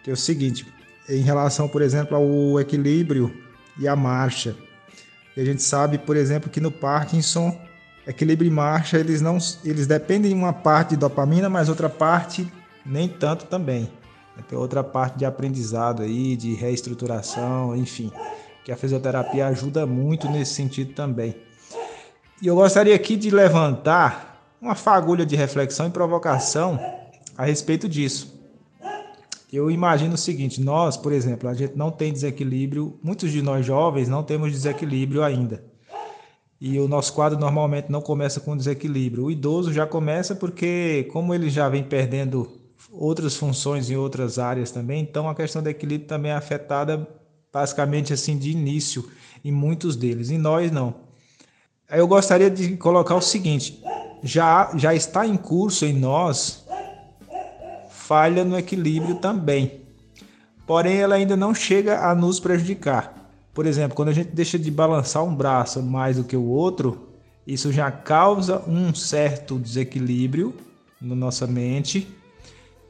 que 0.02 0.10
é 0.10 0.12
o 0.12 0.16
seguinte, 0.16 0.66
em 1.08 1.22
relação, 1.22 1.68
por 1.68 1.82
exemplo, 1.82 2.16
ao 2.16 2.60
equilíbrio 2.60 3.34
e 3.78 3.88
à 3.88 3.96
marcha. 3.96 4.54
E 5.36 5.40
a 5.40 5.44
gente 5.44 5.62
sabe, 5.62 5.98
por 5.98 6.16
exemplo, 6.16 6.48
que 6.48 6.60
no 6.60 6.70
Parkinson, 6.70 7.58
equilíbrio 8.06 8.48
e 8.48 8.50
marcha, 8.52 8.98
eles 8.98 9.20
não 9.20 9.38
eles 9.64 9.86
dependem 9.86 10.30
de 10.30 10.36
uma 10.36 10.52
parte 10.52 10.90
de 10.90 10.96
dopamina, 10.96 11.50
mas 11.50 11.68
outra 11.68 11.88
parte 11.88 12.50
nem 12.84 13.08
tanto 13.08 13.46
também. 13.46 13.90
Tem 14.48 14.58
outra 14.58 14.82
parte 14.82 15.18
de 15.18 15.24
aprendizado 15.24 16.02
aí, 16.02 16.36
de 16.36 16.54
reestruturação, 16.54 17.76
enfim, 17.76 18.10
que 18.64 18.72
a 18.72 18.76
fisioterapia 18.76 19.46
ajuda 19.46 19.86
muito 19.86 20.28
nesse 20.28 20.54
sentido 20.54 20.92
também. 20.92 21.36
E 22.42 22.46
eu 22.46 22.56
gostaria 22.56 22.94
aqui 22.94 23.16
de 23.16 23.30
levantar 23.30 24.56
uma 24.60 24.74
fagulha 24.74 25.24
de 25.24 25.36
reflexão 25.36 25.86
e 25.86 25.90
provocação 25.90 26.78
a 27.38 27.44
respeito 27.44 27.88
disso. 27.88 28.34
Eu 29.52 29.70
imagino 29.70 30.14
o 30.14 30.18
seguinte: 30.18 30.60
nós, 30.60 30.96
por 30.96 31.12
exemplo, 31.12 31.48
a 31.48 31.54
gente 31.54 31.76
não 31.76 31.90
tem 31.90 32.12
desequilíbrio, 32.12 32.98
muitos 33.02 33.30
de 33.30 33.40
nós 33.40 33.64
jovens 33.64 34.08
não 34.08 34.22
temos 34.22 34.50
desequilíbrio 34.50 35.22
ainda. 35.22 35.64
E 36.60 36.78
o 36.80 36.88
nosso 36.88 37.12
quadro 37.12 37.38
normalmente 37.38 37.90
não 37.90 38.00
começa 38.00 38.40
com 38.40 38.56
desequilíbrio. 38.56 39.24
O 39.24 39.30
idoso 39.30 39.72
já 39.72 39.86
começa 39.86 40.34
porque, 40.34 41.08
como 41.12 41.34
ele 41.34 41.50
já 41.50 41.68
vem 41.68 41.84
perdendo 41.84 42.63
outras 42.90 43.36
funções 43.36 43.90
em 43.90 43.96
outras 43.96 44.38
áreas 44.38 44.70
também, 44.70 45.02
então 45.02 45.28
a 45.28 45.34
questão 45.34 45.62
do 45.62 45.68
equilíbrio 45.68 46.08
também 46.08 46.32
é 46.32 46.34
afetada 46.34 47.06
basicamente 47.52 48.12
assim 48.12 48.36
de 48.36 48.50
início 48.50 49.08
em 49.44 49.52
muitos 49.52 49.96
deles. 49.96 50.30
E 50.30 50.38
nós 50.38 50.70
não. 50.70 50.94
Eu 51.90 52.06
gostaria 52.06 52.50
de 52.50 52.76
colocar 52.76 53.14
o 53.14 53.20
seguinte: 53.20 53.82
já, 54.22 54.70
já 54.76 54.94
está 54.94 55.26
em 55.26 55.36
curso 55.36 55.84
em 55.84 55.92
nós 55.92 56.64
falha 58.04 58.44
no 58.44 58.58
equilíbrio 58.58 59.14
também. 59.14 59.80
Porém, 60.66 60.98
ela 60.98 61.14
ainda 61.14 61.36
não 61.36 61.54
chega 61.54 62.06
a 62.06 62.14
nos 62.14 62.38
prejudicar. 62.38 63.30
Por 63.54 63.66
exemplo, 63.66 63.96
quando 63.96 64.10
a 64.10 64.12
gente 64.12 64.30
deixa 64.30 64.58
de 64.58 64.70
balançar 64.70 65.24
um 65.24 65.34
braço 65.34 65.82
mais 65.82 66.16
do 66.16 66.24
que 66.24 66.36
o 66.36 66.44
outro, 66.44 67.08
isso 67.46 67.72
já 67.72 67.90
causa 67.90 68.62
um 68.68 68.94
certo 68.94 69.58
desequilíbrio 69.58 70.54
na 71.00 71.14
nossa 71.14 71.46
mente. 71.46 72.06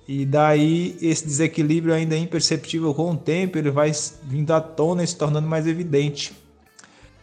E 0.07 0.27
daí 0.27 0.97
esse 1.01 1.25
desequilíbrio 1.25 1.95
ainda 1.95 2.15
é 2.15 2.19
imperceptível 2.19 2.93
com 2.93 3.13
o 3.13 3.17
tempo, 3.17 3.57
ele 3.57 3.71
vai 3.71 3.91
vindo 4.23 4.53
à 4.53 4.61
tona 4.61 5.03
e 5.03 5.07
se 5.07 5.17
tornando 5.17 5.49
mais 5.49 5.67
evidente. 5.67 6.33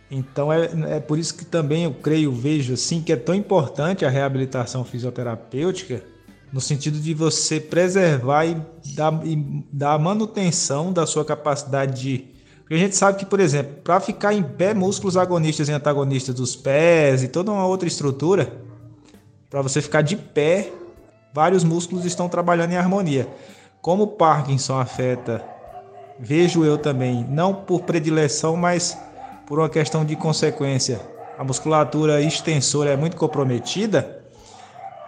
Então 0.09 0.51
é, 0.51 0.97
é 0.97 0.99
por 0.99 1.17
isso 1.17 1.35
que 1.35 1.45
também 1.45 1.85
eu 1.85 1.93
creio, 1.93 2.31
vejo 2.33 2.73
assim, 2.73 3.01
que 3.01 3.13
é 3.13 3.15
tão 3.15 3.35
importante 3.35 4.03
a 4.03 4.09
reabilitação 4.09 4.83
fisioterapêutica, 4.83 6.03
no 6.51 6.59
sentido 6.59 6.99
de 6.99 7.13
você 7.13 7.61
preservar 7.61 8.45
e 8.45 8.57
dar, 8.93 9.25
e 9.25 9.63
dar 9.71 9.97
manutenção 9.97 10.91
da 10.91 11.05
sua 11.05 11.23
capacidade 11.23 12.01
de. 12.01 12.25
Porque 12.59 12.73
a 12.73 12.77
gente 12.77 12.95
sabe 12.95 13.19
que, 13.19 13.25
por 13.25 13.39
exemplo, 13.39 13.75
para 13.83 14.01
ficar 14.01 14.33
em 14.33 14.43
pé, 14.43 14.73
músculos 14.73 15.15
agonistas 15.15 15.69
e 15.69 15.71
antagonistas 15.71 16.35
dos 16.35 16.55
pés 16.55 17.23
e 17.23 17.29
toda 17.29 17.51
uma 17.51 17.65
outra 17.65 17.87
estrutura, 17.87 18.51
para 19.49 19.61
você 19.61 19.81
ficar 19.81 20.01
de 20.01 20.17
pé, 20.17 20.71
vários 21.33 21.63
músculos 21.63 22.05
estão 22.05 22.29
trabalhando 22.29 22.71
em 22.71 22.77
harmonia. 22.77 23.27
Como 23.81 24.07
Parkinson 24.07 24.79
afeta, 24.79 25.43
vejo 26.19 26.63
eu 26.63 26.77
também, 26.77 27.25
não 27.29 27.53
por 27.53 27.81
predileção, 27.81 28.55
mas 28.55 28.97
por 29.45 29.59
uma 29.59 29.69
questão 29.69 30.05
de 30.05 30.15
consequência, 30.15 31.01
a 31.37 31.43
musculatura 31.43 32.21
extensora 32.21 32.91
é 32.91 32.95
muito 32.95 33.17
comprometida. 33.17 34.23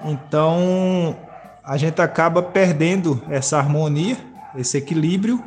Então, 0.03 1.15
a 1.63 1.77
gente 1.77 2.01
acaba 2.01 2.41
perdendo 2.41 3.21
essa 3.29 3.57
harmonia, 3.57 4.17
esse 4.55 4.77
equilíbrio, 4.77 5.43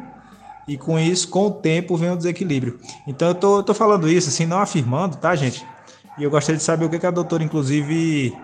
e 0.68 0.76
com 0.76 0.98
isso, 0.98 1.28
com 1.28 1.46
o 1.46 1.50
tempo, 1.50 1.96
vem 1.96 2.10
o 2.10 2.16
desequilíbrio. 2.16 2.80
Então 3.06 3.28
eu 3.28 3.34
tô, 3.34 3.62
tô 3.62 3.74
falando 3.74 4.08
isso, 4.08 4.28
assim, 4.28 4.46
não 4.46 4.58
afirmando, 4.58 5.16
tá, 5.16 5.34
gente? 5.36 5.64
E 6.18 6.24
eu 6.24 6.30
gostaria 6.30 6.56
de 6.56 6.62
saber 6.62 6.86
o 6.86 6.88
que, 6.88 6.98
que 6.98 7.06
a 7.06 7.10
doutora, 7.10 7.44
inclusive, 7.44 8.34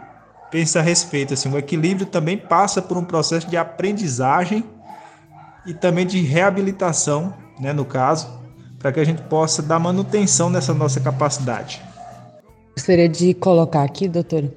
pensa 0.53 0.79
a 0.79 0.83
respeito. 0.83 1.35
Assim, 1.35 1.51
o 1.51 1.59
equilíbrio 1.59 2.07
também 2.07 2.37
passa 2.37 2.83
por 2.83 2.97
um 2.97 3.05
processo 3.05 3.49
de 3.49 3.57
aprendizagem 3.57 4.63
e 5.67 5.73
também 5.73 6.07
de 6.07 6.21
reabilitação, 6.21 7.33
né, 7.59 7.73
no 7.73 7.85
caso, 7.85 8.29
para 8.79 8.93
que 8.93 9.01
a 9.01 9.05
gente 9.05 9.23
possa 9.23 9.63
dar 9.63 9.79
manutenção 9.79 10.51
nessa 10.51 10.75
nossa 10.75 11.01
capacidade. 11.01 11.83
Gostaria 12.77 13.09
de 13.09 13.33
colocar 13.35 13.83
aqui, 13.83 14.07
doutora, 14.07 14.53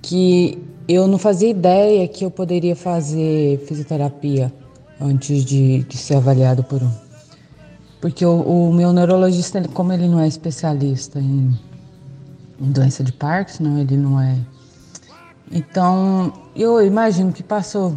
que 0.00 0.62
eu 0.88 1.06
não 1.06 1.18
fazia 1.18 1.50
ideia 1.50 2.06
que 2.08 2.24
eu 2.24 2.30
poderia 2.30 2.76
fazer 2.76 3.64
fisioterapia 3.66 4.52
antes 5.00 5.44
de, 5.44 5.82
de 5.84 5.96
ser 5.96 6.16
avaliado 6.16 6.62
por 6.62 6.82
um. 6.82 6.90
Porque 8.00 8.24
o, 8.24 8.40
o 8.40 8.72
meu 8.72 8.92
neurologista, 8.92 9.58
ele, 9.58 9.68
como 9.68 9.92
ele 9.92 10.08
não 10.08 10.20
é 10.20 10.26
especialista 10.26 11.18
em, 11.18 11.58
em 12.60 12.72
doença 12.72 13.04
de 13.04 13.12
Parkinson, 13.12 13.78
ele 13.78 13.96
não 13.96 14.20
é. 14.20 14.36
Então, 15.50 16.32
eu 16.54 16.80
imagino 16.84 17.32
que 17.32 17.42
passou, 17.42 17.96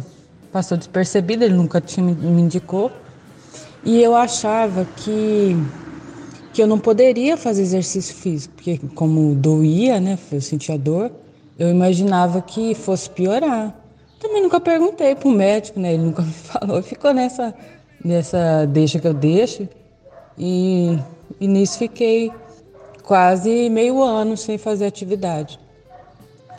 passou 0.52 0.76
despercebido, 0.76 1.44
ele 1.44 1.54
nunca 1.54 1.80
tinha, 1.80 2.04
me 2.04 2.42
indicou. 2.42 2.90
E 3.84 4.02
eu 4.02 4.16
achava 4.16 4.84
que, 4.96 5.56
que 6.52 6.62
eu 6.62 6.66
não 6.66 6.78
poderia 6.78 7.36
fazer 7.36 7.62
exercício 7.62 8.14
físico, 8.14 8.54
porque 8.56 8.80
como 8.94 9.34
doía, 9.34 10.00
né, 10.00 10.18
eu 10.32 10.40
sentia 10.40 10.76
dor, 10.76 11.12
eu 11.58 11.70
imaginava 11.70 12.40
que 12.42 12.74
fosse 12.74 13.08
piorar. 13.08 13.78
Também 14.18 14.42
nunca 14.42 14.58
perguntei 14.58 15.14
pro 15.14 15.30
médico, 15.30 15.78
né? 15.78 15.94
Ele 15.94 16.04
nunca 16.04 16.22
me 16.22 16.32
falou. 16.32 16.82
Ficou 16.82 17.12
nessa, 17.12 17.54
nessa 18.02 18.66
deixa 18.66 18.98
que 18.98 19.06
eu 19.06 19.14
deixo. 19.14 19.68
E, 20.36 20.98
e 21.38 21.46
nisso 21.46 21.78
fiquei 21.78 22.32
quase 23.04 23.68
meio 23.70 24.02
ano 24.02 24.36
sem 24.36 24.58
fazer 24.58 24.86
atividade. 24.86 25.60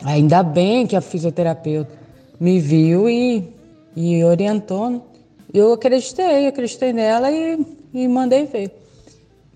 Ainda 0.04 0.42
bem 0.42 0.86
que 0.86 0.96
a 0.96 1.00
fisioterapeuta 1.00 1.92
me 2.38 2.60
viu 2.60 3.08
e, 3.08 3.48
e 3.94 4.22
orientou. 4.24 5.06
Eu 5.52 5.72
acreditei, 5.72 6.46
acreditei 6.46 6.92
nela 6.92 7.30
e, 7.30 7.64
e 7.94 8.08
mandei 8.08 8.46
ver. 8.46 8.70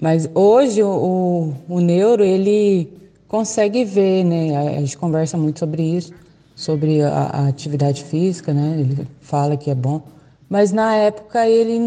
Mas 0.01 0.29
hoje 0.35 0.83
o, 0.83 1.55
o, 1.69 1.75
o 1.77 1.81
neuro, 1.81 2.25
ele 2.25 2.89
consegue 3.29 3.85
ver, 3.85 4.25
né? 4.25 4.57
A 4.57 4.81
gente 4.81 4.97
conversa 4.97 5.37
muito 5.37 5.59
sobre 5.59 5.83
isso 5.83 6.13
sobre 6.61 7.01
a, 7.01 7.09
a, 7.09 7.49
atividade 7.49 8.05
física, 8.05 8.53
né? 8.53 8.77
Ele 8.81 9.09
fala 9.23 9.57
que 9.57 9.71
é 9.71 9.75
bom, 9.75 10.03
mas 10.47 10.73
na 10.73 10.95
época 10.95 11.49
ele 11.49 11.79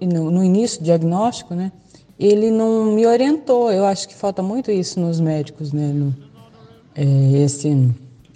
no, 0.00 0.30
no 0.32 0.42
início 0.42 0.80
do 0.80 0.84
diagnóstico, 0.84 1.54
né? 1.54 1.70
Ele 2.18 2.50
não 2.50 2.86
me 2.86 3.06
orientou. 3.06 3.70
Eu 3.70 3.84
acho 3.84 4.08
que 4.08 4.14
falta 4.16 4.42
muito 4.42 4.68
isso 4.68 4.98
nos 4.98 5.20
médicos, 5.20 5.72
né? 5.72 5.92
No, 5.94 6.12
esse, 7.02 7.90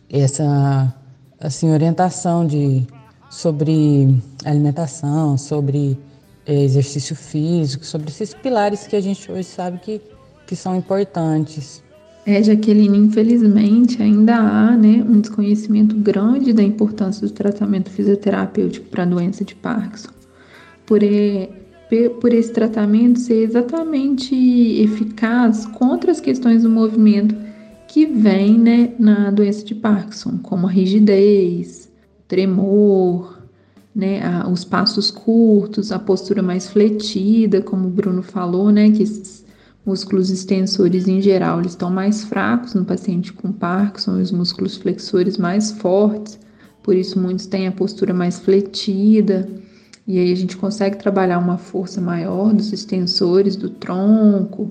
essa 0.09 0.95
assim 1.41 1.71
orientação 1.73 2.47
de 2.47 2.87
sobre 3.31 4.23
alimentação, 4.45 5.39
sobre 5.39 5.97
é, 6.45 6.65
exercício 6.65 7.15
físico, 7.15 7.87
sobre 7.87 8.09
esses 8.09 8.35
pilares 8.35 8.87
que 8.87 8.97
a 8.97 9.01
gente 9.01 9.31
hoje 9.31 9.45
sabe 9.45 9.79
que, 9.79 10.01
que 10.47 10.57
são 10.57 10.77
importantes. 10.77 11.83
É, 12.27 12.43
Jaqueline, 12.43 12.99
infelizmente 12.99 14.03
ainda 14.03 14.37
há 14.37 14.77
né, 14.77 15.05
um 15.09 15.21
desconhecimento 15.21 15.95
grande 15.97 16.53
da 16.53 16.63
importância 16.63 17.27
do 17.27 17.33
tratamento 17.33 17.89
fisioterapêutico 17.89 18.87
para 18.89 19.05
a 19.05 19.07
doença 19.07 19.45
de 19.45 19.55
Parkinson. 19.55 20.11
Por, 20.85 21.01
por 22.21 22.33
esse 22.35 22.53
tratamento 22.53 23.21
ser 23.21 23.45
exatamente 23.45 24.35
eficaz 24.35 25.67
contra 25.67 26.11
as 26.11 26.21
questões 26.21 26.63
do 26.65 26.69
movimento 26.69 27.35
que 27.91 28.07
vem 28.07 28.57
né, 28.57 28.95
na 29.01 29.33
doença 29.33 29.65
de 29.65 29.75
Parkinson, 29.75 30.39
como 30.45 30.69
a 30.69 30.71
rigidez, 30.71 31.91
tremor, 32.29 33.37
né, 33.93 34.25
a, 34.25 34.49
os 34.49 34.65
passos 34.65 35.11
curtos, 35.11 35.91
a 35.91 35.99
postura 35.99 36.41
mais 36.41 36.69
fletida, 36.69 37.61
como 37.61 37.89
o 37.89 37.91
Bruno 37.91 38.23
falou, 38.23 38.71
né, 38.71 38.93
que 38.93 39.03
esses 39.03 39.45
músculos 39.85 40.31
extensores 40.31 41.09
em 41.09 41.21
geral 41.21 41.59
eles 41.59 41.73
estão 41.73 41.91
mais 41.91 42.23
fracos 42.23 42.75
no 42.75 42.85
paciente 42.85 43.33
com 43.33 43.51
Parkinson 43.51 44.21
os 44.21 44.31
músculos 44.31 44.77
flexores 44.77 45.37
mais 45.37 45.73
fortes, 45.73 46.39
por 46.85 46.95
isso 46.95 47.19
muitos 47.19 47.47
têm 47.47 47.67
a 47.67 47.73
postura 47.73 48.15
mais 48.15 48.39
fletida. 48.39 49.49
E 50.07 50.19
aí 50.19 50.33
a 50.33 50.37
gente 50.37 50.57
consegue 50.57 50.97
trabalhar 50.97 51.39
uma 51.39 51.59
força 51.59 52.01
maior 52.01 52.53
dos 52.53 52.73
extensores 52.73 53.55
do 53.57 53.69
tronco, 53.69 54.69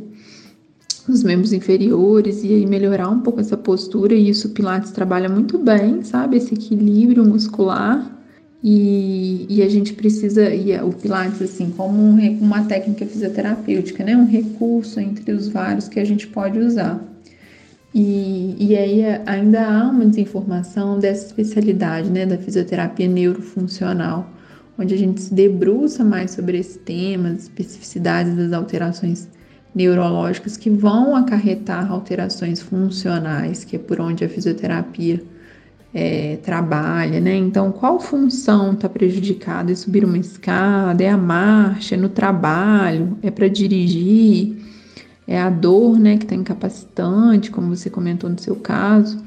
dos 1.10 1.24
membros 1.24 1.52
inferiores 1.52 2.44
e 2.44 2.54
aí 2.54 2.66
melhorar 2.66 3.10
um 3.10 3.20
pouco 3.20 3.40
essa 3.40 3.58
postura 3.58 4.14
e 4.14 4.30
isso 4.30 4.48
o 4.48 4.52
Pilates 4.52 4.92
trabalha 4.92 5.28
muito 5.28 5.58
bem, 5.58 6.04
sabe? 6.04 6.38
Esse 6.38 6.54
equilíbrio 6.54 7.26
muscular 7.26 8.20
e, 8.64 9.46
e, 9.50 9.64
a 9.64 9.70
gente 9.70 9.94
precisa, 9.94 10.54
e 10.54 10.78
o 10.82 10.92
Pilates, 10.92 11.42
assim, 11.42 11.72
como 11.76 11.98
um, 11.98 12.38
uma 12.40 12.66
técnica 12.66 13.06
fisioterapêutica, 13.06 14.04
né? 14.04 14.18
Um 14.18 14.26
recurso 14.26 15.00
entre 15.00 15.32
os 15.32 15.48
vários 15.48 15.88
que 15.88 15.98
a 16.00 16.06
gente 16.06 16.28
pode 16.28 16.60
usar. 16.60 17.02
E, 17.96 18.56
e 18.60 18.76
aí 18.76 19.02
ainda 19.26 19.66
há 19.66 19.90
uma 19.90 20.06
desinformação 20.06 21.00
dessa 21.00 21.28
especialidade, 21.28 22.10
né? 22.10 22.26
Da 22.26 22.38
fisioterapia 22.38 23.08
neurofuncional, 23.08 24.30
onde 24.78 24.94
a 24.94 24.98
gente 24.98 25.22
se 25.22 25.34
debruça 25.34 26.04
mais 26.04 26.32
sobre 26.32 26.60
esse 26.60 26.80
tema, 26.80 27.30
as 27.30 27.44
especificidades 27.44 28.36
das 28.36 28.52
alterações 28.52 29.30
neurológicas 29.74 30.58
que 30.58 30.70
vão 30.70 31.16
acarretar 31.16 31.92
alterações 31.92 32.62
funcionais, 32.62 33.64
que 33.64 33.76
é 33.76 33.80
por 33.80 34.02
onde 34.02 34.24
a 34.24 34.30
fisioterapia 34.30 35.24
é, 35.94 36.38
trabalha, 36.38 37.20
né? 37.20 37.36
Então, 37.36 37.72
qual 37.72 38.00
função 38.00 38.74
está 38.74 38.88
prejudicada? 38.88 39.72
É 39.72 39.76
subir 39.76 40.06
uma 40.06 40.18
escada? 40.18 41.04
É 41.04 41.10
a 41.10 41.18
marcha? 41.18 41.96
É 41.96 41.98
no 41.98 42.10
trabalho? 42.10 43.18
É 43.22 43.32
para 43.32 43.48
dirigir? 43.48 44.58
É 45.28 45.40
a 45.40 45.50
dor, 45.50 46.00
né? 46.00 46.18
Que 46.18 46.26
está 46.26 46.36
incapacitante, 46.36 47.52
como 47.52 47.76
você 47.76 47.90
comentou 47.90 48.30
no 48.30 48.40
seu 48.40 48.56
caso. 48.56 49.24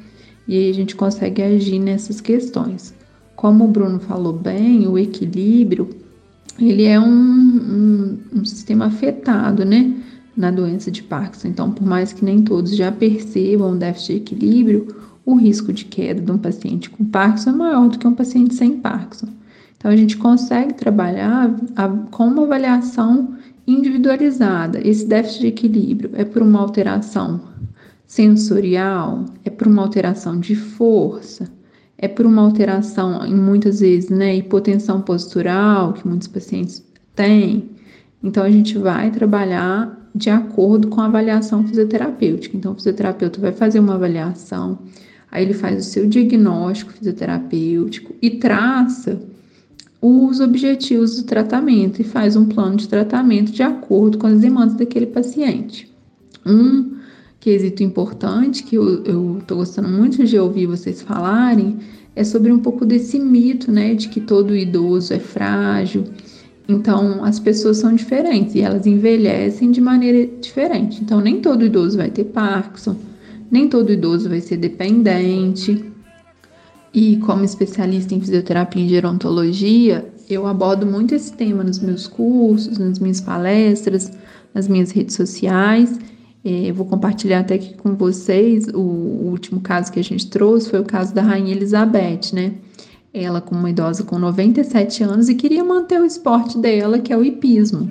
E 0.46 0.56
aí 0.56 0.70
a 0.70 0.74
gente 0.74 0.94
consegue 0.94 1.42
agir 1.42 1.78
nessas 1.78 2.20
questões. 2.20 2.94
Como 3.34 3.64
o 3.64 3.68
Bruno 3.68 3.98
falou 3.98 4.32
bem, 4.32 4.86
o 4.86 4.98
equilíbrio 4.98 5.88
ele 6.60 6.84
é 6.84 7.00
um, 7.00 7.04
um, 7.04 8.18
um 8.34 8.44
sistema 8.44 8.86
afetado, 8.86 9.64
né? 9.64 9.92
Na 10.36 10.50
doença 10.50 10.90
de 10.90 11.02
Parkinson. 11.02 11.48
Então, 11.48 11.70
por 11.70 11.86
mais 11.86 12.12
que 12.12 12.24
nem 12.24 12.42
todos 12.42 12.74
já 12.74 12.90
percebam 12.90 13.72
o 13.72 13.76
déficit 13.76 14.14
de 14.14 14.18
equilíbrio, 14.18 14.88
o 15.24 15.34
risco 15.34 15.72
de 15.72 15.84
queda 15.84 16.20
de 16.20 16.32
um 16.32 16.38
paciente 16.38 16.90
com 16.90 17.04
Parkinson 17.04 17.50
é 17.50 17.52
maior 17.52 17.88
do 17.88 17.98
que 17.98 18.06
um 18.06 18.14
paciente 18.14 18.54
sem 18.54 18.78
Parkinson. 18.78 19.28
Então, 19.76 19.90
a 19.90 19.96
gente 19.96 20.16
consegue 20.16 20.74
trabalhar 20.74 21.54
a, 21.76 21.88
com 21.88 22.28
uma 22.28 22.44
avaliação 22.44 23.34
individualizada. 23.66 24.80
Esse 24.86 25.06
déficit 25.06 25.40
de 25.40 25.46
equilíbrio 25.48 26.10
é 26.14 26.24
por 26.24 26.42
uma 26.42 26.60
alteração 26.60 27.40
sensorial, 28.06 29.24
é 29.44 29.50
por 29.50 29.66
uma 29.66 29.82
alteração 29.82 30.38
de 30.38 30.54
força, 30.54 31.48
é 31.96 32.08
por 32.08 32.26
uma 32.26 32.42
alteração, 32.42 33.24
em 33.24 33.34
muitas 33.34 33.80
vezes, 33.80 34.10
né, 34.10 34.36
hipotensão 34.36 35.00
postural, 35.00 35.92
que 35.92 36.06
muitos 36.06 36.28
pacientes 36.28 36.84
têm. 37.14 37.70
Então, 38.22 38.42
a 38.42 38.50
gente 38.50 38.76
vai 38.78 39.10
trabalhar 39.10 40.01
de 40.14 40.30
acordo 40.30 40.88
com 40.88 41.00
a 41.00 41.06
avaliação 41.06 41.66
fisioterapêutica. 41.66 42.56
Então, 42.56 42.72
o 42.72 42.74
fisioterapeuta 42.74 43.40
vai 43.40 43.52
fazer 43.52 43.80
uma 43.80 43.94
avaliação 43.94 44.78
Aí 45.32 45.44
ele 45.44 45.54
faz 45.54 45.86
o 45.86 45.90
seu 45.90 46.06
diagnóstico 46.06 46.92
fisioterapêutico 46.92 48.14
e 48.20 48.32
traça 48.32 49.18
os 49.98 50.40
objetivos 50.40 51.16
do 51.16 51.22
tratamento 51.22 52.02
e 52.02 52.04
faz 52.04 52.36
um 52.36 52.44
plano 52.44 52.76
de 52.76 52.86
tratamento 52.86 53.50
de 53.50 53.62
acordo 53.62 54.18
com 54.18 54.26
as 54.26 54.40
demandas 54.40 54.76
daquele 54.76 55.06
paciente. 55.06 55.90
Um 56.44 56.96
quesito 57.40 57.82
importante 57.82 58.62
que 58.62 58.76
eu 58.76 59.38
estou 59.38 59.56
gostando 59.56 59.88
muito 59.88 60.22
de 60.22 60.38
ouvir 60.38 60.66
vocês 60.66 61.00
falarem 61.00 61.78
é 62.14 62.24
sobre 62.24 62.52
um 62.52 62.58
pouco 62.58 62.84
desse 62.84 63.18
mito, 63.18 63.72
né, 63.72 63.94
de 63.94 64.08
que 64.08 64.20
todo 64.20 64.54
idoso 64.54 65.14
é 65.14 65.18
frágil. 65.18 66.04
Então, 66.68 67.24
as 67.24 67.38
pessoas 67.38 67.78
são 67.78 67.94
diferentes 67.94 68.54
e 68.54 68.60
elas 68.60 68.86
envelhecem 68.86 69.70
de 69.70 69.80
maneira 69.80 70.26
diferente. 70.40 71.02
Então, 71.02 71.20
nem 71.20 71.40
todo 71.40 71.64
idoso 71.64 71.96
vai 71.96 72.10
ter 72.10 72.24
Parkinson, 72.24 72.96
nem 73.50 73.68
todo 73.68 73.92
idoso 73.92 74.28
vai 74.28 74.40
ser 74.40 74.56
dependente. 74.56 75.84
E 76.94 77.16
como 77.18 77.44
especialista 77.44 78.14
em 78.14 78.20
fisioterapia 78.20 78.84
e 78.84 78.88
gerontologia, 78.88 80.06
eu 80.28 80.46
abordo 80.46 80.86
muito 80.86 81.14
esse 81.14 81.32
tema 81.32 81.64
nos 81.64 81.78
meus 81.78 82.06
cursos, 82.06 82.78
nas 82.78 82.98
minhas 82.98 83.20
palestras, 83.20 84.12
nas 84.54 84.68
minhas 84.68 84.90
redes 84.90 85.16
sociais. 85.16 85.98
É, 86.44 86.70
eu 86.70 86.74
vou 86.74 86.86
compartilhar 86.86 87.40
até 87.40 87.54
aqui 87.54 87.74
com 87.74 87.94
vocês 87.94 88.66
o, 88.68 88.80
o 88.80 89.28
último 89.30 89.60
caso 89.60 89.92
que 89.92 90.00
a 90.00 90.04
gente 90.04 90.28
trouxe 90.28 90.70
foi 90.70 90.80
o 90.80 90.84
caso 90.84 91.14
da 91.14 91.22
Rainha 91.22 91.54
Elizabeth, 91.54 92.32
né? 92.32 92.54
Ela 93.12 93.40
como 93.40 93.60
uma 93.60 93.70
idosa 93.70 94.04
com 94.04 94.18
97 94.18 95.02
anos 95.02 95.28
e 95.28 95.34
queria 95.34 95.62
manter 95.62 96.00
o 96.00 96.04
esporte 96.04 96.56
dela, 96.58 96.98
que 96.98 97.12
é 97.12 97.16
o 97.16 97.24
hipismo. 97.24 97.90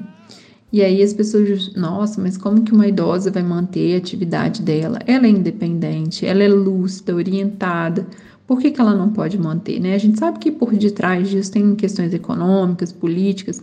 E 0.74 0.82
aí 0.82 1.04
as 1.04 1.14
pessoas, 1.14 1.74
nossa, 1.76 2.22
mas 2.22 2.38
como 2.38 2.64
que 2.64 2.72
uma 2.72 2.88
idosa 2.88 3.30
vai 3.30 3.44
manter 3.44 3.94
a 3.94 3.98
atividade 3.98 4.62
dela? 4.62 5.00
Ela 5.06 5.28
é 5.28 5.30
independente, 5.30 6.26
ela 6.26 6.42
é 6.42 6.48
lúcida, 6.48 7.14
orientada. 7.14 8.08
Por 8.48 8.60
que, 8.60 8.72
que 8.72 8.80
ela 8.80 8.96
não 8.96 9.12
pode 9.12 9.38
manter? 9.38 9.80
Né? 9.80 9.94
A 9.94 9.98
gente 9.98 10.18
sabe 10.18 10.40
que 10.40 10.50
por 10.50 10.74
detrás 10.74 11.30
disso 11.30 11.52
tem 11.52 11.76
questões 11.76 12.14
econômicas, 12.14 12.92
políticas, 12.92 13.62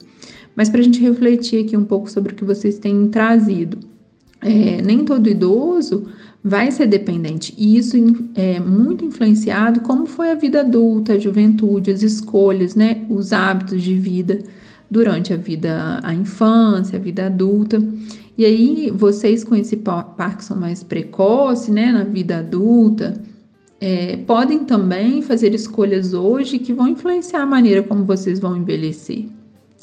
mas 0.55 0.69
para 0.69 0.81
a 0.81 0.83
gente 0.83 1.01
refletir 1.01 1.65
aqui 1.65 1.77
um 1.77 1.85
pouco 1.85 2.11
sobre 2.11 2.33
o 2.33 2.37
que 2.37 2.45
vocês 2.45 2.79
têm 2.79 3.09
trazido. 3.09 3.79
É, 4.41 4.83
nem 4.83 5.05
todo 5.05 5.29
idoso 5.29 6.07
vai 6.43 6.71
ser 6.71 6.87
dependente. 6.87 7.55
E 7.57 7.77
isso 7.77 7.97
é 8.35 8.61
muito 8.61 9.05
influenciado 9.05 9.81
como 9.81 10.07
foi 10.07 10.31
a 10.31 10.35
vida 10.35 10.61
adulta, 10.61 11.15
a 11.15 11.19
juventude, 11.19 11.91
as 11.91 12.03
escolhas, 12.03 12.75
né, 12.75 13.05
os 13.09 13.33
hábitos 13.33 13.83
de 13.83 13.95
vida 13.95 14.41
durante 14.91 15.33
a 15.33 15.37
vida, 15.37 16.01
a 16.03 16.15
infância, 16.15 16.99
a 16.99 17.03
vida 17.03 17.27
adulta. 17.27 17.83
E 18.37 18.45
aí, 18.45 18.91
vocês 18.95 19.43
com 19.43 19.55
esse 19.55 19.77
Parkinson 19.77 20.55
mais 20.55 20.83
precoce, 20.83 21.71
né, 21.73 21.91
na 21.91 22.05
vida 22.05 22.39
adulta, 22.39 23.21
é, 23.81 24.17
podem 24.19 24.61
também 24.65 25.23
fazer 25.23 25.55
escolhas 25.55 26.15
hoje 26.15 26.59
que 26.59 26.73
vão 26.73 26.89
influenciar 26.89 27.43
a 27.43 27.47
maneira 27.47 27.83
como 27.83 28.05
vocês 28.05 28.39
vão 28.39 28.57
envelhecer. 28.57 29.27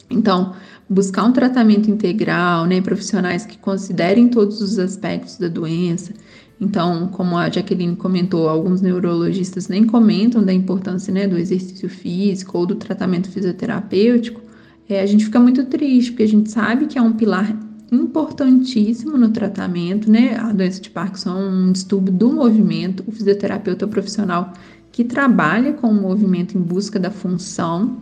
Então, 0.09 0.53
buscar 0.89 1.23
um 1.23 1.31
tratamento 1.31 1.89
integral, 1.89 2.65
né, 2.65 2.81
profissionais 2.81 3.45
que 3.45 3.57
considerem 3.57 4.27
todos 4.27 4.61
os 4.61 4.77
aspectos 4.79 5.37
da 5.37 5.47
doença. 5.47 6.13
Então, 6.59 7.07
como 7.09 7.37
a 7.37 7.49
Jaqueline 7.49 7.95
comentou, 7.95 8.47
alguns 8.47 8.81
neurologistas 8.81 9.67
nem 9.67 9.85
comentam 9.85 10.43
da 10.43 10.53
importância 10.53 11.13
né, 11.13 11.27
do 11.27 11.37
exercício 11.37 11.89
físico 11.89 12.57
ou 12.57 12.65
do 12.65 12.75
tratamento 12.75 13.29
fisioterapêutico, 13.29 14.41
é, 14.87 15.01
a 15.01 15.05
gente 15.05 15.25
fica 15.25 15.39
muito 15.39 15.65
triste, 15.65 16.11
porque 16.11 16.23
a 16.23 16.27
gente 16.27 16.49
sabe 16.49 16.85
que 16.85 16.97
é 16.97 17.01
um 17.01 17.13
pilar 17.13 17.57
importantíssimo 17.91 19.17
no 19.17 19.29
tratamento, 19.29 20.09
né? 20.09 20.37
A 20.37 20.51
doença 20.51 20.81
de 20.81 20.89
Parkinson 20.89 21.29
é 21.29 21.45
um 21.45 21.71
distúrbio 21.71 22.13
do 22.13 22.31
movimento. 22.31 23.03
O 23.07 23.11
fisioterapeuta 23.11 23.87
profissional 23.87 24.53
que 24.91 25.03
trabalha 25.03 25.73
com 25.73 25.87
o 25.87 25.93
movimento 25.93 26.57
em 26.57 26.61
busca 26.61 26.99
da 26.99 27.11
função, 27.11 27.97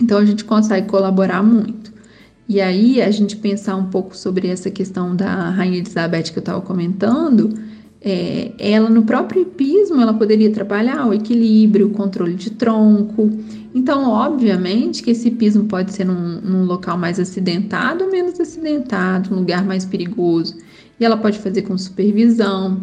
então 0.00 0.18
a 0.18 0.24
gente 0.24 0.44
consegue 0.44 0.86
colaborar 0.86 1.42
muito. 1.42 1.92
E 2.48 2.60
aí, 2.60 3.00
a 3.02 3.10
gente 3.10 3.36
pensar 3.36 3.76
um 3.76 3.86
pouco 3.86 4.16
sobre 4.16 4.48
essa 4.48 4.70
questão 4.70 5.14
da 5.14 5.50
Rainha 5.50 5.78
Elizabeth 5.78 6.24
que 6.24 6.38
eu 6.38 6.40
estava 6.40 6.60
comentando, 6.60 7.58
é, 8.00 8.52
ela 8.58 8.88
no 8.88 9.02
próprio 9.02 9.42
hipismo 9.42 10.00
ela 10.00 10.14
poderia 10.14 10.50
trabalhar 10.50 11.06
o 11.06 11.12
equilíbrio, 11.12 11.88
o 11.88 11.90
controle 11.90 12.34
de 12.34 12.50
tronco. 12.50 13.30
Então, 13.74 14.10
obviamente 14.10 15.02
que 15.02 15.10
esse 15.10 15.28
hipismo 15.28 15.64
pode 15.64 15.92
ser 15.92 16.04
num, 16.04 16.40
num 16.40 16.64
local 16.64 16.96
mais 16.96 17.18
acidentado 17.18 18.04
ou 18.04 18.10
menos 18.10 18.38
acidentado, 18.38 19.34
um 19.34 19.38
lugar 19.38 19.64
mais 19.64 19.84
perigoso. 19.84 20.56
E 20.98 21.04
ela 21.04 21.16
pode 21.16 21.38
fazer 21.38 21.62
com 21.62 21.76
supervisão. 21.76 22.80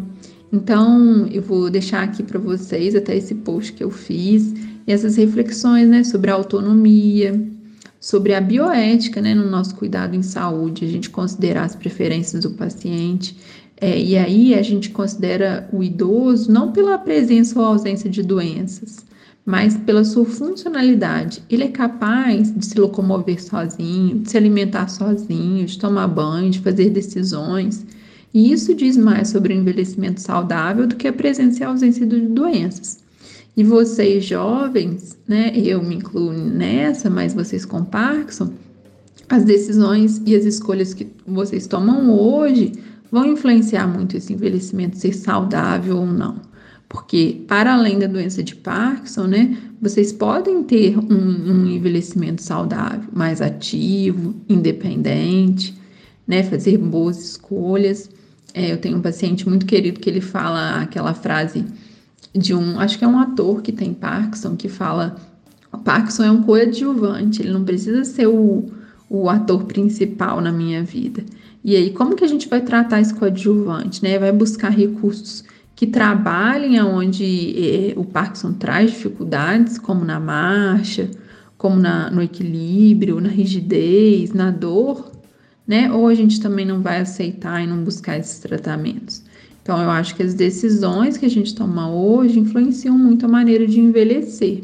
Então, 0.52 1.26
eu 1.30 1.42
vou 1.42 1.70
deixar 1.70 2.02
aqui 2.02 2.22
para 2.22 2.38
vocês 2.38 2.94
até 2.94 3.16
esse 3.16 3.34
post 3.34 3.72
que 3.72 3.82
eu 3.82 3.90
fiz, 3.90 4.54
essas 4.86 5.16
reflexões 5.16 5.88
né, 5.88 6.04
sobre 6.04 6.30
a 6.30 6.34
autonomia, 6.34 7.38
sobre 8.00 8.34
a 8.34 8.40
bioética 8.40 9.20
né, 9.20 9.34
no 9.34 9.50
nosso 9.50 9.74
cuidado 9.74 10.14
em 10.14 10.22
saúde, 10.22 10.84
a 10.84 10.88
gente 10.88 11.10
considerar 11.10 11.64
as 11.64 11.74
preferências 11.74 12.42
do 12.42 12.52
paciente. 12.52 13.36
É, 13.78 14.00
e 14.00 14.16
aí 14.16 14.54
a 14.54 14.62
gente 14.62 14.90
considera 14.90 15.68
o 15.72 15.82
idoso 15.82 16.50
não 16.50 16.72
pela 16.72 16.96
presença 16.96 17.58
ou 17.58 17.64
ausência 17.64 18.08
de 18.08 18.22
doenças, 18.22 19.04
mas 19.44 19.76
pela 19.76 20.02
sua 20.02 20.24
funcionalidade. 20.24 21.42
Ele 21.48 21.64
é 21.64 21.68
capaz 21.68 22.52
de 22.52 22.64
se 22.64 22.78
locomover 22.78 23.42
sozinho, 23.42 24.20
de 24.20 24.30
se 24.30 24.36
alimentar 24.36 24.88
sozinho, 24.88 25.66
de 25.66 25.78
tomar 25.78 26.08
banho, 26.08 26.50
de 26.50 26.60
fazer 26.60 26.90
decisões. 26.90 27.84
E 28.32 28.50
isso 28.50 28.74
diz 28.74 28.96
mais 28.96 29.28
sobre 29.28 29.54
o 29.54 29.56
envelhecimento 29.56 30.20
saudável 30.20 30.86
do 30.86 30.96
que 30.96 31.06
a 31.06 31.12
presença 31.12 31.60
e 31.60 31.64
a 31.64 31.68
ausência 31.68 32.06
de 32.06 32.20
doenças. 32.20 33.04
E 33.56 33.62
vocês 33.62 34.24
jovens, 34.24 35.16
né, 35.26 35.52
eu 35.54 35.82
me 35.82 35.94
incluo 35.94 36.32
nessa, 36.32 37.08
mas 37.08 37.32
vocês 37.32 37.64
com 37.64 37.84
Parkinson, 37.84 38.50
as 39.28 39.44
decisões 39.44 40.20
e 40.26 40.34
as 40.36 40.44
escolhas 40.44 40.92
que 40.92 41.06
vocês 41.26 41.66
tomam 41.66 42.10
hoje 42.10 42.72
vão 43.10 43.26
influenciar 43.26 43.86
muito 43.86 44.16
esse 44.16 44.32
envelhecimento 44.32 44.96
ser 44.96 45.12
saudável 45.12 45.98
ou 45.98 46.06
não. 46.06 46.40
Porque, 46.88 47.44
para 47.48 47.74
além 47.74 47.98
da 47.98 48.06
doença 48.06 48.42
de 48.42 48.54
Parkinson, 48.54 49.24
né, 49.24 49.58
vocês 49.80 50.12
podem 50.12 50.62
ter 50.62 50.96
um, 50.96 51.52
um 51.52 51.66
envelhecimento 51.66 52.42
saudável, 52.42 53.08
mais 53.12 53.42
ativo, 53.42 54.34
independente, 54.48 55.76
né, 56.26 56.42
fazer 56.42 56.78
boas 56.78 57.18
escolhas. 57.18 58.08
É, 58.54 58.72
eu 58.72 58.78
tenho 58.78 58.98
um 58.98 59.02
paciente 59.02 59.48
muito 59.48 59.66
querido 59.66 60.00
que 60.00 60.08
ele 60.08 60.20
fala 60.20 60.80
aquela 60.80 61.12
frase 61.12 61.64
de 62.34 62.54
um, 62.54 62.78
acho 62.78 62.98
que 62.98 63.04
é 63.04 63.08
um 63.08 63.18
ator 63.18 63.62
que 63.62 63.72
tem 63.72 63.92
Parkinson, 63.92 64.56
que 64.56 64.68
fala: 64.68 65.16
Parkinson 65.84 66.24
é 66.24 66.30
um 66.30 66.42
coadjuvante, 66.42 67.42
ele 67.42 67.52
não 67.52 67.64
precisa 67.64 68.04
ser 68.04 68.26
o, 68.26 68.70
o 69.08 69.28
ator 69.28 69.64
principal 69.64 70.40
na 70.40 70.52
minha 70.52 70.82
vida. 70.82 71.24
E 71.66 71.74
aí, 71.74 71.90
como 71.90 72.14
que 72.14 72.24
a 72.24 72.28
gente 72.28 72.48
vai 72.48 72.60
tratar 72.60 73.00
esse 73.00 73.12
coadjuvante? 73.12 74.00
Né? 74.00 74.20
Vai 74.20 74.30
buscar 74.30 74.68
recursos 74.68 75.42
que 75.74 75.84
trabalhem 75.84 76.78
aonde 76.78 77.24
eh, 77.24 77.94
o 77.96 78.04
Parkinson 78.04 78.52
traz 78.52 78.92
dificuldades, 78.92 79.76
como 79.76 80.04
na 80.04 80.20
marcha, 80.20 81.10
como 81.58 81.74
na, 81.74 82.08
no 82.08 82.22
equilíbrio, 82.22 83.20
na 83.20 83.28
rigidez, 83.28 84.32
na 84.32 84.52
dor, 84.52 85.10
né? 85.66 85.92
Ou 85.92 86.06
a 86.06 86.14
gente 86.14 86.40
também 86.40 86.64
não 86.64 86.82
vai 86.82 87.00
aceitar 87.00 87.60
e 87.60 87.66
não 87.66 87.82
buscar 87.82 88.16
esses 88.16 88.38
tratamentos. 88.38 89.24
Então, 89.60 89.82
eu 89.82 89.90
acho 89.90 90.14
que 90.14 90.22
as 90.22 90.34
decisões 90.34 91.16
que 91.16 91.26
a 91.26 91.30
gente 91.30 91.52
toma 91.52 91.90
hoje 91.90 92.38
influenciam 92.38 92.96
muito 92.96 93.26
a 93.26 93.28
maneira 93.28 93.66
de 93.66 93.80
envelhecer. 93.80 94.62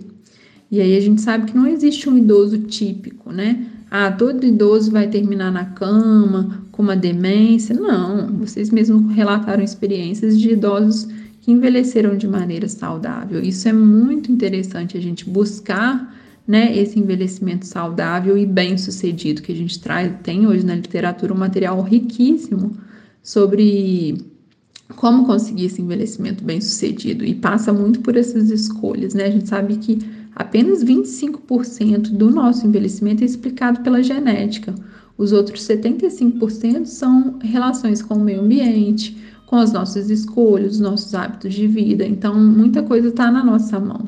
E 0.71 0.81
aí 0.81 0.97
a 0.97 1.01
gente 1.01 1.21
sabe 1.21 1.51
que 1.51 1.57
não 1.57 1.67
existe 1.67 2.09
um 2.09 2.17
idoso 2.17 2.59
típico, 2.59 3.33
né? 3.33 3.67
Ah, 3.95 4.11
todo 4.11 4.47
idoso 4.47 4.91
vai 4.91 5.07
terminar 5.07 5.53
na 5.53 5.67
cama 5.67 6.65
com 6.73 6.81
uma 6.81 6.97
demência. 6.97 7.75
Não, 7.75 8.27
vocês 8.39 8.71
mesmos 8.71 9.15
relataram 9.15 9.63
experiências 9.63 10.41
de 10.41 10.53
idosos 10.53 11.07
que 11.43 11.53
envelheceram 11.53 12.17
de 12.17 12.27
maneira 12.27 12.67
saudável. 12.71 13.43
Isso 13.43 13.69
é 13.69 13.73
muito 13.75 14.33
interessante 14.33 14.97
a 14.97 15.01
gente 15.01 15.29
buscar 15.29 16.17
né, 16.49 16.75
esse 16.75 16.99
envelhecimento 16.99 17.67
saudável 17.67 18.39
e 18.39 18.47
bem 18.47 18.79
sucedido 18.79 19.43
que 19.43 19.53
a 19.53 19.55
gente 19.55 19.79
traz, 19.79 20.11
tem 20.23 20.47
hoje 20.47 20.65
na 20.65 20.75
literatura 20.75 21.35
um 21.35 21.37
material 21.37 21.83
riquíssimo 21.83 22.75
sobre 23.23 24.25
como 24.97 25.27
conseguir 25.27 25.67
esse 25.67 25.83
envelhecimento 25.83 26.43
bem 26.43 26.63
sucedido 26.63 27.27
e 27.27 27.35
passa 27.35 27.75
muito 27.75 28.01
por 28.01 28.17
essas 28.17 28.51
escolhas, 28.51 29.13
né? 29.13 29.27
A 29.27 29.31
gente 29.31 29.51
sabe 29.51 29.77
que 29.77 29.99
Apenas 30.35 30.83
25% 30.83 32.11
do 32.11 32.31
nosso 32.31 32.67
envelhecimento 32.67 33.23
é 33.23 33.27
explicado 33.27 33.81
pela 33.81 34.03
genética. 34.03 34.75
Os 35.19 35.33
outros 35.33 35.67
75% 35.67 36.87
são 36.87 37.39
relações 37.43 38.03
com 38.03 38.15
o 38.15 38.21
meio 38.21 38.41
ambiente, 38.41 39.17
com 39.47 39.57
as 39.57 39.73
nossas 39.73 40.09
escolhas, 40.09 40.73
os 40.73 40.81
nossos 40.81 41.15
hábitos 41.15 41.53
de 41.53 41.67
vida. 41.67 42.07
Então, 42.07 42.35
muita 42.35 42.83
coisa 42.83 43.09
está 43.09 43.31
na 43.31 43.45
nossa 43.45 43.79
mão. 43.79 44.07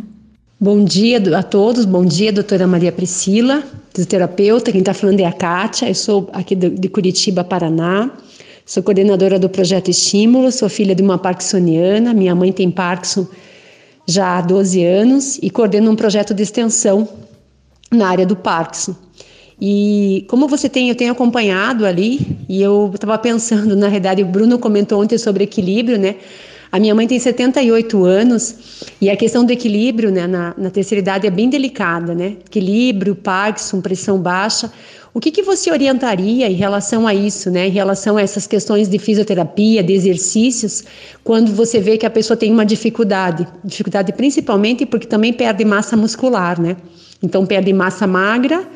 Bom 0.58 0.82
dia 0.82 1.18
a 1.36 1.42
todos, 1.42 1.84
bom 1.84 2.06
dia, 2.06 2.32
doutora 2.32 2.66
Maria 2.66 2.90
Priscila, 2.90 3.62
fisioterapeuta. 3.92 4.72
Quem 4.72 4.80
está 4.80 4.94
falando 4.94 5.20
é 5.20 5.26
a 5.26 5.32
Kátia, 5.32 5.88
eu 5.88 5.94
sou 5.94 6.30
aqui 6.32 6.54
de 6.54 6.88
Curitiba, 6.88 7.44
Paraná. 7.44 8.10
Sou 8.64 8.82
coordenadora 8.82 9.38
do 9.38 9.50
projeto 9.50 9.90
Estímulo, 9.90 10.50
sou 10.50 10.70
filha 10.70 10.94
de 10.94 11.02
uma 11.02 11.18
parkinsoniana. 11.18 12.14
Minha 12.14 12.34
mãe 12.34 12.50
tem 12.50 12.70
Parkinson 12.70 13.26
já 14.06 14.38
há 14.38 14.40
12 14.40 14.84
anos 14.84 15.38
e 15.42 15.50
coordeno 15.50 15.90
um 15.90 15.96
projeto 15.96 16.34
de 16.34 16.42
extensão 16.42 17.08
na 17.90 18.08
área 18.08 18.26
do 18.26 18.36
Parkinson. 18.36 18.94
E 19.60 20.26
como 20.28 20.48
você 20.48 20.68
tem, 20.68 20.88
eu 20.88 20.94
tenho 20.94 21.12
acompanhado 21.12 21.86
ali, 21.86 22.38
e 22.48 22.60
eu 22.60 22.90
estava 22.92 23.16
pensando, 23.18 23.74
na 23.76 23.88
realidade, 23.88 24.22
o 24.22 24.26
Bruno 24.26 24.58
comentou 24.58 25.02
ontem 25.02 25.16
sobre 25.16 25.44
equilíbrio, 25.44 25.98
né? 25.98 26.16
A 26.72 26.80
minha 26.80 26.92
mãe 26.92 27.06
tem 27.06 27.20
78 27.20 28.04
anos 28.04 28.56
e 29.00 29.08
a 29.08 29.16
questão 29.16 29.44
do 29.44 29.52
equilíbrio 29.52 30.10
né, 30.10 30.26
na, 30.26 30.52
na 30.58 30.70
terceira 30.70 31.00
idade 31.00 31.24
é 31.24 31.30
bem 31.30 31.48
delicada, 31.48 32.16
né? 32.16 32.36
Equilíbrio, 32.44 33.14
Parkinson, 33.14 33.80
pressão 33.80 34.18
baixa. 34.18 34.72
O 35.16 35.20
que, 35.20 35.30
que 35.30 35.44
você 35.44 35.70
orientaria 35.70 36.50
em 36.50 36.54
relação 36.54 37.06
a 37.06 37.14
isso, 37.14 37.48
né? 37.48 37.68
Em 37.68 37.70
relação 37.70 38.16
a 38.16 38.22
essas 38.22 38.48
questões 38.48 38.88
de 38.88 38.98
fisioterapia, 38.98 39.80
de 39.80 39.92
exercícios, 39.92 40.82
quando 41.22 41.52
você 41.52 41.78
vê 41.78 41.96
que 41.96 42.04
a 42.04 42.10
pessoa 42.10 42.36
tem 42.36 42.50
uma 42.50 42.66
dificuldade, 42.66 43.46
dificuldade 43.62 44.12
principalmente 44.12 44.84
porque 44.84 45.06
também 45.06 45.32
perde 45.32 45.64
massa 45.64 45.96
muscular, 45.96 46.60
né? 46.60 46.76
Então 47.22 47.46
perde 47.46 47.72
massa 47.72 48.08
magra 48.08 48.68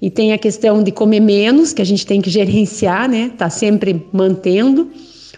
e 0.00 0.08
tem 0.08 0.32
a 0.32 0.38
questão 0.38 0.82
de 0.82 0.90
comer 0.90 1.20
menos, 1.20 1.74
que 1.74 1.82
a 1.82 1.84
gente 1.84 2.06
tem 2.06 2.22
que 2.22 2.30
gerenciar, 2.30 3.06
né? 3.06 3.30
Tá 3.36 3.50
sempre 3.50 4.06
mantendo, 4.10 4.88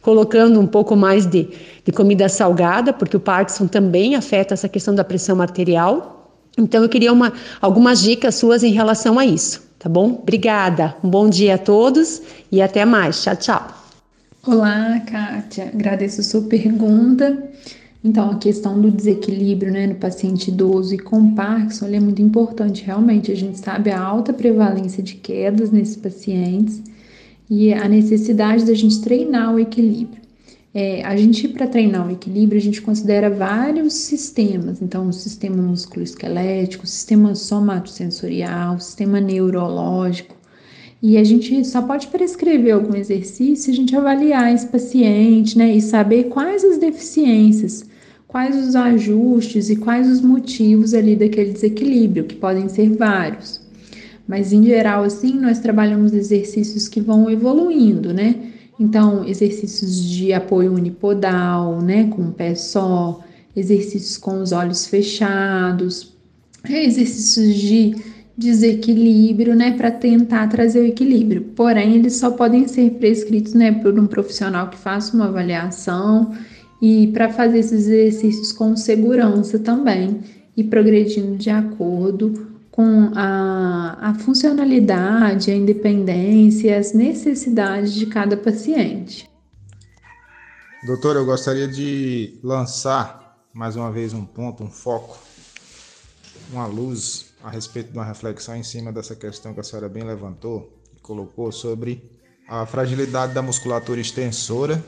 colocando 0.01 0.61
um 0.61 0.67
pouco 0.69 0.95
mais 0.95 1.27
de, 1.27 1.49
de 1.85 1.91
comida 1.91 2.29
salgada, 2.29 2.93
porque 2.93 3.17
o 3.17 3.21
Parkinson 3.21 3.67
também 3.67 4.15
afeta 4.15 4.55
essa 4.55 4.69
questão 4.69 4.95
da 4.95 5.03
pressão 5.03 5.43
arterial. 5.43 6.31
Então 6.57 6.85
eu 6.85 6.89
queria 6.89 7.13
uma, 7.13 7.33
algumas 7.61 8.01
dicas 8.01 8.37
suas 8.37 8.63
em 8.63 8.71
relação 8.71 9.19
a 9.19 9.27
isso, 9.27 9.66
tá 9.87 9.89
bom? 9.89 10.18
Obrigada. 10.20 10.97
Um 11.03 11.09
bom 11.09 11.30
dia 11.30 11.55
a 11.55 11.59
todos 11.59 12.20
e 12.51 12.61
até 12.61 12.84
mais. 12.84 13.22
Tchau, 13.22 13.37
tchau. 13.37 13.68
Olá, 14.45 15.01
Kátia. 15.07 15.70
Agradeço 15.72 16.22
a 16.22 16.24
sua 16.24 16.43
pergunta. 16.43 17.51
Então, 18.03 18.32
a 18.32 18.37
questão 18.37 18.80
do 18.80 18.91
desequilíbrio 18.91 19.72
né, 19.72 19.87
no 19.87 19.95
paciente 19.95 20.51
idoso 20.51 20.93
e 20.93 20.99
com 20.99 21.37
Parkinson 21.37 21.87
é 21.87 22.01
muito 22.01 22.20
importante. 22.20 22.84
Realmente, 22.84 23.30
a 23.30 23.37
gente 23.37 23.61
sabe 23.61 23.93
a 23.93 24.01
alta 24.01 24.32
prevalência 24.32 25.01
de 25.05 25.14
quedas 25.14 25.70
nesses 25.70 25.97
pacientes 25.97 26.82
e 27.49 27.72
a 27.72 27.87
necessidade 27.89 28.64
da 28.64 28.74
gente 28.74 29.01
treinar 29.01 29.55
o 29.55 29.61
equilíbrio. 29.61 30.20
É, 30.79 31.03
a 31.07 31.16
gente, 31.16 31.49
para 31.49 31.66
treinar 31.66 32.07
o 32.07 32.11
equilíbrio, 32.11 32.61
a 32.61 32.62
gente 32.62 32.83
considera 32.83 33.31
vários 33.31 33.95
sistemas. 33.95 34.83
Então, 34.83 35.09
o 35.09 35.12
sistema 35.12 35.57
musculoesquelético, 35.62 36.85
o 36.85 36.87
sistema 36.87 37.35
somatosensorial, 37.35 38.74
o 38.74 38.81
sistema 38.81 39.18
neurológico. 39.18 40.37
E 41.03 41.16
a 41.16 41.24
gente 41.24 41.64
só 41.64 41.81
pode 41.81 42.09
prescrever 42.09 42.74
algum 42.74 42.95
exercício 42.95 43.57
se 43.57 43.70
a 43.70 43.74
gente 43.74 43.97
avaliar 43.97 44.53
esse 44.53 44.66
paciente, 44.66 45.57
né? 45.57 45.74
E 45.74 45.81
saber 45.81 46.24
quais 46.24 46.62
as 46.62 46.77
deficiências, 46.77 47.83
quais 48.29 48.55
os 48.55 48.77
ajustes 48.77 49.70
e 49.70 49.77
quais 49.77 50.07
os 50.07 50.20
motivos 50.20 50.93
ali 50.93 51.16
daquele 51.16 51.55
desequilíbrio, 51.55 52.24
que 52.24 52.35
podem 52.35 52.68
ser 52.68 52.91
vários. 52.91 53.62
Mas 54.29 54.53
em 54.53 54.62
geral, 54.62 55.05
assim, 55.05 55.41
nós 55.41 55.59
trabalhamos 55.59 56.12
exercícios 56.12 56.87
que 56.87 57.01
vão 57.01 57.31
evoluindo, 57.31 58.12
né? 58.12 58.46
Então, 58.79 59.24
exercícios 59.24 60.03
de 60.05 60.33
apoio 60.33 60.72
unipodal, 60.72 61.81
né, 61.81 62.09
com 62.09 62.22
o 62.22 62.33
pé 62.33 62.55
só, 62.55 63.20
exercícios 63.55 64.18
com 64.18 64.43
os 64.43 64.53
olhos 64.53 64.87
fechados, 64.87 66.14
exercícios 66.68 67.55
de 67.55 67.97
desequilíbrio, 68.37 69.55
né, 69.55 69.72
para 69.72 69.91
tentar 69.91 70.47
trazer 70.49 70.81
o 70.81 70.87
equilíbrio. 70.87 71.43
Porém, 71.57 71.95
eles 71.95 72.16
só 72.16 72.31
podem 72.31 72.68
ser 72.68 72.91
prescritos, 72.93 73.55
né, 73.55 73.72
por 73.72 73.99
um 73.99 74.07
profissional 74.07 74.68
que 74.68 74.77
faça 74.77 75.16
uma 75.16 75.29
avaliação 75.29 76.33
e 76.83 77.07
para 77.09 77.31
fazer 77.31 77.61
esses 77.61 77.89
exercícios 77.89 78.53
com 78.53 78.77
segurança 78.77 79.59
também 79.59 80.20
e 80.55 80.62
progredindo 80.62 81.37
de 81.37 81.49
acordo 81.49 82.56
com 82.77 83.11
a, 83.14 84.11
a 84.11 84.14
funcionalidade, 84.16 85.51
a 85.51 85.57
independência 85.57 86.68
e 86.68 86.74
as 86.74 86.93
necessidades 86.93 87.95
de 87.95 88.05
cada 88.05 88.37
paciente. 88.37 89.27
Doutor, 90.85 91.16
eu 91.16 91.24
gostaria 91.24 91.66
de 91.66 92.39
lançar 92.43 93.41
mais 93.55 93.77
uma 93.77 93.91
vez 93.91 94.12
um 94.12 94.27
ponto, 94.27 94.62
um 94.62 94.70
foco, 94.70 95.18
uma 96.53 96.66
luz 96.66 97.33
a 97.43 97.49
respeito 97.49 97.93
de 97.93 97.97
uma 97.97 98.05
reflexão 98.05 98.55
em 98.55 98.62
cima 98.62 98.93
dessa 98.93 99.16
questão 99.16 99.55
que 99.55 99.61
a 99.61 99.62
senhora 99.62 99.89
bem 99.89 100.05
levantou 100.05 100.79
e 100.95 101.01
colocou 101.01 101.51
sobre 101.51 102.05
a 102.47 102.66
fragilidade 102.66 103.33
da 103.33 103.41
musculatura 103.41 104.03
extensora 104.03 104.85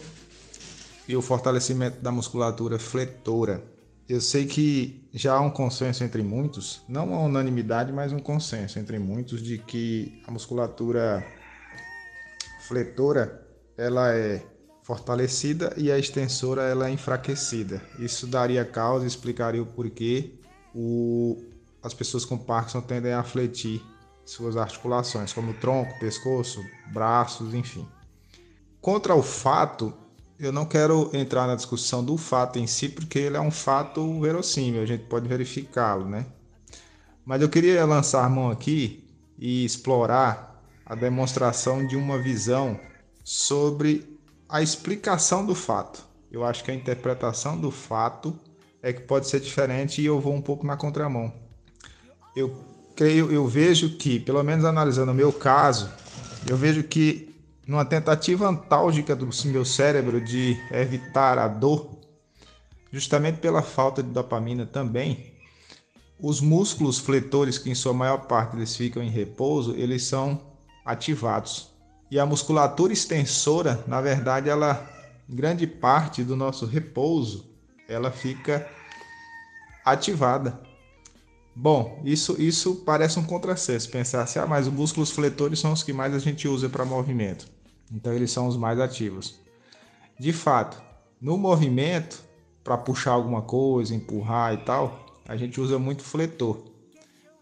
e 1.08 1.16
o 1.16 1.22
fortalecimento 1.22 2.02
da 2.02 2.12
musculatura 2.12 2.78
fletora 2.78 3.64
eu 4.08 4.22
sei 4.22 4.46
que 4.46 5.06
já 5.12 5.34
há 5.34 5.40
um 5.40 5.50
consenso 5.50 6.04
entre 6.04 6.22
muitos, 6.22 6.82
não 6.88 7.06
uma 7.06 7.20
unanimidade, 7.20 7.92
mas 7.92 8.12
um 8.12 8.18
consenso 8.18 8.78
entre 8.78 8.98
muitos 8.98 9.42
de 9.42 9.58
que 9.58 10.22
a 10.26 10.30
musculatura 10.30 11.24
fletora 12.60 13.46
ela 13.76 14.12
é 14.14 14.44
fortalecida 14.82 15.74
e 15.76 15.90
a 15.90 15.98
extensora 15.98 16.62
ela 16.62 16.88
é 16.88 16.90
enfraquecida. 16.90 17.82
Isso 17.98 18.26
daria 18.26 18.64
causa, 18.64 19.06
explicaria 19.06 19.62
o 19.62 19.66
porquê 19.66 20.34
o, 20.74 21.36
as 21.82 21.94
pessoas 21.94 22.24
com 22.24 22.36
Parkinson 22.36 22.80
tendem 22.80 23.12
a 23.12 23.22
fletir 23.22 23.82
suas 24.24 24.56
articulações, 24.56 25.32
como 25.32 25.54
tronco, 25.54 25.98
pescoço, 25.98 26.62
braços, 26.92 27.54
enfim. 27.54 27.86
Contra 28.80 29.14
o 29.14 29.22
fato 29.22 29.94
eu 30.38 30.52
não 30.52 30.64
quero 30.64 31.10
entrar 31.12 31.46
na 31.46 31.56
discussão 31.56 32.04
do 32.04 32.16
fato 32.16 32.58
em 32.58 32.66
si, 32.66 32.88
porque 32.88 33.18
ele 33.18 33.36
é 33.36 33.40
um 33.40 33.50
fato 33.50 34.20
verossímil, 34.20 34.82
a 34.82 34.86
gente 34.86 35.04
pode 35.04 35.28
verificá-lo, 35.28 36.08
né? 36.08 36.26
Mas 37.24 37.42
eu 37.42 37.48
queria 37.48 37.84
lançar 37.84 38.24
a 38.24 38.28
mão 38.28 38.50
aqui 38.50 39.04
e 39.38 39.64
explorar 39.64 40.62
a 40.86 40.94
demonstração 40.94 41.86
de 41.86 41.96
uma 41.96 42.18
visão 42.18 42.78
sobre 43.24 44.18
a 44.48 44.62
explicação 44.62 45.44
do 45.44 45.54
fato. 45.54 46.02
Eu 46.30 46.44
acho 46.44 46.64
que 46.64 46.70
a 46.70 46.74
interpretação 46.74 47.58
do 47.58 47.70
fato 47.70 48.38
é 48.82 48.92
que 48.92 49.02
pode 49.02 49.28
ser 49.28 49.40
diferente 49.40 50.00
e 50.00 50.06
eu 50.06 50.20
vou 50.20 50.34
um 50.34 50.40
pouco 50.40 50.66
na 50.66 50.76
contramão. 50.76 51.32
Eu 52.34 52.56
creio, 52.96 53.30
eu 53.30 53.46
vejo 53.46 53.96
que, 53.96 54.18
pelo 54.20 54.42
menos 54.42 54.64
analisando 54.64 55.12
o 55.12 55.14
meu 55.14 55.32
caso, 55.32 55.90
eu 56.48 56.56
vejo 56.56 56.82
que 56.82 57.27
numa 57.68 57.84
tentativa 57.84 58.48
antálgica 58.48 59.14
do 59.14 59.28
meu 59.44 59.62
cérebro 59.62 60.22
de 60.22 60.58
evitar 60.72 61.38
a 61.38 61.46
dor, 61.46 61.98
justamente 62.90 63.40
pela 63.40 63.60
falta 63.60 64.02
de 64.02 64.08
dopamina 64.08 64.64
também, 64.64 65.34
os 66.18 66.40
músculos 66.40 66.98
fletores, 66.98 67.58
que 67.58 67.68
em 67.68 67.74
sua 67.74 67.92
maior 67.92 68.26
parte 68.26 68.56
eles 68.56 68.74
ficam 68.74 69.02
em 69.02 69.10
repouso, 69.10 69.74
eles 69.76 70.02
são 70.04 70.40
ativados. 70.82 71.68
E 72.10 72.18
a 72.18 72.24
musculatura 72.24 72.90
extensora, 72.90 73.84
na 73.86 74.00
verdade, 74.00 74.48
ela 74.48 74.90
grande 75.28 75.66
parte 75.66 76.24
do 76.24 76.34
nosso 76.34 76.64
repouso, 76.64 77.50
ela 77.86 78.10
fica 78.10 78.66
ativada. 79.84 80.58
Bom, 81.54 82.00
isso, 82.02 82.40
isso 82.40 82.76
parece 82.76 83.18
um 83.18 83.24
contrassenso, 83.24 83.90
pensar 83.90 84.22
assim, 84.22 84.38
ah, 84.38 84.46
mas 84.46 84.66
os 84.66 84.72
músculos 84.72 85.10
fletores 85.10 85.58
são 85.58 85.72
os 85.72 85.82
que 85.82 85.92
mais 85.92 86.14
a 86.14 86.18
gente 86.18 86.48
usa 86.48 86.66
para 86.70 86.82
movimento. 86.82 87.57
Então 87.92 88.12
eles 88.12 88.30
são 88.30 88.46
os 88.46 88.56
mais 88.56 88.78
ativos. 88.80 89.38
De 90.18 90.32
fato, 90.32 90.80
no 91.20 91.36
movimento, 91.36 92.22
para 92.62 92.76
puxar 92.76 93.12
alguma 93.12 93.42
coisa, 93.42 93.94
empurrar 93.94 94.54
e 94.54 94.58
tal, 94.58 95.06
a 95.26 95.36
gente 95.36 95.60
usa 95.60 95.78
muito 95.78 96.02
fletor. 96.02 96.64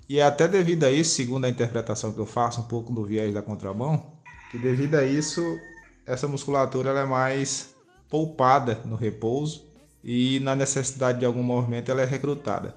E 0.08 0.18
é 0.18 0.22
até 0.22 0.46
devido 0.46 0.84
a 0.84 0.90
isso, 0.90 1.14
segundo 1.16 1.46
a 1.46 1.48
interpretação 1.48 2.12
que 2.12 2.18
eu 2.18 2.26
faço, 2.26 2.60
um 2.60 2.64
pouco 2.64 2.92
do 2.92 3.04
viés 3.04 3.34
da 3.34 3.42
contramão, 3.42 4.12
que 4.50 4.58
devido 4.58 4.94
a 4.94 5.04
isso, 5.04 5.58
essa 6.06 6.28
musculatura 6.28 6.90
é 6.90 7.04
mais 7.04 7.74
poupada 8.08 8.80
no 8.84 8.94
repouso 8.94 9.64
e 10.04 10.38
na 10.40 10.54
necessidade 10.54 11.18
de 11.18 11.26
algum 11.26 11.42
movimento 11.42 11.90
ela 11.90 12.02
é 12.02 12.04
recrutada. 12.04 12.76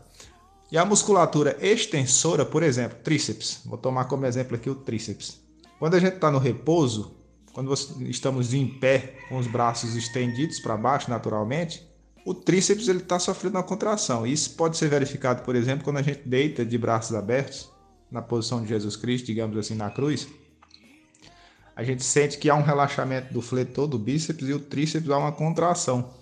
E 0.71 0.77
a 0.77 0.85
musculatura 0.85 1.57
extensora, 1.61 2.45
por 2.45 2.63
exemplo, 2.63 2.97
tríceps, 3.03 3.61
vou 3.65 3.77
tomar 3.77 4.05
como 4.05 4.25
exemplo 4.25 4.55
aqui 4.55 4.69
o 4.69 4.75
tríceps. 4.75 5.39
Quando 5.77 5.95
a 5.95 5.99
gente 5.99 6.15
está 6.15 6.31
no 6.31 6.39
repouso, 6.39 7.18
quando 7.59 7.73
estamos 8.09 8.53
em 8.53 8.65
pé, 8.65 9.17
com 9.27 9.37
os 9.37 9.45
braços 9.45 9.93
estendidos 9.93 10.61
para 10.61 10.77
baixo 10.77 11.09
naturalmente, 11.09 11.85
o 12.25 12.33
tríceps 12.33 12.87
ele 12.87 12.99
está 12.99 13.19
sofrendo 13.19 13.57
uma 13.57 13.63
contração. 13.63 14.25
Isso 14.25 14.51
pode 14.51 14.77
ser 14.77 14.87
verificado, 14.87 15.43
por 15.43 15.57
exemplo, 15.57 15.83
quando 15.83 15.97
a 15.97 16.01
gente 16.01 16.21
deita 16.25 16.65
de 16.65 16.77
braços 16.77 17.13
abertos, 17.13 17.69
na 18.09 18.21
posição 18.21 18.61
de 18.61 18.69
Jesus 18.69 18.95
Cristo, 18.95 19.25
digamos 19.25 19.57
assim, 19.57 19.75
na 19.75 19.89
cruz. 19.89 20.29
A 21.75 21.83
gente 21.83 22.01
sente 22.01 22.37
que 22.37 22.49
há 22.49 22.55
um 22.55 22.63
relaxamento 22.63 23.33
do 23.33 23.41
fletor 23.41 23.87
do 23.87 23.99
bíceps 23.99 24.47
e 24.47 24.53
o 24.53 24.59
tríceps 24.59 25.09
há 25.09 25.17
uma 25.17 25.33
contração. 25.33 26.13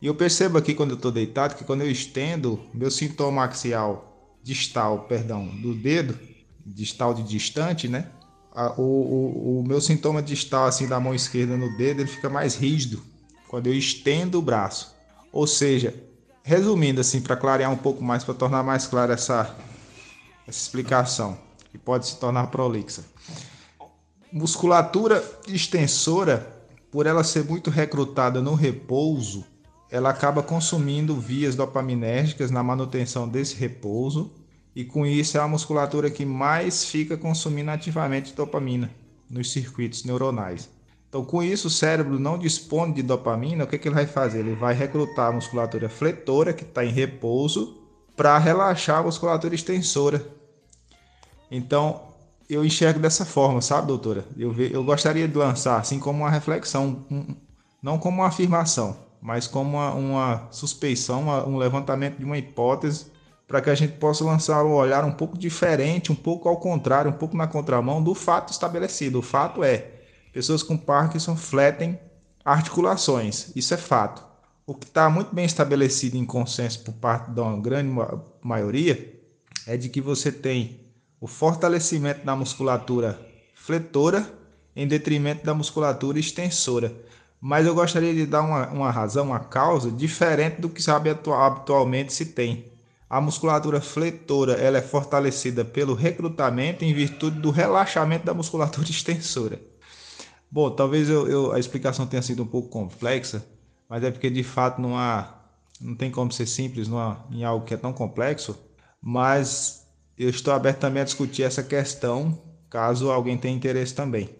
E 0.00 0.06
eu 0.06 0.14
percebo 0.14 0.58
aqui 0.58 0.74
quando 0.74 0.90
eu 0.90 0.96
estou 0.96 1.10
deitado 1.10 1.56
que 1.56 1.64
quando 1.64 1.80
eu 1.80 1.90
estendo 1.90 2.60
meu 2.72 2.90
sintoma 2.90 3.42
axial 3.42 4.38
distal, 4.44 5.06
perdão, 5.08 5.44
do 5.44 5.74
dedo, 5.74 6.16
distal 6.64 7.12
de 7.12 7.24
distante, 7.24 7.88
né? 7.88 8.08
A, 8.54 8.72
o, 8.78 8.82
o, 8.82 9.60
o, 9.60 9.64
meu 9.66 9.80
sintoma 9.80 10.22
distal 10.22 10.66
assim 10.66 10.86
da 10.86 11.00
mão 11.00 11.14
esquerda 11.14 11.56
no 11.56 11.74
dedo 11.76 12.02
ele 12.02 12.08
fica 12.08 12.28
mais 12.28 12.54
rígido 12.54 13.02
quando 13.48 13.66
eu 13.66 13.74
estendo 13.74 14.38
o 14.38 14.42
braço. 14.42 14.94
Ou 15.32 15.46
seja, 15.46 15.94
resumindo 16.42 17.00
assim 17.00 17.20
para 17.20 17.36
clarear 17.36 17.70
um 17.70 17.76
pouco 17.76 18.02
mais, 18.02 18.24
para 18.24 18.34
tornar 18.34 18.62
mais 18.62 18.86
clara 18.86 19.14
essa, 19.14 19.56
essa 20.46 20.58
explicação 20.58 21.38
que 21.70 21.78
pode 21.78 22.06
se 22.06 22.16
tornar 22.18 22.48
prolixa. 22.48 23.04
Musculatura 24.32 25.22
extensora, 25.46 26.50
por 26.90 27.06
ela 27.06 27.24
ser 27.24 27.44
muito 27.44 27.70
recrutada 27.70 28.40
no 28.40 28.54
repouso, 28.54 29.44
ela 29.90 30.10
acaba 30.10 30.42
consumindo 30.42 31.18
vias 31.18 31.54
dopaminérgicas 31.54 32.50
na 32.50 32.62
manutenção 32.62 33.28
desse 33.28 33.54
repouso 33.54 34.30
e 34.74 34.84
com 34.84 35.06
isso 35.06 35.36
é 35.36 35.40
a 35.40 35.48
musculatura 35.48 36.10
que 36.10 36.24
mais 36.24 36.84
fica 36.84 37.16
consumindo 37.16 37.70
ativamente 37.70 38.34
dopamina 38.34 38.90
nos 39.28 39.52
circuitos 39.52 40.04
neuronais. 40.04 40.68
Então, 41.08 41.24
com 41.24 41.42
isso, 41.42 41.68
o 41.68 41.70
cérebro 41.70 42.18
não 42.18 42.38
dispõe 42.38 42.90
de 42.90 43.02
dopamina, 43.02 43.64
o 43.64 43.66
que, 43.66 43.76
que 43.76 43.86
ele 43.86 43.94
vai 43.94 44.06
fazer? 44.06 44.40
Ele 44.40 44.54
vai 44.54 44.72
recrutar 44.72 45.28
a 45.28 45.32
musculatura 45.32 45.86
fletora, 45.90 46.54
que 46.54 46.64
está 46.64 46.82
em 46.82 46.90
repouso, 46.90 47.76
para 48.16 48.38
relaxar 48.38 49.00
a 49.00 49.02
musculatura 49.02 49.54
extensora. 49.54 50.26
Então, 51.50 52.00
eu 52.48 52.64
enxergo 52.64 52.98
dessa 52.98 53.26
forma, 53.26 53.60
sabe, 53.60 53.88
doutora? 53.88 54.24
Eu, 54.38 54.58
eu 54.58 54.82
gostaria 54.82 55.28
de 55.28 55.36
lançar 55.36 55.78
assim 55.78 55.98
como 55.98 56.20
uma 56.20 56.30
reflexão, 56.30 57.04
um, 57.10 57.36
não 57.82 57.98
como 57.98 58.22
uma 58.22 58.28
afirmação, 58.28 58.96
mas 59.20 59.46
como 59.46 59.76
uma, 59.76 59.92
uma 59.92 60.48
suspeição, 60.50 61.20
uma, 61.20 61.46
um 61.46 61.58
levantamento 61.58 62.16
de 62.16 62.24
uma 62.24 62.38
hipótese 62.38 63.11
para 63.52 63.60
que 63.60 63.68
a 63.68 63.74
gente 63.74 63.92
possa 63.98 64.24
lançar 64.24 64.64
um 64.64 64.72
olhar 64.72 65.04
um 65.04 65.12
pouco 65.12 65.36
diferente, 65.36 66.10
um 66.10 66.14
pouco 66.14 66.48
ao 66.48 66.56
contrário, 66.56 67.10
um 67.10 67.14
pouco 67.14 67.36
na 67.36 67.46
contramão 67.46 68.02
do 68.02 68.14
fato 68.14 68.50
estabelecido. 68.50 69.18
O 69.18 69.22
fato 69.22 69.62
é, 69.62 69.90
pessoas 70.32 70.62
com 70.62 70.74
Parkinson 70.74 71.36
fletem 71.36 72.00
articulações, 72.42 73.52
isso 73.54 73.74
é 73.74 73.76
fato. 73.76 74.24
O 74.66 74.74
que 74.74 74.86
está 74.86 75.10
muito 75.10 75.34
bem 75.34 75.44
estabelecido 75.44 76.16
em 76.16 76.24
consenso 76.24 76.82
por 76.82 76.94
parte 76.94 77.30
da 77.30 77.54
grande 77.56 77.94
maioria 78.42 79.20
é 79.66 79.76
de 79.76 79.90
que 79.90 80.00
você 80.00 80.32
tem 80.32 80.80
o 81.20 81.26
fortalecimento 81.26 82.24
da 82.24 82.34
musculatura 82.34 83.20
fletora 83.54 84.26
em 84.74 84.88
detrimento 84.88 85.44
da 85.44 85.52
musculatura 85.52 86.18
extensora. 86.18 86.90
Mas 87.38 87.66
eu 87.66 87.74
gostaria 87.74 88.14
de 88.14 88.24
dar 88.24 88.40
uma, 88.40 88.68
uma 88.68 88.90
razão, 88.90 89.26
uma 89.26 89.40
causa 89.40 89.90
diferente 89.90 90.58
do 90.58 90.70
que 90.70 90.82
sabe 90.82 91.10
atualmente 91.10 92.14
se 92.14 92.24
tem. 92.24 92.71
A 93.12 93.20
musculatura 93.20 93.78
fletora 93.78 94.54
ela 94.54 94.78
é 94.78 94.80
fortalecida 94.80 95.66
pelo 95.66 95.92
recrutamento 95.92 96.82
em 96.82 96.94
virtude 96.94 97.38
do 97.38 97.50
relaxamento 97.50 98.24
da 98.24 98.32
musculatura 98.32 98.88
extensora. 98.88 99.60
Bom, 100.50 100.70
talvez 100.70 101.10
eu, 101.10 101.28
eu, 101.28 101.52
a 101.52 101.58
explicação 101.58 102.06
tenha 102.06 102.22
sido 102.22 102.42
um 102.42 102.46
pouco 102.46 102.70
complexa, 102.70 103.44
mas 103.86 104.02
é 104.02 104.10
porque 104.10 104.30
de 104.30 104.42
fato 104.42 104.80
não 104.80 104.96
há, 104.96 105.42
não 105.78 105.94
tem 105.94 106.10
como 106.10 106.32
ser 106.32 106.46
simples 106.46 106.88
em 107.30 107.44
algo 107.44 107.66
que 107.66 107.74
é 107.74 107.76
tão 107.76 107.92
complexo. 107.92 108.58
Mas 108.98 109.86
eu 110.16 110.30
estou 110.30 110.54
aberto 110.54 110.78
também 110.78 111.02
a 111.02 111.04
discutir 111.04 111.42
essa 111.42 111.62
questão, 111.62 112.40
caso 112.70 113.10
alguém 113.10 113.36
tenha 113.36 113.54
interesse 113.54 113.94
também, 113.94 114.30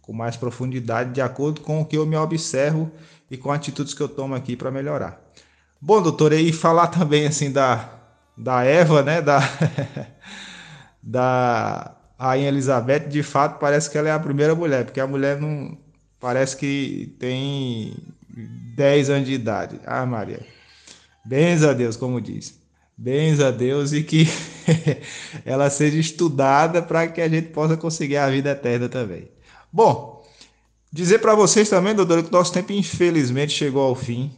com 0.00 0.12
mais 0.12 0.36
profundidade, 0.36 1.12
de 1.12 1.20
acordo 1.20 1.62
com 1.62 1.80
o 1.80 1.84
que 1.84 1.98
eu 1.98 2.06
me 2.06 2.14
observo 2.14 2.92
e 3.28 3.36
com 3.36 3.50
atitudes 3.50 3.92
que 3.92 4.00
eu 4.00 4.08
tomo 4.08 4.36
aqui 4.36 4.54
para 4.54 4.70
melhorar. 4.70 5.20
Bom, 5.80 6.00
doutor, 6.00 6.32
e 6.32 6.52
falar 6.52 6.86
também 6.86 7.26
assim 7.26 7.50
da 7.50 7.98
da 8.40 8.64
Eva, 8.64 9.02
né? 9.02 9.20
Da, 9.20 9.40
da 11.02 11.96
Rainha 12.18 12.48
Elizabeth, 12.48 13.08
de 13.08 13.22
fato, 13.22 13.58
parece 13.58 13.90
que 13.90 13.98
ela 13.98 14.08
é 14.08 14.12
a 14.12 14.18
primeira 14.18 14.54
mulher, 14.54 14.84
porque 14.84 15.00
a 15.00 15.06
mulher 15.06 15.40
não. 15.40 15.78
Parece 16.18 16.54
que 16.54 17.16
tem 17.18 17.94
10 18.76 19.10
anos 19.10 19.26
de 19.26 19.34
idade. 19.34 19.80
Ah, 19.86 20.04
Maria. 20.04 20.40
Bens 21.24 21.62
a 21.62 21.72
Deus, 21.72 21.96
como 21.96 22.20
diz. 22.20 22.58
Bens 22.96 23.40
a 23.40 23.50
Deus 23.50 23.94
e 23.94 24.02
que 24.02 24.28
ela 25.46 25.70
seja 25.70 25.96
estudada 25.96 26.82
para 26.82 27.08
que 27.08 27.22
a 27.22 27.28
gente 27.28 27.48
possa 27.48 27.74
conseguir 27.74 28.18
a 28.18 28.28
vida 28.28 28.50
eterna 28.50 28.86
também. 28.90 29.30
Bom, 29.72 30.22
dizer 30.92 31.20
para 31.20 31.34
vocês 31.34 31.70
também, 31.70 31.94
doutor, 31.94 32.22
que 32.22 32.28
o 32.28 32.32
nosso 32.32 32.52
tempo 32.52 32.72
infelizmente 32.72 33.52
chegou 33.52 33.82
ao 33.82 33.94
fim. 33.94 34.30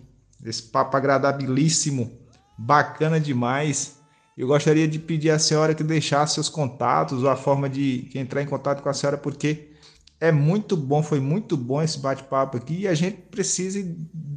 Esse 0.45 0.63
papo 0.63 0.97
agradabilíssimo 0.97 2.22
bacana 2.65 3.19
demais. 3.19 3.99
Eu 4.37 4.47
gostaria 4.47 4.87
de 4.87 4.99
pedir 4.99 5.31
à 5.31 5.39
senhora 5.39 5.75
que 5.75 5.83
deixasse 5.83 6.35
seus 6.35 6.49
contatos 6.49 7.23
ou 7.23 7.29
a 7.29 7.37
forma 7.37 7.69
de 7.69 8.09
entrar 8.15 8.41
em 8.43 8.47
contato 8.47 8.83
com 8.83 8.89
a 8.89 8.95
senhora, 8.95 9.19
porque 9.19 9.73
é 10.21 10.31
muito 10.31 10.77
bom, 10.77 11.03
foi 11.03 11.21
muito 11.21 11.57
bom 11.57 11.83
esse 11.83 11.99
bate-papo 11.99 12.57
aqui 12.57 12.81
e 12.81 12.89
a 12.89 12.95
gente 12.95 13.17
precisa 13.23 13.85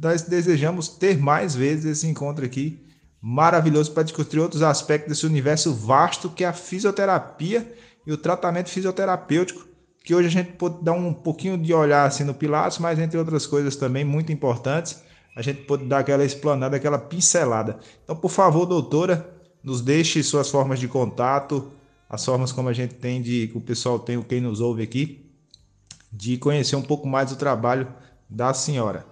nós 0.02 0.22
desejamos 0.22 0.88
ter 0.88 1.16
mais 1.16 1.54
vezes 1.54 1.84
esse 1.84 2.06
encontro 2.06 2.44
aqui 2.44 2.84
maravilhoso 3.20 3.92
para 3.92 4.02
discutir 4.02 4.38
outros 4.38 4.62
aspectos 4.62 5.08
desse 5.08 5.26
universo 5.26 5.72
vasto 5.72 6.28
que 6.28 6.44
é 6.44 6.48
a 6.48 6.52
fisioterapia 6.52 7.72
e 8.06 8.12
o 8.12 8.16
tratamento 8.16 8.68
fisioterapêutico, 8.68 9.66
que 10.04 10.14
hoje 10.14 10.28
a 10.28 10.30
gente 10.30 10.52
pode 10.52 10.82
dar 10.82 10.92
um 10.92 11.12
pouquinho 11.12 11.56
de 11.56 11.72
olhar 11.72 12.06
assim 12.06 12.24
no 12.24 12.34
Pilates, 12.34 12.78
mas 12.78 12.98
entre 12.98 13.18
outras 13.18 13.46
coisas 13.46 13.76
também 13.76 14.04
muito 14.04 14.32
importantes 14.32 15.05
a 15.36 15.42
gente 15.42 15.62
pode 15.64 15.84
dar 15.84 15.98
aquela 15.98 16.24
explanada, 16.24 16.76
aquela 16.76 16.98
pincelada. 16.98 17.78
Então, 18.02 18.16
por 18.16 18.30
favor, 18.30 18.64
doutora, 18.64 19.28
nos 19.62 19.82
deixe 19.82 20.22
suas 20.22 20.48
formas 20.48 20.80
de 20.80 20.88
contato, 20.88 21.70
as 22.08 22.24
formas 22.24 22.52
como 22.52 22.70
a 22.70 22.72
gente 22.72 22.94
tem 22.94 23.20
de 23.20 23.48
que 23.48 23.58
o 23.58 23.60
pessoal 23.60 23.98
tem, 23.98 24.20
quem 24.22 24.40
nos 24.40 24.62
ouve 24.62 24.82
aqui, 24.82 25.26
de 26.10 26.38
conhecer 26.38 26.74
um 26.74 26.82
pouco 26.82 27.06
mais 27.06 27.28
do 27.28 27.36
trabalho 27.36 27.86
da 28.30 28.54
senhora. 28.54 29.04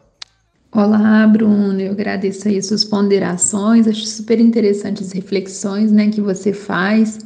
Olá, 0.72 1.26
Bruno, 1.26 1.78
eu 1.78 1.92
agradeço 1.92 2.48
aí 2.48 2.56
as 2.56 2.66
suas 2.66 2.84
ponderações, 2.84 3.86
acho 3.86 4.06
super 4.06 4.40
interessantes 4.40 5.08
as 5.08 5.12
reflexões 5.12 5.92
né, 5.92 6.08
que 6.08 6.22
você 6.22 6.54
faz 6.54 7.18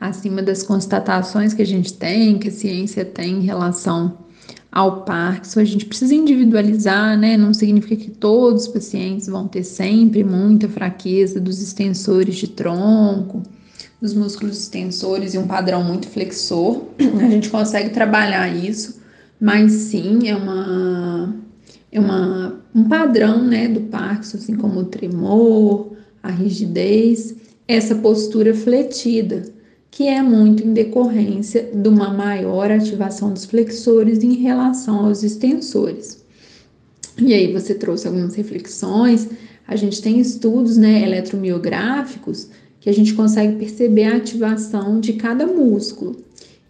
acima 0.00 0.42
das 0.42 0.64
constatações 0.64 1.54
que 1.54 1.62
a 1.62 1.66
gente 1.66 1.94
tem, 1.94 2.40
que 2.40 2.48
a 2.48 2.52
ciência 2.52 3.04
tem 3.04 3.36
em 3.36 3.42
relação 3.42 4.18
ao 4.72 5.02
Parkinson, 5.02 5.60
a 5.60 5.64
gente 5.64 5.84
precisa 5.84 6.14
individualizar, 6.14 7.18
né? 7.18 7.36
Não 7.36 7.52
significa 7.52 7.94
que 7.94 8.10
todos 8.10 8.62
os 8.62 8.68
pacientes 8.68 9.26
vão 9.26 9.46
ter 9.46 9.64
sempre 9.64 10.24
muita 10.24 10.66
fraqueza 10.66 11.38
dos 11.38 11.60
extensores 11.60 12.36
de 12.36 12.48
tronco, 12.48 13.42
dos 14.00 14.14
músculos 14.14 14.58
extensores 14.58 15.34
e 15.34 15.38
um 15.38 15.46
padrão 15.46 15.84
muito 15.84 16.08
flexor. 16.08 16.84
A 16.98 17.28
gente 17.28 17.50
consegue 17.50 17.90
trabalhar 17.90 18.48
isso, 18.48 18.98
mas 19.38 19.72
sim 19.72 20.28
é 20.28 20.34
uma 20.34 21.34
é 21.94 22.00
uma, 22.00 22.58
um 22.74 22.84
padrão, 22.84 23.44
né, 23.44 23.68
do 23.68 23.82
Parkinson, 23.82 24.38
assim 24.38 24.56
como 24.56 24.80
o 24.80 24.84
tremor, 24.84 25.92
a 26.22 26.30
rigidez, 26.30 27.34
essa 27.68 27.94
postura 27.96 28.54
fletida 28.54 29.52
que 29.92 30.08
é 30.08 30.22
muito 30.22 30.66
em 30.66 30.72
decorrência 30.72 31.70
de 31.70 31.86
uma 31.86 32.08
maior 32.08 32.70
ativação 32.70 33.30
dos 33.30 33.44
flexores 33.44 34.24
em 34.24 34.32
relação 34.36 35.04
aos 35.04 35.22
extensores. 35.22 36.24
E 37.18 37.34
aí 37.34 37.52
você 37.52 37.74
trouxe 37.74 38.06
algumas 38.06 38.34
reflexões, 38.34 39.28
a 39.68 39.76
gente 39.76 40.00
tem 40.00 40.18
estudos 40.18 40.78
né, 40.78 41.02
eletromiográficos 41.02 42.48
que 42.80 42.88
a 42.88 42.92
gente 42.92 43.12
consegue 43.12 43.56
perceber 43.56 44.04
a 44.04 44.16
ativação 44.16 44.98
de 44.98 45.12
cada 45.12 45.46
músculo. 45.46 46.16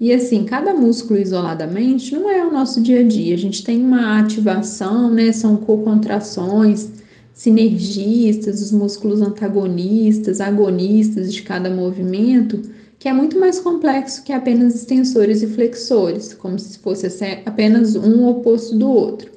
E 0.00 0.12
assim, 0.12 0.44
cada 0.44 0.74
músculo 0.74 1.20
isoladamente 1.20 2.12
não 2.12 2.28
é 2.28 2.44
o 2.44 2.52
nosso 2.52 2.80
dia 2.80 3.00
a 3.00 3.04
dia. 3.04 3.36
A 3.36 3.38
gente 3.38 3.62
tem 3.62 3.80
uma 3.80 4.18
ativação, 4.18 5.08
né? 5.08 5.30
São 5.30 5.56
co-contrações, 5.56 6.90
sinergistas, 7.32 8.60
os 8.60 8.72
músculos 8.72 9.22
antagonistas, 9.22 10.40
agonistas 10.40 11.32
de 11.32 11.42
cada 11.42 11.70
movimento 11.70 12.60
que 13.02 13.08
é 13.08 13.12
muito 13.12 13.36
mais 13.36 13.58
complexo 13.58 14.22
que 14.22 14.32
apenas 14.32 14.76
extensores 14.76 15.42
e 15.42 15.48
flexores, 15.48 16.34
como 16.34 16.56
se 16.56 16.78
fosse 16.78 17.08
apenas 17.44 17.96
um 17.96 18.28
oposto 18.28 18.78
do 18.78 18.88
outro. 18.88 19.28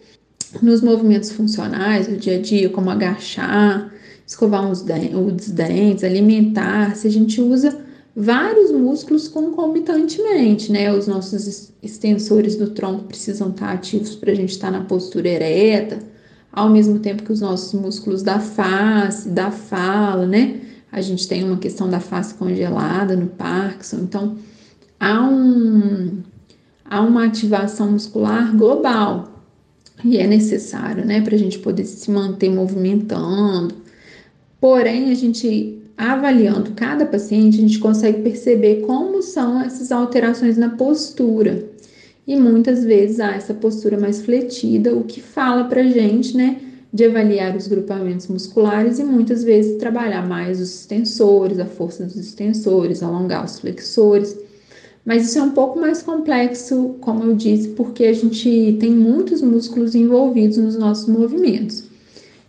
Nos 0.61 0.81
movimentos 0.83 1.31
funcionais 1.31 2.07
do 2.07 2.15
dia 2.15 2.37
a 2.37 2.39
dia, 2.39 2.69
como 2.69 2.91
agachar, 2.91 3.91
escovar 4.23 4.69
os 4.69 4.83
dentes, 4.83 6.03
alimentar-se, 6.03 7.07
a 7.07 7.09
gente 7.09 7.41
usa 7.41 7.75
vários 8.15 8.71
músculos 8.71 9.27
concomitantemente, 9.27 10.71
né? 10.71 10.93
Os 10.93 11.07
nossos 11.07 11.73
extensores 11.81 12.55
do 12.55 12.69
tronco 12.69 13.05
precisam 13.05 13.49
estar 13.49 13.73
ativos 13.73 14.15
para 14.15 14.31
a 14.31 14.35
gente 14.35 14.51
estar 14.51 14.69
na 14.69 14.83
postura 14.83 15.27
ereta, 15.27 15.97
ao 16.53 16.69
mesmo 16.69 16.99
tempo 16.99 17.23
que 17.23 17.31
os 17.31 17.41
nossos 17.41 17.73
músculos 17.73 18.21
da 18.21 18.39
face, 18.39 19.27
da 19.27 19.49
fala, 19.49 20.27
né? 20.27 20.61
A 20.95 21.01
gente 21.01 21.27
tem 21.27 21.43
uma 21.43 21.57
questão 21.57 21.89
da 21.89 21.99
face 21.99 22.33
congelada 22.35 23.17
no 23.17 23.27
Parkinson, 23.27 23.97
então 23.97 24.37
há, 24.97 25.21
um, 25.27 26.23
há 26.85 27.01
uma 27.01 27.25
ativação 27.25 27.91
muscular 27.91 28.55
global 28.55 29.43
e 30.05 30.17
é 30.17 30.25
necessário, 30.25 31.05
né, 31.05 31.19
para 31.19 31.35
a 31.35 31.37
gente 31.37 31.59
poder 31.59 31.83
se 31.83 32.09
manter 32.09 32.49
movimentando. 32.49 33.75
Porém, 34.61 35.11
a 35.11 35.15
gente 35.15 35.81
avaliando 35.97 36.71
cada 36.71 37.05
paciente, 37.05 37.57
a 37.57 37.61
gente 37.61 37.79
consegue 37.79 38.21
perceber 38.21 38.85
como 38.85 39.21
são 39.21 39.61
essas 39.61 39.91
alterações 39.91 40.55
na 40.55 40.69
postura. 40.69 41.67
E 42.25 42.37
muitas 42.37 42.85
vezes 42.85 43.19
há 43.19 43.31
essa 43.31 43.53
postura 43.53 43.99
mais 43.99 44.21
fletida, 44.21 44.95
o 44.95 45.03
que 45.03 45.19
fala 45.19 45.65
para 45.65 45.83
gente, 45.83 46.37
né, 46.37 46.61
de 46.95 47.03
avaliar 47.03 47.53
os 47.57 47.67
grupamentos 47.67 48.27
musculares 48.27 48.99
e 48.99 49.03
muitas 49.03 49.43
vezes 49.43 49.77
trabalhar 49.77 50.25
mais 50.25 50.61
os 50.61 50.73
extensores, 50.73 51.59
a 51.59 51.65
força 51.65 52.05
dos 52.05 52.15
extensores, 52.15 53.03
alongar 53.03 53.43
os 53.43 53.59
flexores. 53.59 54.33
Mas 55.03 55.27
isso 55.27 55.37
é 55.37 55.41
um 55.41 55.49
pouco 55.49 55.77
mais 55.77 56.01
complexo, 56.01 56.95
como 57.01 57.25
eu 57.25 57.35
disse, 57.35 57.67
porque 57.69 58.05
a 58.05 58.13
gente 58.13 58.77
tem 58.79 58.91
muitos 58.91 59.41
músculos 59.41 59.93
envolvidos 59.93 60.55
nos 60.55 60.77
nossos 60.77 61.09
movimentos. 61.09 61.83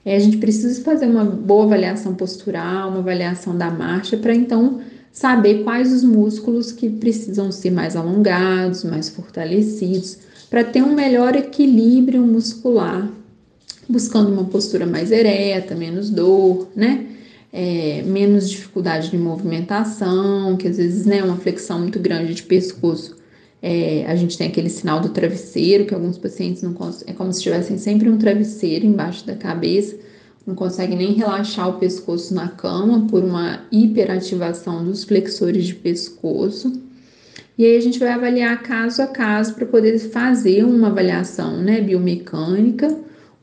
É, 0.04 0.14
a 0.14 0.20
gente 0.20 0.36
precisa 0.36 0.80
fazer 0.80 1.06
uma 1.06 1.24
boa 1.24 1.64
avaliação 1.64 2.14
postural, 2.14 2.90
uma 2.90 3.00
avaliação 3.00 3.58
da 3.58 3.68
marcha, 3.68 4.16
para 4.16 4.32
então 4.32 4.78
saber 5.10 5.64
quais 5.64 5.92
os 5.92 6.04
músculos 6.04 6.70
que 6.70 6.88
precisam 6.88 7.50
ser 7.50 7.72
mais 7.72 7.96
alongados, 7.96 8.84
mais 8.84 9.08
fortalecidos, 9.08 10.18
para 10.48 10.62
ter 10.62 10.84
um 10.84 10.94
melhor 10.94 11.34
equilíbrio 11.34 12.24
muscular 12.24 13.10
buscando 13.88 14.32
uma 14.32 14.44
postura 14.44 14.86
mais 14.86 15.10
ereta, 15.12 15.74
menos 15.74 16.10
dor, 16.10 16.68
né? 16.74 17.06
É, 17.52 18.02
menos 18.04 18.50
dificuldade 18.50 19.10
de 19.10 19.16
movimentação, 19.16 20.56
que 20.56 20.68
às 20.68 20.76
vezes, 20.76 21.06
né, 21.06 21.22
uma 21.22 21.36
flexão 21.36 21.78
muito 21.78 21.98
grande 21.98 22.34
de 22.34 22.42
pescoço, 22.42 23.16
é, 23.62 24.04
a 24.06 24.14
gente 24.14 24.36
tem 24.36 24.48
aquele 24.48 24.68
sinal 24.68 25.00
do 25.00 25.08
travesseiro, 25.08 25.86
que 25.86 25.94
alguns 25.94 26.18
pacientes 26.18 26.62
não 26.62 26.76
é 27.06 27.12
como 27.12 27.32
se 27.32 27.42
tivessem 27.42 27.78
sempre 27.78 28.08
um 28.08 28.18
travesseiro 28.18 28.84
embaixo 28.86 29.26
da 29.26 29.34
cabeça. 29.34 29.96
não 30.46 30.54
consegue 30.54 30.94
nem 30.94 31.12
relaxar 31.14 31.68
o 31.68 31.78
pescoço 31.78 32.32
na 32.32 32.46
cama 32.46 33.08
por 33.08 33.24
uma 33.24 33.62
hiperativação 33.72 34.84
dos 34.84 35.02
flexores 35.02 35.64
de 35.64 35.74
pescoço. 35.74 36.80
E 37.58 37.64
aí 37.64 37.76
a 37.76 37.80
gente 37.80 37.98
vai 37.98 38.10
avaliar 38.10 38.62
caso 38.62 39.02
a 39.02 39.06
caso 39.08 39.54
para 39.54 39.66
poder 39.66 39.98
fazer 39.98 40.62
uma 40.62 40.86
avaliação 40.86 41.56
né, 41.56 41.80
biomecânica, 41.80 42.96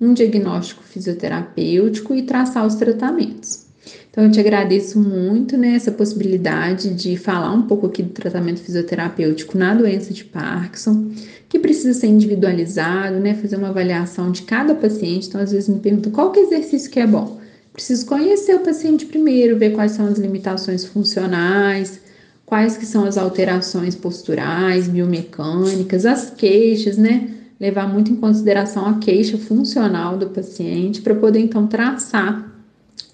um 0.04 0.14
diagnóstico 0.14 0.84
fisioterapêutico 0.84 2.14
e 2.14 2.24
traçar 2.24 2.66
os 2.66 2.76
tratamentos. 2.76 3.64
Então 4.10 4.24
eu 4.24 4.32
te 4.32 4.40
agradeço 4.40 5.00
muito 5.00 5.58
né, 5.58 5.76
essa 5.76 5.92
possibilidade 5.92 6.94
de 6.94 7.18
falar 7.18 7.52
um 7.52 7.64
pouco 7.64 7.88
aqui 7.88 8.04
do 8.04 8.12
tratamento 8.12 8.62
fisioterapêutico 8.62 9.58
na 9.58 9.74
doença 9.74 10.14
de 10.14 10.24
Parkinson, 10.24 11.12
que 11.50 11.58
precisa 11.58 12.00
ser 12.00 12.08
individualizado, 12.08 13.20
né, 13.20 13.34
fazer 13.34 13.56
uma 13.56 13.70
avaliação 13.70 14.32
de 14.32 14.44
cada 14.44 14.76
paciente. 14.76 15.28
Então 15.28 15.42
às 15.42 15.52
vezes 15.52 15.68
me 15.68 15.80
perguntam 15.80 16.12
qual 16.12 16.32
que 16.32 16.40
é 16.40 16.44
exercício 16.44 16.92
que 16.92 17.00
é 17.00 17.08
bom. 17.08 17.40
Preciso 17.74 18.06
conhecer 18.06 18.56
o 18.56 18.60
paciente 18.60 19.06
primeiro, 19.06 19.58
ver 19.58 19.72
quais 19.72 19.94
são 19.94 20.06
as 20.06 20.20
limitações 20.20 20.86
funcionais, 20.86 22.00
quais 22.46 22.78
que 22.78 22.86
são 22.86 23.06
as 23.06 23.18
alterações 23.18 23.96
posturais, 23.96 24.88
biomecânicas, 24.88 26.06
as 26.06 26.30
queixas, 26.30 26.98
né? 26.98 27.30
Levar 27.60 27.88
muito 27.88 28.12
em 28.12 28.16
consideração 28.16 28.86
a 28.86 28.98
queixa 28.98 29.38
funcional 29.38 30.18
do 30.18 30.30
paciente 30.30 31.02
para 31.02 31.16
poder 31.16 31.40
então 31.40 31.68
traçar 31.68 32.52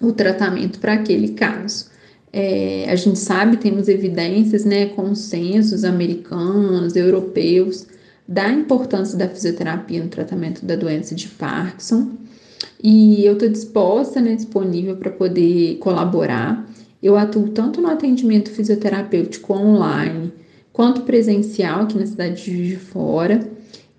o 0.00 0.12
tratamento 0.12 0.78
para 0.78 0.94
aquele 0.94 1.28
caso. 1.30 1.90
É, 2.32 2.86
a 2.88 2.96
gente 2.96 3.18
sabe, 3.18 3.56
temos 3.56 3.88
evidências, 3.88 4.64
né, 4.64 4.86
consensos 4.86 5.84
americanos, 5.84 6.96
europeus, 6.96 7.86
da 8.26 8.48
importância 8.48 9.18
da 9.18 9.28
fisioterapia 9.28 10.02
no 10.02 10.08
tratamento 10.08 10.64
da 10.64 10.76
doença 10.76 11.14
de 11.14 11.26
Parkinson. 11.28 12.10
E 12.82 13.24
eu 13.24 13.32
estou 13.32 13.48
disposta, 13.48 14.20
né, 14.20 14.36
disponível 14.36 14.96
para 14.96 15.10
poder 15.10 15.76
colaborar. 15.78 16.64
Eu 17.02 17.16
atuo 17.16 17.48
tanto 17.48 17.80
no 17.80 17.88
atendimento 17.88 18.50
fisioterapêutico 18.50 19.52
online 19.52 20.32
quanto 20.72 21.02
presencial 21.02 21.82
aqui 21.82 21.98
na 21.98 22.06
cidade 22.06 22.44
de 22.44 22.76
Fora. 22.76 23.40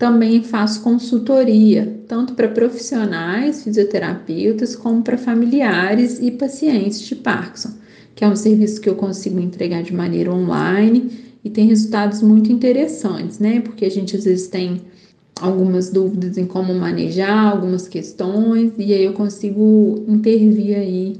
Também 0.01 0.41
faço 0.41 0.81
consultoria, 0.81 2.01
tanto 2.07 2.33
para 2.33 2.47
profissionais, 2.47 3.63
fisioterapeutas, 3.63 4.75
como 4.75 5.03
para 5.03 5.15
familiares 5.15 6.19
e 6.19 6.31
pacientes 6.31 7.01
de 7.01 7.13
Parkinson, 7.13 7.69
que 8.15 8.23
é 8.23 8.27
um 8.27 8.35
serviço 8.35 8.81
que 8.81 8.89
eu 8.89 8.95
consigo 8.95 9.39
entregar 9.39 9.83
de 9.83 9.93
maneira 9.93 10.33
online 10.33 11.35
e 11.45 11.51
tem 11.51 11.67
resultados 11.67 12.23
muito 12.23 12.51
interessantes, 12.51 13.37
né? 13.37 13.61
Porque 13.61 13.85
a 13.85 13.91
gente 13.91 14.17
às 14.17 14.23
vezes 14.23 14.47
tem 14.47 14.81
algumas 15.39 15.91
dúvidas 15.91 16.35
em 16.35 16.47
como 16.47 16.73
manejar 16.73 17.51
algumas 17.51 17.87
questões 17.87 18.71
e 18.79 18.95
aí 18.95 19.03
eu 19.03 19.13
consigo 19.13 20.03
intervir 20.07 20.77
aí 20.77 21.17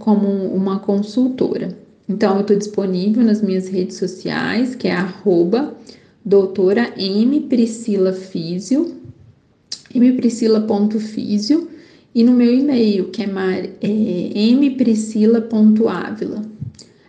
como 0.00 0.26
uma 0.28 0.80
consultora. 0.80 1.68
Então, 2.08 2.34
eu 2.34 2.40
estou 2.40 2.58
disponível 2.58 3.22
nas 3.22 3.40
minhas 3.40 3.68
redes 3.68 3.96
sociais, 3.96 4.74
que 4.74 4.88
é 4.88 4.92
arroba 4.92 5.72
doutora 6.24 6.92
M 6.96 7.40
Priscila 7.42 8.12
Físio, 8.12 8.96
mpriscila.físio, 9.94 11.68
e 12.14 12.24
no 12.24 12.32
meu 12.32 12.52
e-mail, 12.52 13.10
que 13.10 13.22
é, 13.22 13.26
é 13.26 14.52
mpriscila.ávila, 14.54 16.42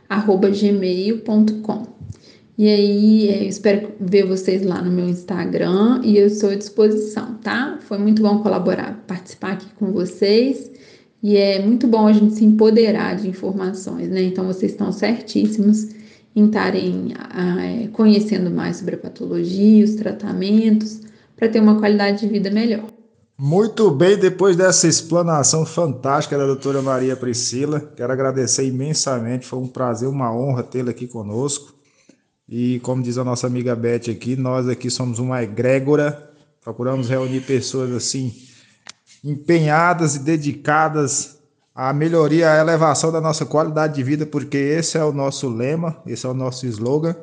arroba 0.08 0.50
gmail.com. 0.50 2.00
E 2.58 2.68
aí, 2.68 3.30
é, 3.30 3.46
espero 3.46 3.94
ver 4.02 4.26
vocês 4.26 4.64
lá 4.64 4.82
no 4.82 4.92
meu 4.92 5.08
Instagram 5.08 6.02
e 6.04 6.18
eu 6.18 6.28
estou 6.28 6.50
à 6.50 6.56
disposição, 6.56 7.36
tá? 7.36 7.80
Foi 7.82 7.98
muito 7.98 8.22
bom 8.22 8.40
colaborar, 8.40 9.02
participar 9.08 9.54
aqui 9.54 9.68
com 9.76 9.94
vocês. 9.94 10.70
E 11.24 11.38
é 11.38 11.66
muito 11.66 11.88
bom 11.88 12.06
a 12.06 12.12
gente 12.12 12.36
se 12.36 12.44
empoderar 12.44 13.16
de 13.16 13.30
informações, 13.30 14.10
né? 14.10 14.24
Então 14.24 14.46
vocês 14.46 14.74
estão 14.74 14.92
certíssimos 14.92 15.88
em 16.36 16.46
estarem 16.46 17.14
é, 17.14 17.88
conhecendo 17.88 18.50
mais 18.50 18.78
sobre 18.78 18.96
a 18.96 18.98
patologia, 18.98 19.84
os 19.84 19.96
tratamentos, 19.96 21.02
para 21.36 21.50
ter 21.50 21.60
uma 21.60 21.80
qualidade 21.80 22.20
de 22.22 22.28
vida 22.28 22.50
melhor. 22.50 22.86
Muito 23.38 23.90
bem, 23.90 24.18
depois 24.18 24.58
dessa 24.58 24.86
explanação 24.86 25.66
fantástica 25.66 26.38
da 26.38 26.46
doutora 26.46 26.82
Maria 26.82 27.16
Priscila, 27.16 27.80
quero 27.96 28.12
agradecer 28.12 28.66
imensamente, 28.66 29.46
foi 29.46 29.60
um 29.60 29.68
prazer, 29.68 30.10
uma 30.10 30.34
honra 30.36 30.62
tê-la 30.62 30.92
aqui 30.92 31.08
conosco. 31.08 31.74
E 32.48 32.80
como 32.80 33.02
diz 33.02 33.18
a 33.18 33.24
nossa 33.24 33.48
amiga 33.48 33.76
Beth 33.76 34.10
aqui, 34.12 34.36
nós 34.36 34.68
aqui 34.68 34.90
somos 34.90 35.20
uma 35.20 35.42
egrégora, 35.42 36.32
procuramos 36.62 37.08
reunir 37.08 37.42
pessoas 37.42 37.92
assim 37.92 38.34
empenhadas 39.24 40.16
e 40.16 40.20
dedicadas 40.20 41.39
à 41.80 41.94
melhoria, 41.94 42.52
à 42.52 42.58
elevação 42.58 43.10
da 43.10 43.22
nossa 43.22 43.46
qualidade 43.46 43.96
de 43.96 44.04
vida, 44.04 44.26
porque 44.26 44.58
esse 44.58 44.98
é 44.98 45.04
o 45.04 45.14
nosso 45.14 45.48
lema, 45.48 45.96
esse 46.06 46.26
é 46.26 46.30
o 46.30 46.34
nosso 46.34 46.66
slogan. 46.68 47.16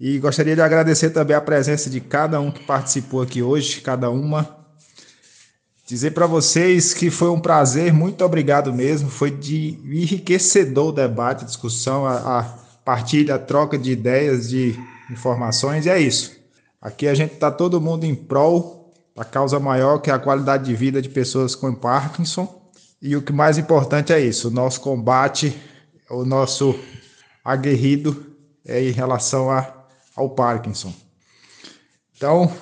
E 0.00 0.18
gostaria 0.18 0.54
de 0.54 0.62
agradecer 0.62 1.10
também 1.10 1.36
a 1.36 1.40
presença 1.40 1.90
de 1.90 2.00
cada 2.00 2.40
um 2.40 2.50
que 2.50 2.64
participou 2.64 3.20
aqui 3.20 3.42
hoje, 3.42 3.82
cada 3.82 4.08
uma. 4.08 4.56
Dizer 5.86 6.12
para 6.12 6.26
vocês 6.26 6.94
que 6.94 7.10
foi 7.10 7.28
um 7.28 7.38
prazer, 7.38 7.92
muito 7.92 8.24
obrigado 8.24 8.72
mesmo. 8.72 9.10
Foi 9.10 9.30
de 9.30 9.78
enriquecedor 9.84 10.88
o 10.88 10.92
debate, 10.92 11.44
a 11.44 11.46
discussão, 11.46 12.06
a, 12.06 12.38
a 12.38 12.42
partilha, 12.82 13.34
a 13.34 13.38
troca 13.38 13.76
de 13.76 13.92
ideias, 13.92 14.48
de 14.48 14.74
informações, 15.10 15.84
e 15.84 15.90
é 15.90 16.00
isso. 16.00 16.32
Aqui 16.80 17.06
a 17.06 17.12
gente 17.12 17.34
está 17.34 17.50
todo 17.50 17.82
mundo 17.82 18.04
em 18.04 18.14
prol 18.14 18.94
a 19.14 19.26
causa 19.26 19.60
maior 19.60 19.98
que 19.98 20.10
é 20.10 20.14
a 20.14 20.18
qualidade 20.18 20.64
de 20.64 20.74
vida 20.74 21.02
de 21.02 21.10
pessoas 21.10 21.54
com 21.54 21.74
Parkinson. 21.74 22.57
E 23.00 23.14
o 23.16 23.22
que 23.22 23.32
mais 23.32 23.58
importante 23.58 24.12
é 24.12 24.20
isso, 24.20 24.48
o 24.48 24.50
nosso 24.50 24.80
combate, 24.80 25.56
o 26.10 26.24
nosso 26.24 26.78
aguerrido 27.44 28.34
é 28.64 28.82
em 28.82 28.90
relação 28.90 29.50
a, 29.50 29.86
ao 30.16 30.30
Parkinson. 30.30 30.92
Então, 32.16 32.52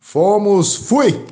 fomos, 0.00 0.74
fui! 0.74 1.26